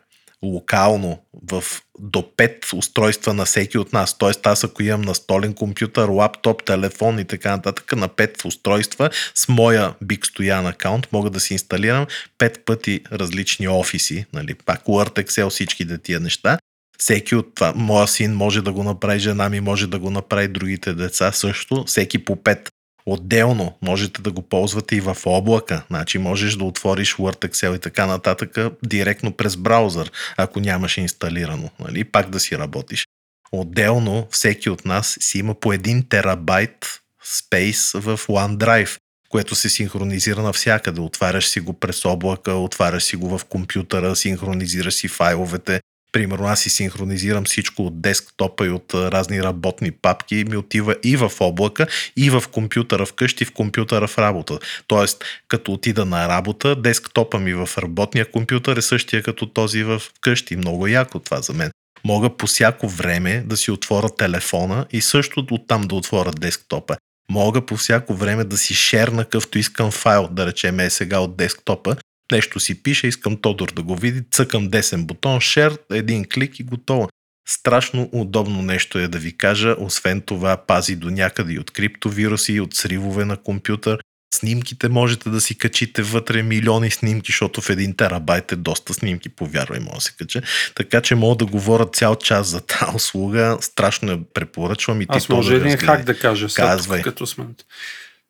локално 0.45 1.19
в 1.51 1.65
до 1.99 2.25
5 2.37 2.75
устройства 2.75 3.35
на 3.35 3.45
всеки 3.45 3.79
от 3.79 3.93
нас. 3.93 4.19
Тоест 4.19 4.47
аз 4.47 4.65
ако 4.65 4.83
имам 4.83 5.01
настолен 5.01 5.55
компютър, 5.55 6.09
лаптоп, 6.09 6.65
телефон 6.65 7.19
и 7.19 7.25
така 7.25 7.51
нататък 7.51 7.97
на 7.97 8.09
5 8.09 8.45
устройства 8.45 9.11
с 9.35 9.49
моя 9.49 9.95
Big 10.05 10.21
Stoyan 10.21 10.69
акаунт 10.69 11.13
мога 11.13 11.31
да 11.31 11.41
си 11.41 11.53
инсталирам 11.53 12.07
5 12.39 12.59
пъти 12.65 13.01
различни 13.13 13.69
офиси, 13.69 14.25
нали, 14.33 14.55
пак 14.55 14.85
Word, 14.85 15.25
Excel, 15.25 15.51
всичките 15.51 15.99
тия 15.99 16.21
неща. 16.21 16.59
Всеки 16.99 17.35
от 17.35 17.55
това, 17.55 17.73
моя 17.77 18.09
син 18.09 18.35
може 18.35 18.63
да 18.63 18.73
го 18.73 18.83
направи, 18.83 19.19
жена 19.19 19.49
ми 19.49 19.61
може 19.61 19.87
да 19.87 19.99
го 19.99 20.11
направи, 20.11 20.49
другите 20.49 20.95
деца 20.95 21.33
също, 21.33 21.85
всеки 21.85 22.25
по 22.25 22.37
5. 22.37 22.69
Отделно 23.07 23.79
можете 23.83 24.23
да 24.23 24.33
го 24.33 24.43
ползвате 24.43 24.97
и 24.97 25.01
в 25.01 25.17
облака. 25.27 25.83
Значи 25.91 26.19
можеш 26.19 26.57
да 26.57 26.65
отвориш 26.65 27.17
Word, 27.17 27.49
Excel 27.49 27.77
и 27.77 27.79
така 27.79 28.07
нататък 28.07 28.59
директно 28.85 29.33
през 29.33 29.57
браузър, 29.57 30.13
ако 30.37 30.61
нямаш 30.61 30.97
инсталирано. 30.97 31.71
Нали? 31.81 32.05
Пак 32.05 32.31
да 32.31 32.41
си 32.41 32.59
работиш. 32.59 33.07
Отделно 33.53 34.27
всеки 34.31 34.71
от 34.71 34.85
нас 34.85 35.19
си 35.21 35.39
има 35.39 35.55
по 35.55 35.73
1 35.73 36.09
терабайт 36.09 37.01
спейс 37.25 37.93
в 37.93 38.19
OneDrive, 38.19 38.99
което 39.29 39.55
се 39.55 39.69
синхронизира 39.69 40.43
навсякъде. 40.43 41.01
Отваряш 41.01 41.49
си 41.49 41.61
го 41.61 41.73
през 41.73 42.05
облака, 42.05 42.53
отваряш 42.53 43.03
си 43.03 43.17
го 43.17 43.39
в 43.39 43.45
компютъра, 43.45 44.17
синхронизираш 44.17 44.95
си 44.95 45.09
файловете. 45.09 45.81
Примерно 46.17 46.47
аз 46.47 46.61
си 46.61 46.71
синхронизирам 46.71 47.45
всичко 47.45 47.83
от 47.87 48.01
десктопа 48.01 48.67
и 48.67 48.71
от 48.71 48.95
разни 48.95 49.43
работни 49.43 49.91
папки 49.91 50.45
ми 50.49 50.57
отива 50.57 50.97
и 51.05 51.17
в 51.17 51.33
облака, 51.41 51.87
и 52.17 52.31
в 52.31 52.45
компютъра 52.53 53.07
вкъщи, 53.07 53.45
в 53.45 53.53
компютъра 53.53 54.07
в 54.07 54.19
работа. 54.19 54.59
Тоест, 54.87 55.25
като 55.49 55.73
отида 55.73 56.05
на 56.05 56.29
работа, 56.29 56.77
десктопа 56.77 57.39
ми 57.39 57.55
в 57.55 57.69
работния 57.79 58.31
компютър 58.31 58.77
е 58.77 58.83
същия 58.83 59.23
като 59.23 59.47
този 59.47 59.83
в 59.83 60.03
къщи. 60.21 60.57
Много 60.57 60.87
яко 60.87 61.19
това 61.19 61.41
за 61.41 61.53
мен. 61.53 61.71
Мога 62.05 62.37
по 62.37 62.47
всяко 62.47 62.89
време 62.89 63.45
да 63.47 63.57
си 63.57 63.71
отворя 63.71 64.17
телефона 64.17 64.87
и 64.91 65.01
също 65.01 65.47
оттам 65.51 65.83
да 65.83 65.95
отворя 65.95 66.31
десктопа. 66.31 66.97
Мога 67.31 67.67
по 67.67 67.77
всяко 67.77 68.15
време 68.15 68.45
да 68.45 68.57
си 68.57 68.75
шерна 68.75 69.25
къвто 69.25 69.59
искам 69.59 69.91
файл, 69.91 70.29
да 70.33 70.47
речем 70.47 70.81
е 70.81 70.91
сега 70.91 71.19
от 71.19 71.37
десктопа, 71.37 71.97
нещо 72.33 72.61
си 72.61 72.83
пише, 72.83 73.07
искам 73.07 73.37
Тодор 73.37 73.73
да 73.73 73.83
го 73.83 73.97
види, 73.97 74.23
цъкам 74.31 74.69
десен 74.69 75.05
бутон, 75.05 75.41
share, 75.41 75.79
един 75.93 76.25
клик 76.35 76.61
и 76.61 76.63
готово. 76.63 77.09
Страшно 77.49 78.09
удобно 78.13 78.63
нещо 78.63 78.99
е 78.99 79.09
да 79.09 79.19
ви 79.19 79.37
кажа, 79.37 79.77
освен 79.79 80.21
това 80.21 80.57
пази 80.57 80.97
до 80.97 81.11
някъде 81.11 81.53
и 81.53 81.59
от 81.59 81.71
криптовируси, 81.71 82.53
и 82.53 82.61
от 82.61 82.75
сривове 82.75 83.25
на 83.25 83.37
компютър. 83.37 83.99
Снимките 84.35 84.89
можете 84.89 85.31
да 85.31 85.41
си 85.41 85.59
качите 85.59 86.03
вътре 86.03 86.43
милиони 86.43 86.91
снимки, 86.91 87.33
защото 87.33 87.61
в 87.61 87.71
един 87.71 87.97
терабайт 87.97 88.53
е 88.53 88.57
доста 88.57 88.95
снимки, 88.95 89.29
повярвай, 89.29 89.81
може 89.81 89.95
да 89.95 90.01
се 90.01 90.13
кача. 90.17 90.43
Така 90.75 91.01
че 91.01 91.15
мога 91.15 91.37
да 91.37 91.47
говоря 91.47 91.87
цял 91.87 92.17
час 92.17 92.47
за 92.47 92.61
тази 92.61 92.97
услуга. 92.97 93.59
Страшно 93.61 94.11
я 94.11 94.19
препоръчвам 94.35 95.01
и 95.01 95.07
ти 95.07 95.17
Аз 95.17 95.29
може 95.29 95.55
един 95.55 95.73
разгледай. 95.73 95.97
хак 95.97 96.05
да 96.05 96.19
кажа, 96.19 96.49
сега 96.49 96.67
Казвай. 96.67 97.03
като 97.03 97.27
сме. 97.27 97.45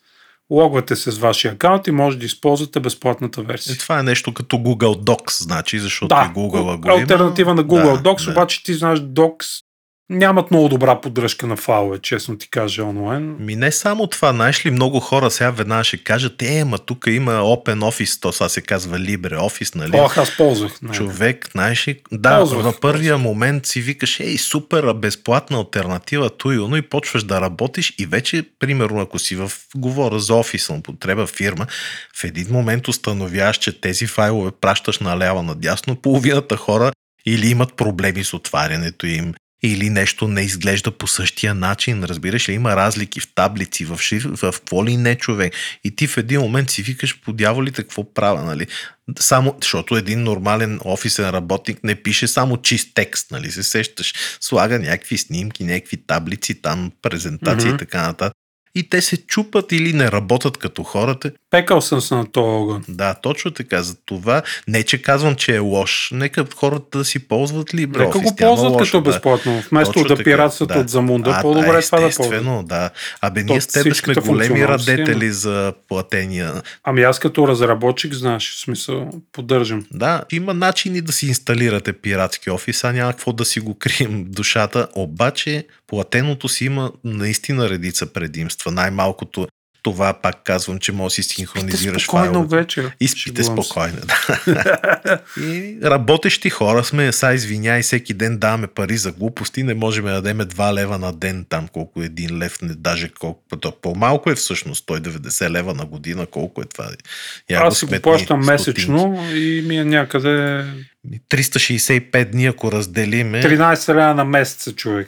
логвате 0.50 0.96
се 0.96 1.12
с 1.12 1.18
вашия 1.18 1.52
акаунт 1.54 1.88
и 1.88 1.92
може 1.92 2.18
да 2.18 2.26
използвате 2.26 2.80
безплатната 2.80 3.42
версия. 3.42 3.74
Е, 3.74 3.78
това 3.78 4.00
е 4.00 4.04
нещо 4.04 4.34
като 4.34 4.58
Google 4.58 5.04
Docs, 5.04 5.44
значи, 5.44 5.80
защото 5.80 6.08
да, 6.08 6.32
и 6.32 6.40
Google 6.40 6.78
го 6.78 6.88
има. 6.88 7.00
альтернатива 7.02 7.54
на 7.54 7.64
Google 7.64 8.02
Да, 8.02 8.10
Docs, 8.10 8.26
да. 8.26 8.32
обаче 8.32 8.64
ти 8.64 8.74
знаеш 8.74 9.00
Docs 9.00 9.64
нямат 10.10 10.52
много 10.52 10.70
добра 10.70 11.02
поддръжка 11.02 11.48
на 11.48 11.56
файлове, 11.56 12.00
честно 12.00 12.38
ти 12.38 12.50
кажа, 12.50 12.84
онлайн. 12.84 13.36
Ми 13.40 13.56
не 13.56 13.72
само 13.72 14.08
това, 14.08 14.34
знаеш 14.34 14.66
ли, 14.66 14.72
много 14.72 15.00
хора 15.00 15.32
сега 15.32 15.50
веднага 15.52 15.84
ще 15.84 15.98
кажат, 15.98 16.42
е, 16.42 16.64
ма 16.64 16.78
тук 16.78 17.06
има 17.08 17.32
Open 17.32 17.80
Office, 17.80 18.22
то 18.22 18.32
сега 18.32 18.50
се 18.50 18.62
казва 18.62 18.98
LibreOffice, 18.98 19.76
нали? 19.76 19.92
Ох, 19.94 20.18
аз 20.18 20.38
ползвах. 20.38 20.82
Не, 20.82 20.92
Човек, 20.92 21.50
знаеш 21.52 21.88
ли, 21.88 22.02
да, 22.12 22.38
Ползвах, 22.38 22.66
на 22.66 22.74
първия 22.82 23.14
ползвах. 23.14 23.28
момент 23.28 23.66
си 23.66 23.82
викаш, 23.82 24.20
ей, 24.20 24.38
супер, 24.38 24.94
безплатна 24.94 25.58
альтернатива, 25.58 26.30
туй, 26.30 26.56
но 26.56 26.78
и 26.78 26.82
почваш 26.82 27.24
да 27.24 27.42
работиш 27.42 27.94
и 28.00 28.06
вече, 28.06 28.44
примерно, 28.60 29.02
ако 29.02 29.20
си 29.20 29.36
в, 29.36 29.52
говоря 29.76 30.20
за 30.20 30.36
офисна 30.36 30.76
употреба 30.76 31.28
фирма, 31.28 31.68
в 32.16 32.24
един 32.24 32.48
момент 32.52 32.88
установяваш, 32.88 33.58
че 33.58 33.82
тези 33.82 34.08
файлове 34.08 34.52
пращаш 34.62 35.00
наляво 35.00 35.44
надясно, 35.44 35.96
половината 35.96 36.58
хора 36.58 36.92
или 37.26 37.50
имат 37.50 37.74
проблеми 37.74 38.24
с 38.24 38.34
отварянето 38.34 39.08
им, 39.08 39.34
или 39.64 39.90
нещо 39.90 40.28
не 40.28 40.42
изглежда 40.42 40.92
по 40.92 41.08
същия 41.08 41.56
начин. 41.56 42.04
Разбираш 42.04 42.50
ли, 42.50 42.54
има 42.54 42.76
разлики 42.76 43.20
в 43.20 43.34
таблици, 43.36 43.86
в 43.86 43.98
шрифт, 44.02 44.28
в 44.28 44.52
какво 44.52 44.86
ли 44.86 44.98
не 44.98 45.16
човек. 45.16 45.54
И 45.84 45.96
ти 45.96 46.08
в 46.08 46.18
един 46.18 46.40
момент 46.42 46.70
си 46.70 46.82
викаш 46.84 47.22
по 47.22 47.34
дяволите 47.34 47.82
какво 47.82 48.14
правя, 48.14 48.44
нали? 48.44 48.68
Само, 49.20 49.56
защото 49.62 49.98
един 49.98 50.24
нормален 50.24 50.80
офисен 50.86 51.30
работник 51.30 51.84
не 51.84 51.96
пише 51.96 52.28
само 52.28 52.58
чист 52.58 52.90
текст, 52.94 53.32
нали? 53.32 53.52
Се 53.52 53.64
сещаш. 53.64 54.14
Слага 54.40 54.80
някакви 54.80 55.18
снимки, 55.18 55.64
някакви 55.64 55.98
таблици, 55.98 56.62
там 56.62 56.92
презентации 57.02 57.68
Мгм. 57.68 57.76
и 57.76 57.80
така 57.80 58.02
нататък. 58.02 58.34
И 58.76 58.90
те 58.90 59.02
се 59.02 59.18
чупат 59.18 59.72
или 59.72 59.94
не 59.94 60.12
работят 60.12 60.58
като 60.58 60.84
хората. 60.84 61.32
Пекал 61.52 61.82
съм 61.82 62.02
се 62.02 62.16
на 62.16 62.32
този 62.32 62.46
огън. 62.46 62.84
Да, 62.88 63.14
точно 63.14 63.52
така. 63.52 63.84
За 63.84 63.96
това 64.06 64.42
не, 64.68 64.84
че 64.84 65.02
казвам, 65.02 65.36
че 65.36 65.56
е 65.56 65.60
лош. 65.60 66.10
Нека 66.14 66.46
хората 66.56 66.98
да 66.98 67.06
си 67.06 67.20
ползват 67.20 67.68
LibreOffice. 67.68 68.06
Нека 68.06 68.20
го 68.20 68.36
ползват 68.36 68.72
лошо, 68.72 68.86
като 68.86 69.02
да. 69.02 69.12
безплатно. 69.12 69.64
Вместо 69.72 69.94
Точно 69.94 70.08
да 70.08 70.16
така, 70.16 70.24
пиратстват 70.24 70.70
да. 70.70 70.80
от 70.80 70.90
замунда, 70.90 71.34
А, 71.36 71.42
по-добре 71.42 71.72
да, 71.72 71.78
е 71.78 71.82
това 71.82 72.00
да 72.00 72.10
ползват. 72.16 72.68
Да. 72.68 72.90
Абе, 73.22 73.44
ние 73.44 73.62
с 73.62 73.68
теб 73.68 73.96
сме 73.96 74.14
големи 74.14 74.60
си 74.60 74.68
радетели 74.68 75.32
за 75.32 75.74
платения. 75.88 76.62
Ами 76.84 77.02
аз 77.02 77.20
като 77.20 77.48
разработчик, 77.48 78.14
знаеш, 78.14 78.56
в 78.56 78.60
смисъл, 78.60 79.10
поддържам. 79.32 79.86
Да, 79.92 80.24
има 80.32 80.54
начини 80.54 81.02
да 81.02 81.12
си 81.12 81.28
инсталирате 81.28 81.94
пиратски 81.94 82.50
офис, 82.50 82.84
а 82.84 82.92
няма 82.92 83.12
какво 83.12 83.34
да 83.34 83.46
си 83.46 83.60
го 83.60 83.76
крием 83.80 84.26
душата. 84.28 84.88
Обаче, 84.96 85.68
платеното 85.88 86.50
си 86.50 86.66
има 86.66 86.92
наистина 87.04 87.70
редица 87.70 88.06
предимства. 88.06 88.69
Най-малкото 88.72 89.48
това 89.84 90.14
пак 90.14 90.44
казвам, 90.44 90.80
че 90.80 90.92
може 90.92 91.16
да 91.16 91.24
си 91.24 91.24
синхронизираш 91.24 92.04
спокойно 92.04 92.34
файловете. 92.34 92.56
вечер. 92.56 92.92
Шегувам 93.16 93.64
се. 93.64 93.70
спокойно, 93.70 93.98
да. 94.06 95.20
и 95.42 95.78
работещи 95.84 96.50
хора 96.50 96.84
сме, 96.84 97.12
са 97.12 97.34
извиняй, 97.34 97.82
всеки 97.82 98.14
ден 98.14 98.38
даваме 98.38 98.68
пари 98.68 98.98
за 98.98 99.12
глупости, 99.12 99.64
не 99.64 99.74
можем 99.74 100.06
да 100.06 100.22
дадем 100.22 100.38
2 100.38 100.74
лева 100.74 100.98
на 100.98 101.14
ден 101.14 101.46
там, 101.50 101.68
колко 101.68 102.02
е 102.02 102.06
един 102.06 102.38
лев, 102.38 102.62
не, 102.62 102.74
даже 102.74 103.10
колко, 103.10 103.58
то 103.58 103.72
по-малко 103.82 104.32
е 104.32 104.36
всъщност, 104.36 104.88
190 104.88 105.50
лева 105.50 105.74
на 105.74 105.86
година, 105.86 106.26
колко 106.26 106.62
е 106.62 106.66
това. 106.66 106.90
Я 107.50 107.62
Аз 107.62 107.78
си 107.78 107.86
го 107.86 108.02
плащам 108.02 108.46
месечно 108.46 109.30
и 109.34 109.64
ми 109.68 109.78
е 109.78 109.86
някъде 109.86 110.66
365 111.30 112.26
дни, 112.26 112.46
ако 112.46 112.72
разделиме, 112.72 113.44
13 113.44 113.90
лева 113.90 114.14
на 114.14 114.26
месеца, 114.26 114.76
човек. 114.76 115.08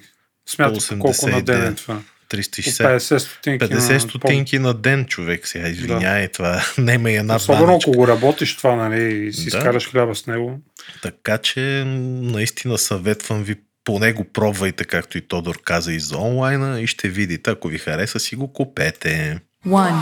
Смятате 0.49 0.99
колко 0.99 1.29
на 1.29 1.41
ден 1.41 1.61
е 1.61 1.71
189. 1.71 1.77
това. 1.77 1.99
По 2.31 2.37
360 2.37 2.97
50 2.97 3.17
стотинки. 3.17 3.65
50 3.65 3.93
на 3.93 3.99
стотинки 3.99 4.59
на 4.59 4.73
ден, 4.73 5.05
човек. 5.05 5.47
Сега 5.47 5.67
извиняй, 5.67 6.27
това 6.27 6.63
нема 6.77 7.11
и 7.11 7.15
една 7.15 7.35
Особено 7.35 7.65
баничка. 7.65 7.89
ако 7.91 7.97
го 7.97 8.07
работиш 8.07 8.57
това, 8.57 8.75
нали, 8.75 9.27
и 9.27 9.33
си 9.33 9.41
Да. 9.41 9.57
изкараш 9.57 9.89
хляба 9.89 10.15
с 10.15 10.27
него. 10.27 10.59
Така 11.01 11.37
че 11.37 11.59
наистина 11.85 12.77
съветвам 12.77 13.43
ви 13.43 13.55
поне 13.83 14.13
го 14.13 14.23
пробвайте, 14.23 14.83
както 14.85 15.17
и 15.17 15.21
Тодор 15.21 15.57
каза 15.65 15.93
и 15.93 15.99
за 15.99 16.17
онлайна 16.17 16.81
и 16.81 16.87
ще 16.87 17.09
видите, 17.09 17.49
ако 17.51 17.67
ви 17.67 17.77
хареса 17.77 18.19
си 18.19 18.35
го 18.35 18.53
купете. 18.53 19.39
One. 19.67 19.95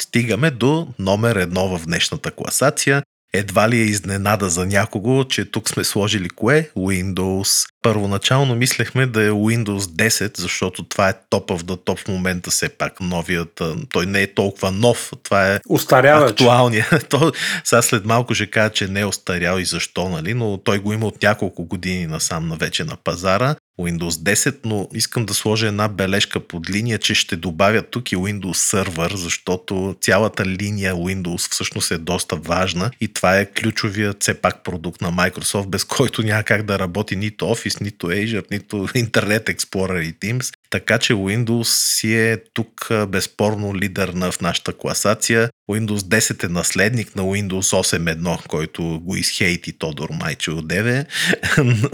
Стигаме 0.00 0.50
до 0.50 0.88
номер 0.98 1.36
едно 1.36 1.78
в 1.78 1.86
днешната 1.86 2.30
класация. 2.30 3.02
Едва 3.36 3.68
ли 3.68 3.76
е 3.76 3.84
изненада 3.84 4.50
за 4.50 4.66
някого, 4.66 5.24
че 5.24 5.44
тук 5.44 5.68
сме 5.68 5.84
сложили 5.84 6.28
кое? 6.28 6.70
Windows. 6.76 7.66
Първоначално 7.82 8.54
мислехме 8.54 9.06
да 9.06 9.22
е 9.22 9.30
Windows 9.30 9.78
10, 9.78 10.40
защото 10.40 10.84
това 10.84 11.08
е 11.08 11.14
топ 11.30 11.50
в 11.50 11.64
да 11.64 11.76
топ 11.76 11.98
в 11.98 12.08
момента 12.08 12.50
все 12.50 12.68
пак 12.68 13.00
новият. 13.00 13.62
Той 13.92 14.06
не 14.06 14.22
е 14.22 14.34
толкова 14.34 14.70
нов, 14.70 15.12
това 15.22 15.52
е 15.52 15.60
Устарява, 15.68 16.26
че. 16.26 16.30
актуалния. 16.30 16.88
То, 17.08 17.32
сега 17.64 17.82
след 17.82 18.04
малко 18.04 18.34
ще 18.34 18.46
кажа, 18.46 18.72
че 18.72 18.88
не 18.88 19.00
е 19.00 19.04
остарял 19.04 19.58
и 19.58 19.64
защо, 19.64 20.08
нали? 20.08 20.34
но 20.34 20.58
той 20.58 20.78
го 20.78 20.92
има 20.92 21.06
от 21.06 21.22
няколко 21.22 21.64
години 21.64 22.06
насам 22.06 22.48
на 22.48 22.56
вече 22.56 22.84
на 22.84 22.96
пазара. 23.04 23.56
Windows 23.80 24.10
10, 24.10 24.56
но 24.64 24.88
искам 24.94 25.26
да 25.26 25.34
сложа 25.34 25.66
една 25.66 25.88
бележка 25.88 26.40
под 26.40 26.70
линия, 26.70 26.98
че 26.98 27.14
ще 27.14 27.36
добавя 27.36 27.82
тук 27.82 28.12
и 28.12 28.16
Windows 28.16 28.84
Server, 28.84 29.14
защото 29.14 29.96
цялата 30.00 30.46
линия 30.46 30.94
Windows 30.94 31.50
всъщност 31.50 31.90
е 31.90 31.98
доста 31.98 32.36
важна 32.36 32.90
и 33.00 33.08
това 33.08 33.38
е 33.38 33.46
ключовият 33.46 34.22
все 34.22 34.34
пак 34.34 34.64
продукт 34.64 35.00
на 35.00 35.12
Microsoft, 35.12 35.66
без 35.66 35.84
който 35.84 36.22
няма 36.22 36.42
как 36.42 36.62
да 36.62 36.78
работи 36.78 37.16
нито 37.16 37.44
Office, 37.44 37.80
нито 37.80 38.06
Azure, 38.06 38.50
нито 38.50 38.76
Internet 38.76 39.54
Explorer 39.54 40.00
и 40.00 40.14
Teams. 40.14 40.53
Така 40.74 40.98
че 40.98 41.12
Windows 41.12 41.96
си 41.98 42.14
е 42.14 42.38
тук 42.54 42.88
безспорно 43.08 43.76
лидер 43.76 44.08
на, 44.08 44.32
в 44.32 44.40
нашата 44.40 44.72
класация. 44.72 45.50
Windows 45.70 45.98
10 45.98 46.44
е 46.44 46.48
наследник 46.48 47.16
на 47.16 47.22
Windows 47.22 47.82
8.1, 47.98 48.46
който 48.46 49.00
го 49.00 49.16
изхейти 49.16 49.78
Тодор 49.78 50.08
Майче 50.10 50.50
одеве, 50.50 51.06
но, 51.58 51.88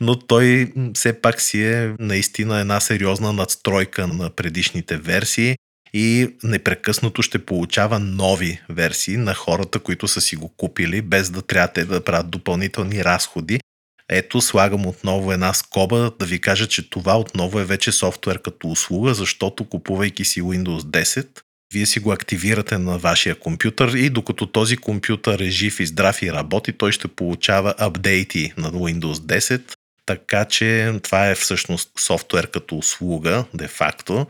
но 0.00 0.18
той 0.18 0.72
все 0.94 1.20
пак 1.20 1.40
си 1.40 1.64
е 1.64 1.94
наистина 1.98 2.60
една 2.60 2.80
сериозна 2.80 3.32
надстройка 3.32 4.06
на 4.06 4.30
предишните 4.30 4.96
версии 4.96 5.56
и 5.92 6.28
непрекъснато 6.42 7.22
ще 7.22 7.38
получава 7.38 7.98
нови 7.98 8.60
версии 8.68 9.16
на 9.16 9.34
хората, 9.34 9.78
които 9.78 10.08
са 10.08 10.20
си 10.20 10.36
го 10.36 10.48
купили, 10.48 11.02
без 11.02 11.30
да 11.30 11.42
трябва 11.42 11.68
те 11.68 11.84
да 11.84 12.04
правят 12.04 12.30
допълнителни 12.30 13.04
разходи. 13.04 13.60
Ето, 14.08 14.40
слагам 14.40 14.86
отново 14.86 15.32
една 15.32 15.54
скоба 15.54 16.12
да 16.18 16.26
ви 16.26 16.40
кажа, 16.40 16.66
че 16.66 16.90
това 16.90 17.18
отново 17.18 17.60
е 17.60 17.64
вече 17.64 17.92
софтуер 17.92 18.42
като 18.42 18.68
услуга, 18.68 19.14
защото 19.14 19.64
купувайки 19.64 20.24
си 20.24 20.42
Windows 20.42 20.80
10, 20.80 21.26
вие 21.72 21.86
си 21.86 22.00
го 22.00 22.12
активирате 22.12 22.78
на 22.78 22.98
вашия 22.98 23.34
компютър 23.34 23.92
и 23.92 24.10
докато 24.10 24.46
този 24.46 24.76
компютър 24.76 25.38
е 25.38 25.50
жив 25.50 25.80
и 25.80 25.86
здрав 25.86 26.22
и 26.22 26.32
работи, 26.32 26.72
той 26.72 26.92
ще 26.92 27.08
получава 27.08 27.74
апдейти 27.78 28.52
на 28.56 28.72
Windows 28.72 29.14
10, 29.14 29.62
така 30.06 30.44
че 30.44 30.92
това 31.02 31.30
е 31.30 31.34
всъщност 31.34 31.90
софтуер 31.98 32.50
като 32.50 32.76
услуга, 32.76 33.44
де-факто. 33.54 34.26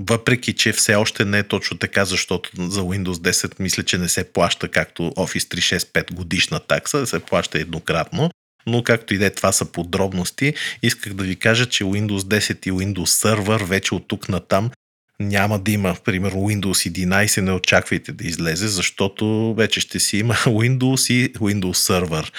Въпреки, 0.00 0.52
че 0.52 0.72
все 0.72 0.94
още 0.94 1.24
не 1.24 1.38
е 1.38 1.42
точно 1.42 1.78
така, 1.78 2.04
защото 2.04 2.50
за 2.58 2.80
Windows 2.80 3.30
10 3.30 3.60
мисля, 3.60 3.82
че 3.82 3.98
не 3.98 4.08
се 4.08 4.32
плаща 4.32 4.68
както 4.68 5.02
Office 5.02 5.54
365 5.54 6.14
годишна 6.14 6.60
такса, 6.60 7.06
се 7.06 7.18
плаща 7.18 7.58
еднократно. 7.58 8.30
Но 8.66 8.82
както 8.82 9.14
и 9.14 9.18
да 9.18 9.26
е, 9.26 9.30
това 9.30 9.52
са 9.52 9.64
подробности. 9.64 10.54
Исках 10.82 11.14
да 11.14 11.24
ви 11.24 11.36
кажа, 11.36 11.66
че 11.66 11.84
Windows 11.84 12.18
10 12.18 12.68
и 12.68 12.72
Windows 12.72 13.24
Server 13.24 13.64
вече 13.64 13.94
от 13.94 14.08
тук 14.08 14.28
на 14.28 14.40
там 14.40 14.70
няма 15.20 15.58
да 15.58 15.70
има, 15.70 15.96
примерно 16.04 16.40
Windows 16.40 16.90
11, 16.90 17.40
не 17.40 17.52
очаквайте 17.52 18.12
да 18.12 18.26
излезе, 18.26 18.68
защото 18.68 19.54
вече 19.54 19.80
ще 19.80 20.00
си 20.00 20.18
има 20.18 20.34
Windows 20.44 21.12
и 21.12 21.32
Windows 21.32 22.02
Server. 22.02 22.32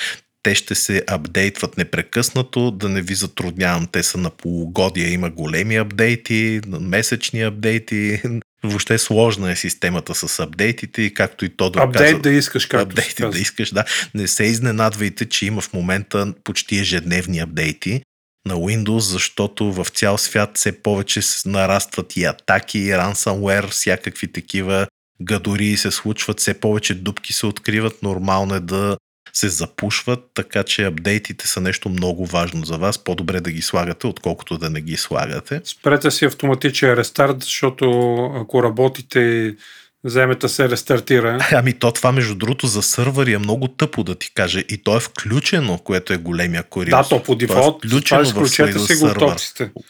Те 0.43 0.55
ще 0.55 0.75
се 0.75 1.03
апдейтват 1.07 1.77
непрекъснато, 1.77 2.71
да 2.71 2.89
не 2.89 3.01
ви 3.01 3.15
затруднявам. 3.15 3.87
Те 3.91 4.03
са 4.03 4.17
на 4.17 4.29
полугодия, 4.29 5.11
има 5.11 5.29
големи 5.29 5.75
апдейти, 5.75 6.61
месечни 6.67 7.41
апдейти. 7.41 8.21
Въобще 8.63 8.97
сложна 8.97 9.51
е 9.51 9.55
системата 9.55 10.15
с 10.15 10.39
апдейтите 10.39 11.01
и 11.01 11.13
както 11.13 11.45
и 11.45 11.49
то 11.49 11.69
да 11.69 11.83
Апдейт 11.83 12.21
да 12.21 12.29
искаш, 12.29 12.65
както 12.65 12.83
апдейти 12.83 13.29
да 13.29 13.39
искаш, 13.39 13.71
да. 13.71 13.85
Не 14.13 14.27
се 14.27 14.43
изненадвайте, 14.43 15.25
че 15.25 15.45
има 15.45 15.61
в 15.61 15.73
момента 15.73 16.33
почти 16.43 16.79
ежедневни 16.79 17.39
апдейти 17.39 18.01
на 18.45 18.55
Windows, 18.55 18.99
защото 18.99 19.73
в 19.73 19.87
цял 19.89 20.17
свят 20.17 20.51
все 20.53 20.81
повече 20.81 21.21
нарастват 21.45 22.17
и 22.17 22.23
атаки, 22.23 22.79
и 22.79 22.91
ransomware, 22.91 23.67
всякакви 23.67 24.31
такива 24.31 24.87
гадори 25.21 25.77
се 25.77 25.91
случват, 25.91 26.39
все 26.39 26.53
повече 26.53 26.93
дупки 26.93 27.33
се 27.33 27.45
откриват, 27.45 28.03
нормално 28.03 28.55
е 28.55 28.59
да 28.59 28.97
се 29.33 29.49
запушват, 29.49 30.19
така 30.33 30.63
че 30.63 30.85
апдейтите 30.85 31.47
са 31.47 31.61
нещо 31.61 31.89
много 31.89 32.25
важно 32.25 32.65
за 32.65 32.77
вас. 32.77 32.97
По-добре 32.97 33.39
да 33.39 33.51
ги 33.51 33.61
слагате, 33.61 34.07
отколкото 34.07 34.57
да 34.57 34.69
не 34.69 34.81
ги 34.81 34.97
слагате. 34.97 35.61
Спрете 35.63 36.11
си 36.11 36.25
автоматичен 36.25 36.93
рестарт, 36.93 37.43
защото 37.43 38.15
ако 38.35 38.63
работите, 38.63 39.55
вземете 40.03 40.47
се 40.47 40.69
рестартира. 40.69 41.37
Ами 41.51 41.73
то 41.73 41.91
това, 41.91 42.11
между 42.11 42.35
другото, 42.35 42.67
за 42.67 42.81
сървъри 42.81 43.33
е 43.33 43.37
много 43.37 43.67
тъпо 43.67 44.03
да 44.03 44.15
ти 44.15 44.31
кажа. 44.33 44.59
И 44.69 44.77
то 44.83 44.97
е 44.97 44.99
включено, 44.99 45.77
което 45.77 46.13
е 46.13 46.17
големия 46.17 46.63
куриоз. 46.63 46.89
Да, 46.89 47.09
то 47.09 47.23
по 47.23 47.35
дефолт, 47.35 47.85
е 47.85 48.01
това 48.01 48.17
в 48.17 48.33
Windows 48.33 48.77
си 48.77 48.95
сървър. 48.95 49.35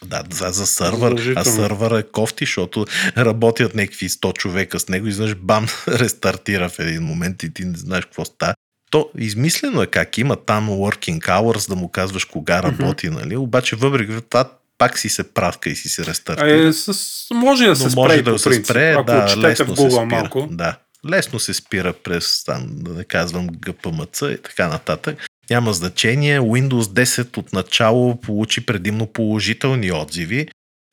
Да, 0.05 0.23
за, 0.31 0.49
за 0.49 0.65
сървър. 0.65 1.33
А 1.35 1.43
сървър 1.43 1.99
е 1.99 2.03
кофти, 2.03 2.45
защото 2.45 2.85
работят 3.17 3.75
някакви 3.75 4.09
100 4.09 4.33
човека 4.33 4.79
с 4.79 4.89
него 4.89 5.07
и 5.07 5.11
знаеш, 5.11 5.35
бам, 5.35 5.67
рестартира 5.87 6.69
в 6.69 6.79
един 6.79 7.03
момент 7.03 7.43
и 7.43 7.53
ти 7.53 7.65
не 7.65 7.77
знаеш 7.77 8.05
какво 8.05 8.25
става. 8.25 8.53
То 8.89 9.09
измислено 9.17 9.81
е 9.81 9.87
как 9.87 10.17
има 10.17 10.35
там 10.35 10.69
working 10.69 11.19
hours, 11.19 11.69
да 11.69 11.75
му 11.75 11.87
казваш 11.87 12.25
кога 12.25 12.63
работи, 12.63 13.09
mm-hmm. 13.09 13.19
нали? 13.21 13.37
Обаче 13.37 13.75
въпреки 13.75 14.13
това 14.29 14.51
пак 14.77 14.99
си 14.99 15.09
се 15.09 15.33
пратка 15.33 15.69
и 15.69 15.75
си 15.75 15.89
се 15.89 16.05
рестартира. 16.05 16.67
Е, 16.67 16.73
с, 16.73 16.93
може 17.33 17.65
да 17.65 17.75
се 17.75 17.89
спре, 17.89 18.01
може 18.01 18.21
да 18.21 18.39
се 18.39 18.63
спре, 18.63 18.91
ако 18.91 19.03
да, 19.03 19.37
лесно 19.37 19.65
в 19.65 19.77
се 19.77 19.83
Google 19.83 19.89
спира. 19.89 20.05
малко. 20.05 20.47
Да, 20.51 20.75
лесно 21.09 21.39
се 21.39 21.53
спира 21.53 21.93
през 21.93 22.43
там, 22.43 22.67
да 22.69 22.93
не 22.93 23.03
казвам 23.03 23.47
ГПМЦ 23.47 24.21
и 24.21 24.37
така 24.43 24.67
нататък. 24.67 25.27
Няма 25.49 25.73
значение. 25.73 26.39
Windows 26.39 26.81
10 26.81 27.37
от 27.37 27.53
начало 27.53 28.21
получи 28.21 28.65
предимно 28.65 29.07
положителни 29.07 29.91
отзиви, 29.91 30.47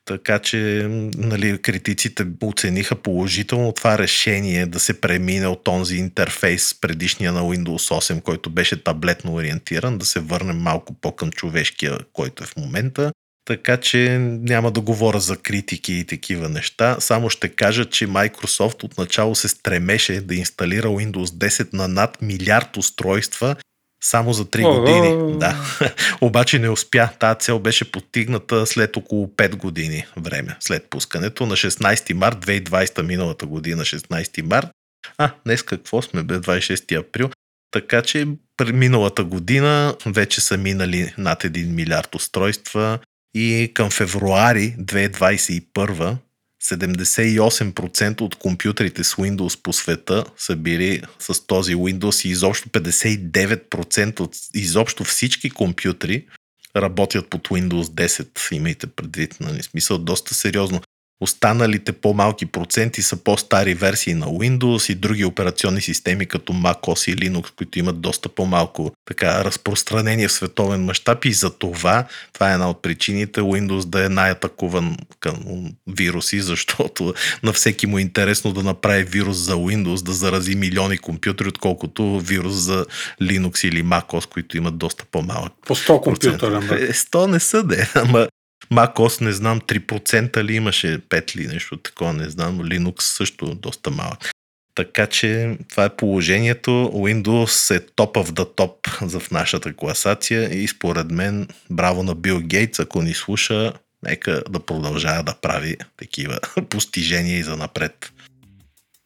така 0.07 0.38
че 0.38 0.86
нали, 1.16 1.62
критиците 1.62 2.26
оцениха 2.42 2.96
положително 2.96 3.72
това 3.72 3.98
решение 3.98 4.66
да 4.66 4.80
се 4.80 5.00
премине 5.00 5.46
от 5.46 5.64
този 5.64 5.96
интерфейс 5.96 6.74
предишния 6.80 7.32
на 7.32 7.40
Windows 7.40 8.12
8, 8.14 8.22
който 8.22 8.50
беше 8.50 8.84
таблетно 8.84 9.34
ориентиран, 9.34 9.98
да 9.98 10.04
се 10.04 10.20
върнем 10.20 10.59
малко 10.59 10.94
по-към 11.00 11.30
човешкия, 11.30 11.98
който 12.12 12.44
е 12.44 12.46
в 12.46 12.57
момента. 12.57 13.12
Така 13.44 13.76
че 13.76 14.18
няма 14.20 14.70
да 14.70 14.80
говоря 14.80 15.20
за 15.20 15.36
критики 15.36 15.94
и 15.94 16.04
такива 16.04 16.48
неща. 16.48 16.96
Само 17.00 17.30
ще 17.30 17.48
кажа, 17.48 17.84
че 17.84 18.09
Microsoft 18.09 18.84
отначало 18.84 19.34
се 19.34 19.48
стремеше 19.48 20.20
да 20.20 20.34
инсталира 20.34 20.88
Windows 20.88 21.26
10 21.26 21.74
на 21.74 21.88
над 21.88 22.22
милиард 22.22 22.76
устройства 22.76 23.57
само 24.05 24.32
за 24.32 24.44
3 24.44 24.64
О, 24.64 24.80
години. 24.80 25.38
Да. 25.38 25.64
Обаче 26.20 26.59
не 26.59 26.68
успя. 26.68 27.09
Тази 27.18 27.38
цел 27.38 27.59
беше 27.59 27.92
постигната 27.92 28.66
след 28.66 28.97
около 28.97 29.26
5 29.26 29.55
години 29.57 30.07
време, 30.16 30.57
след 30.61 30.90
пускането 30.90 31.47
на 31.47 31.57
16 31.57 32.12
март 32.12 32.47
2020 32.47 33.03
миналата 33.03 33.47
година, 33.47 33.82
16 33.82 34.42
март. 34.42 34.68
А, 35.18 35.30
днес 35.44 35.62
какво 35.62 36.03
сме, 36.03 36.22
бе, 36.22 36.34
26 36.34 36.99
април. 36.99 37.30
Така 37.70 38.03
че 38.03 38.26
миналата 38.72 39.24
година 39.24 39.97
вече 40.07 40.40
са 40.40 40.57
минали 40.57 41.14
над 41.18 41.42
1 41.42 41.70
милиард 41.72 42.14
устройства 42.14 42.99
и 43.34 43.70
към 43.74 43.90
февруари 43.90 44.76
2021 44.78 46.16
78% 46.67 48.21
от 48.21 48.35
компютрите 48.35 49.05
с 49.05 49.14
Windows 49.14 49.62
по 49.62 49.73
света 49.73 50.25
са 50.37 50.57
били 50.57 51.03
с 51.19 51.47
този 51.47 51.75
Windows 51.75 52.29
и 52.29 52.31
изобщо 52.31 52.69
59% 52.69 54.21
от 54.21 54.37
изобщо 54.55 55.05
всички 55.05 55.51
компютри 55.51 56.27
работят 56.77 57.31
под 57.31 57.49
Windows 57.49 57.83
10, 57.83 58.57
имайте 58.57 58.87
предвид, 58.87 59.37
нали, 59.41 59.62
смисъл 59.62 59.99
доста 59.99 60.35
сериозно. 60.35 60.81
Останалите 61.21 61.93
по-малки 61.93 62.47
проценти 62.47 63.03
са 63.03 63.17
по-стари 63.17 63.75
версии 63.75 64.14
на 64.14 64.27
Windows 64.27 64.93
и 64.93 64.95
други 64.95 65.25
операционни 65.25 65.81
системи 65.81 66.27
като 66.27 66.53
macOS 66.53 67.12
и 67.12 67.17
Linux, 67.17 67.51
които 67.57 67.79
имат 67.79 68.01
доста 68.01 68.29
по-малко 68.29 68.93
така 69.05 69.45
разпространение 69.45 70.29
в 70.29 70.33
световен 70.33 70.85
мащаб 70.85 71.25
и 71.25 71.33
за 71.33 71.51
това, 71.51 72.05
това 72.33 72.51
е 72.51 72.53
една 72.53 72.71
от 72.71 72.83
причините 72.83 73.41
Windows 73.41 73.85
да 73.85 74.05
е 74.05 74.09
най-атакуван 74.09 74.97
към 75.21 75.37
вируси, 75.87 76.41
защото 76.41 77.14
на 77.43 77.53
всеки 77.53 77.87
му 77.87 77.99
е 77.99 78.01
интересно 78.01 78.53
да 78.53 78.62
направи 78.62 79.05
вирус 79.05 79.37
за 79.37 79.55
Windows, 79.55 80.03
да 80.05 80.12
зарази 80.12 80.55
милиони 80.55 80.99
компютри, 80.99 81.49
отколкото 81.49 82.21
вирус 82.21 82.55
за 82.55 82.87
Linux 83.23 83.69
или 83.69 83.85
macOS, 83.85 84.27
които 84.33 84.57
имат 84.57 84.79
доста 84.79 85.05
по-малък 85.12 85.53
По 85.67 85.75
100 85.75 86.01
компютъра. 86.01 86.61
Да. 86.61 86.75
е, 86.75 86.93
100 86.93 87.27
не 87.27 87.41
са, 87.41 87.62
де. 87.62 87.91
Ама 87.95 88.29
macOS 88.73 89.21
не 89.21 89.33
знам, 89.33 89.61
3% 89.61 90.45
ли 90.45 90.55
имаше, 90.55 91.01
5 91.01 91.37
ли 91.37 91.47
нещо 91.47 91.77
такова, 91.77 92.12
не 92.12 92.29
знам. 92.29 92.61
Linux 92.61 93.01
също 93.01 93.55
доста 93.55 93.91
малък. 93.91 94.31
Така 94.75 95.07
че 95.07 95.59
това 95.71 95.85
е 95.85 95.97
положението. 95.97 96.71
Windows 96.95 97.77
е 97.77 97.81
топ 97.81 98.17
of 98.17 98.31
the 98.31 98.57
топ 98.57 98.89
в 99.01 99.31
нашата 99.31 99.73
класация 99.73 100.62
и 100.62 100.69
според 100.69 101.11
мен 101.11 101.49
браво 101.71 102.03
на 102.03 102.14
Бил 102.14 102.41
Гейтс, 102.41 102.81
ако 102.81 103.03
ни 103.03 103.14
слуша, 103.14 103.73
нека 104.03 104.43
да 104.51 104.61
продължава 104.61 105.23
да 105.23 105.35
прави 105.43 105.77
такива 105.97 106.39
постижения 106.71 107.39
и 107.39 107.43
за 107.43 107.57
напред. 107.57 108.12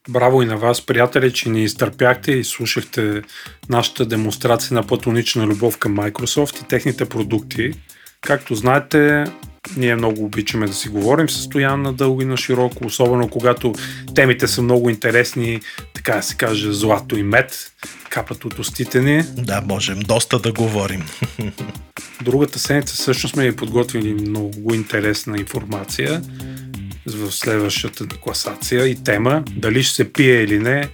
Браво 0.08 0.42
и 0.42 0.46
на 0.46 0.56
вас, 0.56 0.86
приятели, 0.86 1.32
че 1.32 1.48
ни 1.48 1.64
изтърпяхте 1.64 2.32
и 2.32 2.44
слушахте 2.44 3.22
нашата 3.68 4.06
демонстрация 4.06 4.74
на 4.74 4.86
платонична 4.86 5.46
любов 5.46 5.78
към 5.78 5.96
Microsoft 5.96 6.64
и 6.64 6.68
техните 6.68 7.04
продукти. 7.04 7.72
Както 8.20 8.54
знаете, 8.54 9.24
ние 9.76 9.96
много 9.96 10.24
обичаме 10.24 10.66
да 10.66 10.72
си 10.72 10.88
говорим 10.88 11.28
с 11.28 11.42
Стоян 11.42 11.82
на 11.82 11.92
дълго 11.92 12.22
и 12.22 12.24
на 12.24 12.36
широко, 12.36 12.86
особено 12.86 13.28
когато 13.28 13.74
темите 14.14 14.48
са 14.48 14.62
много 14.62 14.90
интересни, 14.90 15.60
така 15.94 16.16
да 16.16 16.22
се 16.22 16.36
каже, 16.36 16.72
злато 16.72 17.16
и 17.16 17.22
мед, 17.22 17.72
капат 18.10 18.44
от 18.44 18.58
устите 18.58 19.00
ни. 19.00 19.24
Да, 19.36 19.60
можем 19.60 20.00
доста 20.00 20.38
да 20.38 20.52
говорим. 20.52 21.02
Другата 22.22 22.58
седмица 22.58 22.96
също 22.96 23.28
сме 23.28 23.50
ви 23.50 23.56
подготвили 23.56 24.14
много 24.14 24.74
интересна 24.74 25.38
информация 25.38 26.22
в 27.06 27.32
следващата 27.32 28.16
класация 28.16 28.86
и 28.86 29.02
тема. 29.04 29.44
Дали 29.50 29.82
ще 29.82 29.94
се 29.94 30.12
пие 30.12 30.42
или 30.42 30.58
не, 30.58 30.88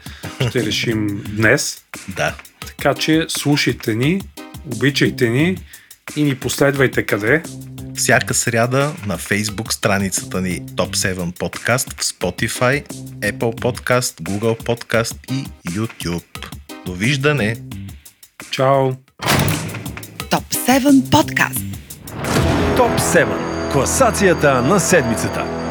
ще 0.49 0.64
решим 0.64 1.22
днес. 1.29 1.85
Да. 2.09 2.35
Така 2.66 2.95
че 2.95 3.27
слушайте 3.29 3.95
ни, 3.95 4.20
обичайте 4.74 5.29
ни 5.29 5.57
и 6.16 6.22
ни 6.24 6.34
последвайте 6.34 7.07
къде? 7.07 7.42
Всяка 7.94 8.34
сряда 8.34 8.92
на 9.07 9.18
Facebook 9.18 9.72
страницата 9.72 10.40
ни 10.40 10.62
Top 10.62 10.96
7 10.96 11.38
Podcast 11.38 11.94
в 11.96 12.04
Spotify, 12.04 12.86
Apple 13.20 13.61
Podcast, 13.61 14.22
Google 14.22 14.62
Podcast 14.62 15.16
и 15.32 15.44
YouTube. 15.70 16.46
Довиждане! 16.86 17.57
Чао! 18.50 18.92
Топ 20.30 20.44
7 20.44 21.11
подкаст. 21.11 21.61
Топ 22.76 22.98
7. 22.98 23.72
Класацията 23.72 24.62
на 24.62 24.80
седмицата. 24.80 25.66